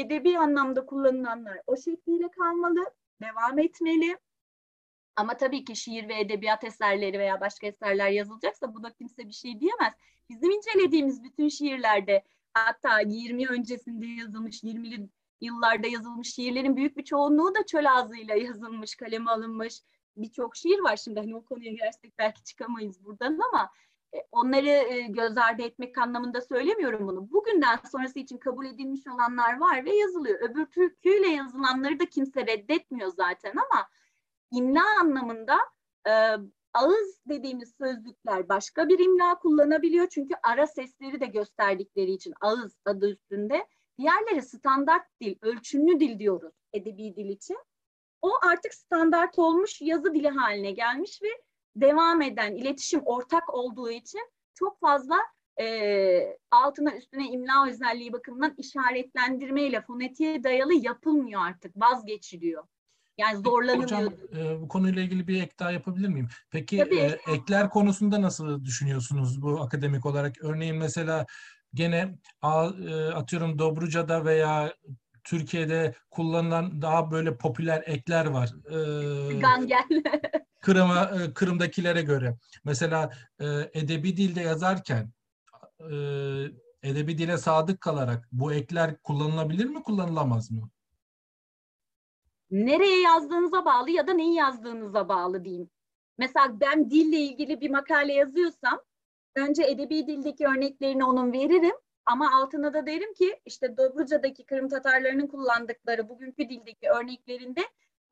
[0.00, 2.84] edebi anlamda kullanılanlar o şekliyle kalmalı,
[3.22, 4.18] devam etmeli.
[5.16, 9.60] Ama tabii ki şiir ve edebiyat eserleri veya başka eserler yazılacaksa buna kimse bir şey
[9.60, 9.92] diyemez.
[10.30, 12.24] Bizim incelediğimiz bütün şiirlerde
[12.54, 15.08] hatta 20 öncesinde yazılmış, 20'li
[15.40, 19.82] yıllarda yazılmış şiirlerin büyük bir çoğunluğu da çöl ağzıyla yazılmış, kaleme alınmış
[20.16, 20.96] birçok şiir var.
[20.96, 23.70] Şimdi hani o konuya girersek belki çıkamayız buradan ama
[24.32, 27.30] onları e, göz ardı etmek anlamında söylemiyorum bunu.
[27.30, 30.50] Bugünden sonrası için kabul edilmiş olanlar var ve yazılıyor.
[30.50, 33.88] Öbür türküyle yazılanları da kimse reddetmiyor zaten ama
[34.50, 35.56] imla anlamında
[36.08, 36.12] e,
[36.74, 40.08] ağız dediğimiz sözlükler başka bir imla kullanabiliyor.
[40.08, 43.66] Çünkü ara sesleri de gösterdikleri için ağız adı üstünde.
[43.98, 47.58] Diğerleri standart dil, ölçümlü dil diyoruz edebi dil için.
[48.22, 51.28] O artık standart olmuş yazı dili haline gelmiş ve
[51.76, 55.16] devam eden iletişim ortak olduğu için çok fazla
[55.60, 62.64] e, altına üstüne imla özelliği bakımından işaretlendirmeyle fonetiğe dayalı yapılmıyor artık vazgeçiliyor.
[63.18, 63.82] Yani zorlanılıyor.
[63.82, 66.28] Hocam e, bu konuyla ilgili bir ek daha yapabilir miyim?
[66.50, 70.44] Peki e, ekler konusunda nasıl düşünüyorsunuz bu akademik olarak?
[70.44, 71.26] Örneğin mesela
[71.74, 72.48] gene e,
[73.14, 74.74] atıyorum Dobruca'da veya
[75.28, 78.54] Türkiye'de kullanılan daha böyle popüler ekler var.
[78.66, 79.88] Ee, Gangel.
[80.60, 82.36] Kırım'a, e, Kırım'dakilere göre.
[82.64, 83.10] Mesela
[83.40, 85.12] e, edebi dilde yazarken
[85.80, 85.94] e,
[86.82, 90.68] edebi dile sadık kalarak bu ekler kullanılabilir mi, kullanılamaz mı?
[92.50, 95.70] Nereye yazdığınıza bağlı ya da neyi yazdığınıza bağlı diyeyim.
[96.18, 98.80] Mesela ben dille ilgili bir makale yazıyorsam
[99.34, 101.76] önce edebi dildeki örneklerini onun veririm
[102.08, 107.60] ama altına da derim ki işte Dobruca'daki Kırım Tatarlarının kullandıkları bugünkü dildeki örneklerinde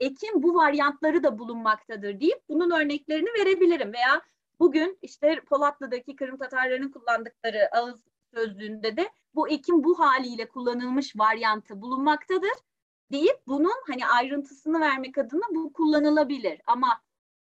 [0.01, 3.93] ekin bu varyantları da bulunmaktadır deyip bunun örneklerini verebilirim.
[3.93, 4.23] Veya
[4.61, 8.05] bugün işte Polatlı'daki Kırım Tatarlarının kullandıkları ağız
[8.35, 12.53] sözlüğünde de bu ekin bu haliyle kullanılmış varyantı bulunmaktadır
[13.13, 16.61] deyip bunun hani ayrıntısını vermek adına bu kullanılabilir.
[16.67, 16.89] Ama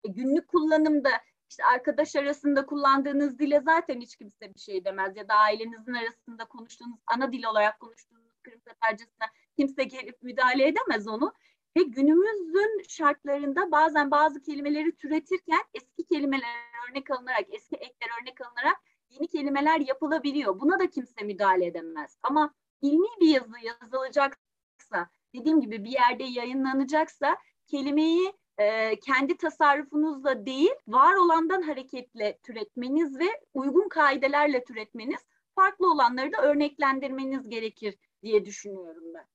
[0.03, 1.09] günlük kullanımda
[1.49, 6.45] işte arkadaş arasında kullandığınız dile zaten hiç kimse bir şey demez ya da ailenizin arasında
[6.45, 9.25] konuştuğunuz ana dil olarak konuştuğunuz Kırım Tatarcasına
[9.57, 11.33] kimse gelip müdahale edemez onu.
[11.77, 16.49] Ve günümüzün şartlarında bazen bazı kelimeleri türetirken eski kelimeler
[16.89, 18.77] örnek alınarak, eski ekler örnek alınarak
[19.09, 20.59] yeni kelimeler yapılabiliyor.
[20.59, 22.17] Buna da kimse müdahale edemez.
[22.23, 30.71] Ama ilmi bir yazı yazılacaksa, dediğim gibi bir yerde yayınlanacaksa kelimeyi e, kendi tasarrufunuzla değil,
[30.87, 35.19] var olandan hareketle türetmeniz ve uygun kaidelerle türetmeniz,
[35.55, 39.27] farklı olanları da örneklendirmeniz gerekir diye düşünüyorum ben.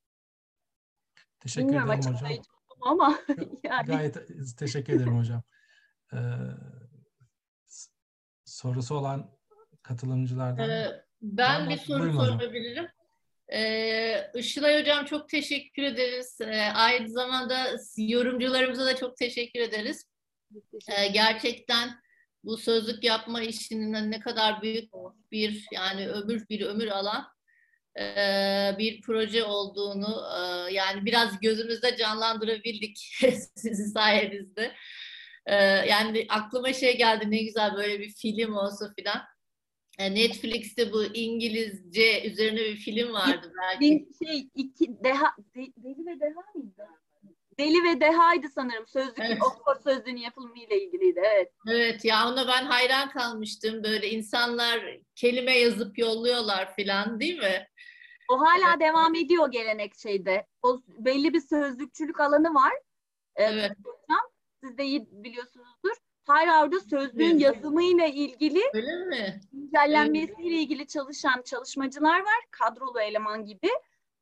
[1.40, 2.44] Teşekkür Bilmiyorum, ederim hocam.
[2.80, 3.18] Ama
[3.64, 3.86] yani.
[3.86, 4.16] Gayet
[4.58, 5.42] teşekkür ederim hocam.
[6.12, 6.16] Ee,
[8.44, 9.30] sorusu olan
[9.82, 10.70] katılımcılardan.
[10.70, 12.86] Ee, ben tamam, bir soru sorabilirim.
[13.52, 16.40] Ee, Işılay Hocam çok teşekkür ederiz.
[16.40, 20.06] Ee, aynı zamanda yorumcularımıza da çok teşekkür ederiz.
[20.88, 21.90] Ee, gerçekten
[22.44, 24.90] bu sözlük yapma işinin ne kadar büyük
[25.32, 27.26] bir yani ömür bir ömür alan
[27.98, 32.98] e, bir proje olduğunu e, yani biraz gözümüzde canlandırabildik
[33.56, 34.74] sizin sayenizde.
[35.46, 39.22] E, yani aklıma şey geldi ne güzel böyle bir film olsa filan.
[40.00, 44.08] E, Netflix'te bu İngilizce üzerine bir film vardı belki.
[44.24, 46.88] Şey, iki, deha, de, Deli ve Deha mıydı?
[47.58, 48.86] Deli ve Deha'ydı sanırım.
[48.86, 49.38] Sözlük, evet.
[49.42, 51.22] Oxford sözlüğünün yapılımıyla ilgiliydi.
[51.24, 51.52] Evet.
[51.68, 53.84] Evet ya ona ben hayran kalmıştım.
[53.84, 57.68] Böyle insanlar kelime yazıp yolluyorlar filan değil mi?
[58.30, 58.80] O hala evet.
[58.80, 60.46] devam ediyor gelenek şeyde.
[60.62, 62.72] O belli bir sözlükçülük alanı var.
[63.36, 63.72] Ee, evet.
[64.64, 65.96] Siz de iyi biliyorsunuzdur.
[66.30, 67.40] Hala orada sözlüğün evet.
[67.40, 69.40] yazımıyla ilgili Öyle mi?
[69.52, 70.62] güncellenmesiyle evet.
[70.62, 72.40] ilgili çalışan çalışmacılar var.
[72.50, 73.68] Kadrolu eleman gibi.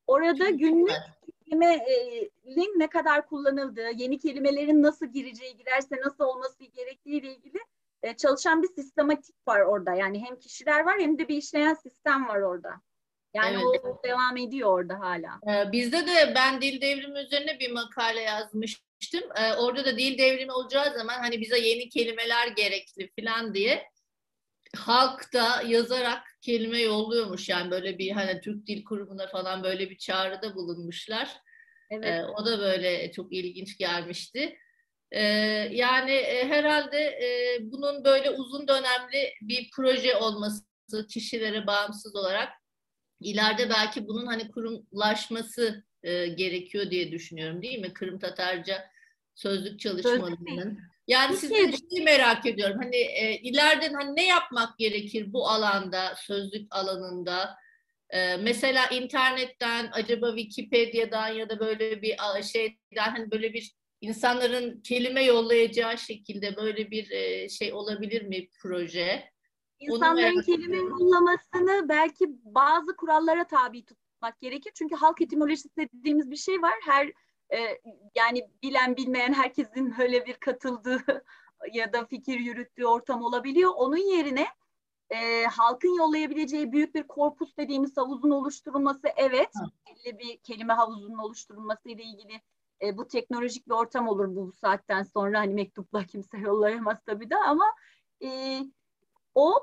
[0.06, 0.96] Orada günlük
[1.44, 7.58] kelimenin ne kadar kullanıldığı, yeni kelimelerin nasıl gireceği, girerse nasıl olması gerektiğiyle ilgili
[8.02, 9.94] e, çalışan bir sistematik var orada.
[9.94, 12.70] Yani hem kişiler var hem de bir işleyen sistem var orada.
[13.34, 13.84] Yani evet.
[13.84, 15.40] o devam ediyor orada hala.
[15.46, 18.87] Ee, bizde de ben dil devrimi üzerine bir makale yazmıştım.
[19.36, 23.88] Ee, orada da dil devrimi olacağı zaman hani bize yeni kelimeler gerekli falan diye
[24.76, 27.48] halk da yazarak kelime yolluyormuş.
[27.48, 31.36] Yani böyle bir hani Türk Dil Kurumu'na falan böyle bir çağrıda bulunmuşlar.
[31.90, 32.04] Evet.
[32.06, 34.58] Ee, o da böyle çok ilginç gelmişti.
[35.12, 35.22] Ee,
[35.72, 40.64] yani e, herhalde e, bunun böyle uzun dönemli bir proje olması
[41.10, 42.48] kişilere bağımsız olarak
[43.20, 47.92] ileride belki bunun hani kurumlaşması e, gerekiyor diye düşünüyorum değil mi?
[47.92, 48.90] Kırım Tatarca
[49.34, 50.78] sözlük çalışmalarının.
[51.08, 52.76] Yani sizden şeyi merak ediyorum.
[52.82, 57.56] Hani e, ileride hani ne yapmak gerekir bu alanda, sözlük alanında?
[58.10, 65.24] E, mesela internetten, acaba Wikipedia'dan ya da böyle bir şeyden hani böyle bir insanların kelime
[65.24, 69.30] yollayacağı şekilde böyle bir e, şey olabilir mi proje?
[69.80, 73.84] İnsanların kelime yollamasını belki bazı kurallara tabi
[74.18, 74.72] tutmak gerekir.
[74.74, 76.74] Çünkü halk etimolojisi dediğimiz bir şey var.
[76.84, 77.12] Her
[77.52, 77.80] e,
[78.14, 81.04] yani bilen bilmeyen herkesin öyle bir katıldığı
[81.72, 83.72] ya da fikir yürüttüğü ortam olabiliyor.
[83.76, 84.46] Onun yerine
[85.10, 89.50] e, halkın yollayabileceği büyük bir korpus dediğimiz havuzun oluşturulması evet.
[89.86, 92.40] Belli bir kelime havuzunun oluşturulması ile ilgili
[92.82, 95.38] e, bu teknolojik bir ortam olur bu saatten sonra.
[95.38, 97.64] Hani mektupla kimse yollayamaz tabii de ama
[98.24, 98.60] e,
[99.34, 99.54] o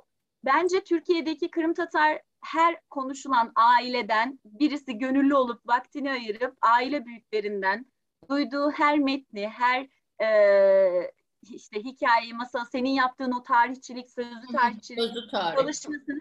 [0.45, 7.85] bence Türkiye'deki Kırım Tatar her konuşulan aileden birisi gönüllü olup vaktini ayırıp aile büyüklerinden
[8.29, 9.87] duyduğu her metni, her
[10.25, 11.11] e,
[11.41, 15.57] işte hikayeyi, masal, senin yaptığın o tarihçilik, sözlü tarihçilik sözlü tarih.
[15.57, 16.19] çalışmasını,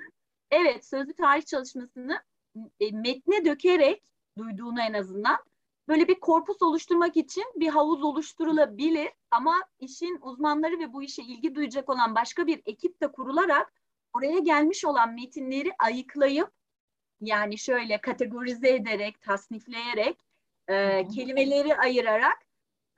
[0.50, 2.22] evet sözlü tarih çalışmasını
[2.80, 4.02] e, metne dökerek
[4.38, 5.36] duyduğunu en azından
[5.88, 11.54] böyle bir korpus oluşturmak için bir havuz oluşturulabilir ama işin uzmanları ve bu işe ilgi
[11.54, 13.72] duyacak olan başka bir ekip de kurularak
[14.14, 16.50] oraya gelmiş olan metinleri ayıklayıp
[17.20, 20.18] yani şöyle kategorize ederek, tasnifleyerek,
[20.68, 22.38] e, kelimeleri ayırarak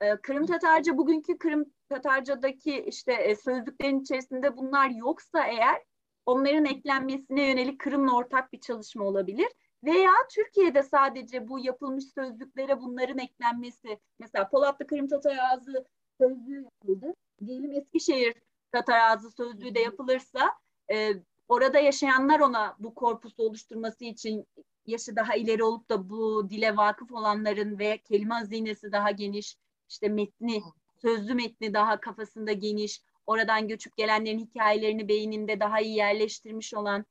[0.01, 5.83] e, Kırım Tatarca bugünkü Kırım Tatarca'daki işte e, sözlüklerin içerisinde bunlar yoksa eğer
[6.25, 9.47] onların eklenmesine yönelik Kırım'la ortak bir çalışma olabilir.
[9.83, 15.85] Veya Türkiye'de sadece bu yapılmış sözlüklere bunların eklenmesi, mesela Polatlı Kırım Tatar Ağzı
[16.21, 17.13] sözlüğü yapıldı.
[17.45, 18.35] Diyelim Eskişehir
[18.71, 20.53] Tatar Ağzı sözlüğü de yapılırsa
[20.91, 21.13] e,
[21.47, 24.47] orada yaşayanlar ona bu korpusu oluşturması için
[24.85, 29.57] yaşı daha ileri olup da bu dile vakıf olanların ve kelime hazinesi daha geniş,
[29.89, 30.61] işte metni,
[31.01, 37.05] sözlü metni daha kafasında geniş, oradan göçüp gelenlerin hikayelerini beyninde daha iyi yerleştirmiş olan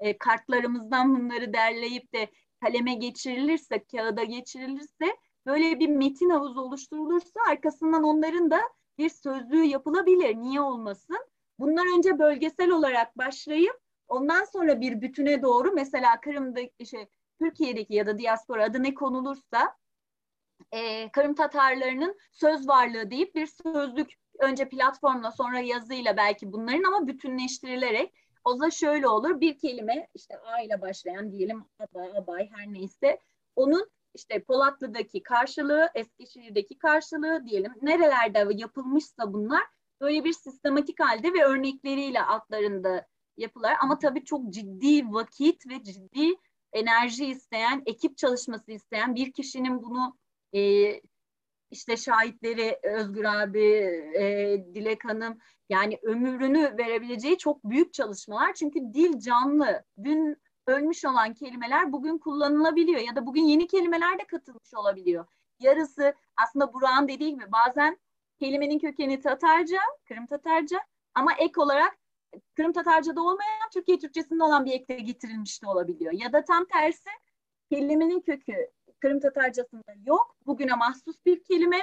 [0.00, 2.28] e, kartlarımızdan bunları derleyip de
[2.60, 8.60] kaleme geçirilirse, kağıda geçirilirse böyle bir metin havuzu oluşturulursa arkasından onların da
[8.98, 10.36] bir sözlüğü yapılabilir.
[10.36, 11.18] Niye olmasın?
[11.58, 17.06] Bunlar önce bölgesel olarak başlayıp ondan sonra bir bütüne doğru mesela Kırım'da şey,
[17.38, 19.76] Türkiye'deki ya da diaspora adı ne konulursa
[20.72, 27.06] e, Kırım Tatarlarının söz varlığı deyip bir sözlük önce platformla sonra yazıyla belki bunların ama
[27.06, 28.14] bütünleştirilerek
[28.44, 29.40] O da şöyle olur.
[29.40, 33.20] Bir kelime işte A ile başlayan diyelim aba, abay her neyse
[33.56, 37.72] onun işte Polatlı'daki karşılığı, Eskişehir'deki karşılığı diyelim.
[37.82, 39.62] Nerelerde yapılmışsa bunlar
[40.00, 43.06] böyle bir sistematik halde ve örnekleriyle altlarında
[43.36, 43.76] yapılar.
[43.80, 46.34] Ama tabii çok ciddi vakit ve ciddi
[46.72, 50.18] enerji isteyen, ekip çalışması isteyen bir kişinin bunu
[50.54, 50.60] e,
[51.70, 53.64] işte şahitleri Özgür abi,
[54.14, 55.38] e, Dilek Hanım
[55.68, 58.54] yani ömrünü verebileceği çok büyük çalışmalar.
[58.54, 59.84] Çünkü dil canlı.
[60.04, 65.26] Dün ölmüş olan kelimeler bugün kullanılabiliyor ya da bugün yeni kelimeler de katılmış olabiliyor.
[65.60, 67.98] Yarısı aslında Burak'ın dediği gibi bazen
[68.38, 69.78] kelimenin kökeni Tatarca,
[70.08, 70.78] Kırım Tatarca
[71.14, 71.98] ama ek olarak
[72.56, 76.12] Kırım Tatarca'da olmayan Türkiye Türkçesinde olan bir ekle getirilmiş de olabiliyor.
[76.12, 77.10] Ya da tam tersi
[77.70, 78.70] kelimenin kökü
[79.00, 80.36] Kırım Tatarcasında yok.
[80.46, 81.80] Bugüne mahsus bir kelime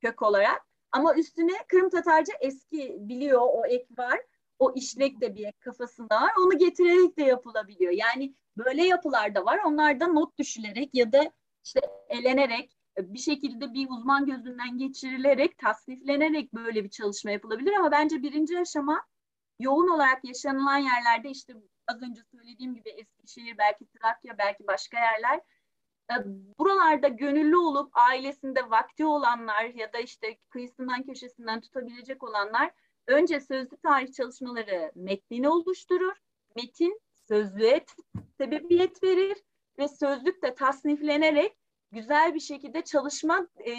[0.00, 0.66] kök olarak.
[0.92, 4.20] Ama üstüne Kırım Tatarca eski biliyor o ek var.
[4.58, 6.32] O işlek de bir ek kafasında var.
[6.38, 7.92] Onu getirerek de yapılabiliyor.
[7.92, 9.60] Yani böyle yapılar da var.
[9.66, 11.32] Onlar da not düşülerek ya da
[11.64, 17.72] işte elenerek bir şekilde bir uzman gözünden geçirilerek, tasniflenerek böyle bir çalışma yapılabilir.
[17.72, 19.02] Ama bence birinci aşama
[19.58, 21.54] yoğun olarak yaşanılan yerlerde işte
[21.86, 25.40] az önce söylediğim gibi Eskişehir, belki Trakya, belki başka yerler
[26.10, 26.14] e,
[26.58, 32.70] buralarda gönüllü olup ailesinde vakti olanlar ya da işte kıyısından köşesinden tutabilecek olanlar
[33.06, 36.16] önce sözlü tarih çalışmaları metnini oluşturur.
[36.56, 37.84] Metin sözlüğe
[38.38, 39.38] sebebiyet verir
[39.78, 41.56] ve sözlük de tasniflenerek
[41.92, 43.72] güzel bir şekilde çalışma e,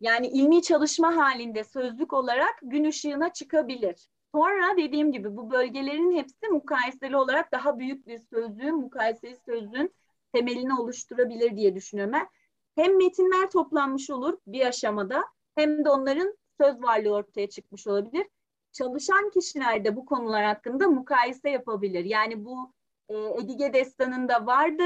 [0.00, 4.08] yani ilmi çalışma halinde sözlük olarak gün ışığına çıkabilir.
[4.34, 9.94] Sonra dediğim gibi bu bölgelerin hepsi mukayeseli olarak daha büyük bir sözlüğün, mukayeseli sözlüğün
[10.32, 12.28] temelini oluşturabilir diye düşünüyorum.
[12.74, 15.24] Hem metinler toplanmış olur bir aşamada
[15.54, 18.26] hem de onların söz varlığı ortaya çıkmış olabilir.
[18.72, 22.04] Çalışan kişiler de bu konular hakkında mukayese yapabilir.
[22.04, 22.72] Yani bu
[23.08, 24.84] e, Edige Destanı'nda vardı,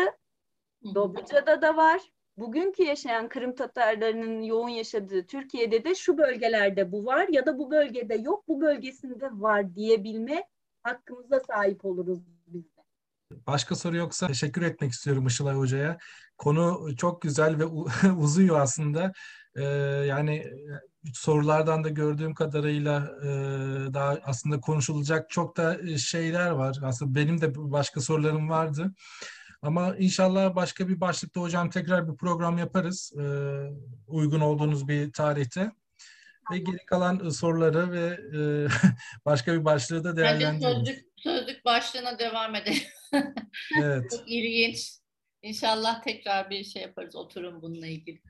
[0.94, 2.00] Dobruca'da da var.
[2.36, 7.70] Bugünkü yaşayan Kırım Tatarlarının yoğun yaşadığı Türkiye'de de şu bölgelerde bu var ya da bu
[7.70, 10.44] bölgede yok, bu bölgesinde var diyebilme
[10.82, 12.64] hakkımıza sahip oluruz biz.
[13.46, 15.98] Başka soru yoksa teşekkür etmek istiyorum Işılay Hoca'ya.
[16.38, 17.64] Konu çok güzel ve
[18.18, 19.12] uzuyor aslında.
[19.56, 19.62] Ee,
[20.08, 20.52] yani e,
[21.14, 23.28] sorulardan da gördüğüm kadarıyla e,
[23.94, 26.78] daha aslında konuşulacak çok da e, şeyler var.
[26.82, 28.92] Aslında benim de başka sorularım vardı.
[29.62, 33.12] Ama inşallah başka bir başlıkta hocam tekrar bir program yaparız.
[33.16, 33.24] E,
[34.06, 35.72] uygun olduğunuz bir tarihte.
[36.52, 38.40] Ve geri kalan soruları ve e,
[39.24, 40.76] başka bir başlığı da değerlendiririz.
[40.76, 42.82] Sözlük, sözlük başlığına devam edelim.
[43.82, 44.10] evet.
[44.10, 44.92] Çok ilginç.
[45.42, 48.22] İnşallah tekrar bir şey yaparız, oturun bununla ilgili.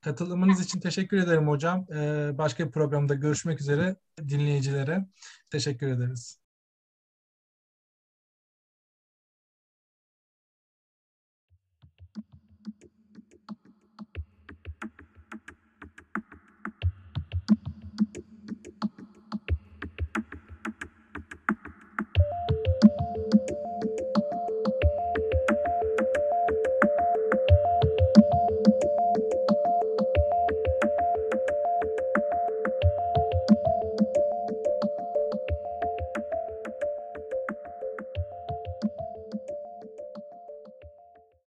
[0.00, 1.86] Katılımınız için teşekkür ederim hocam.
[1.94, 3.96] Ee, başka bir programda görüşmek üzere
[4.28, 5.06] dinleyicilere.
[5.50, 6.39] Teşekkür ederiz.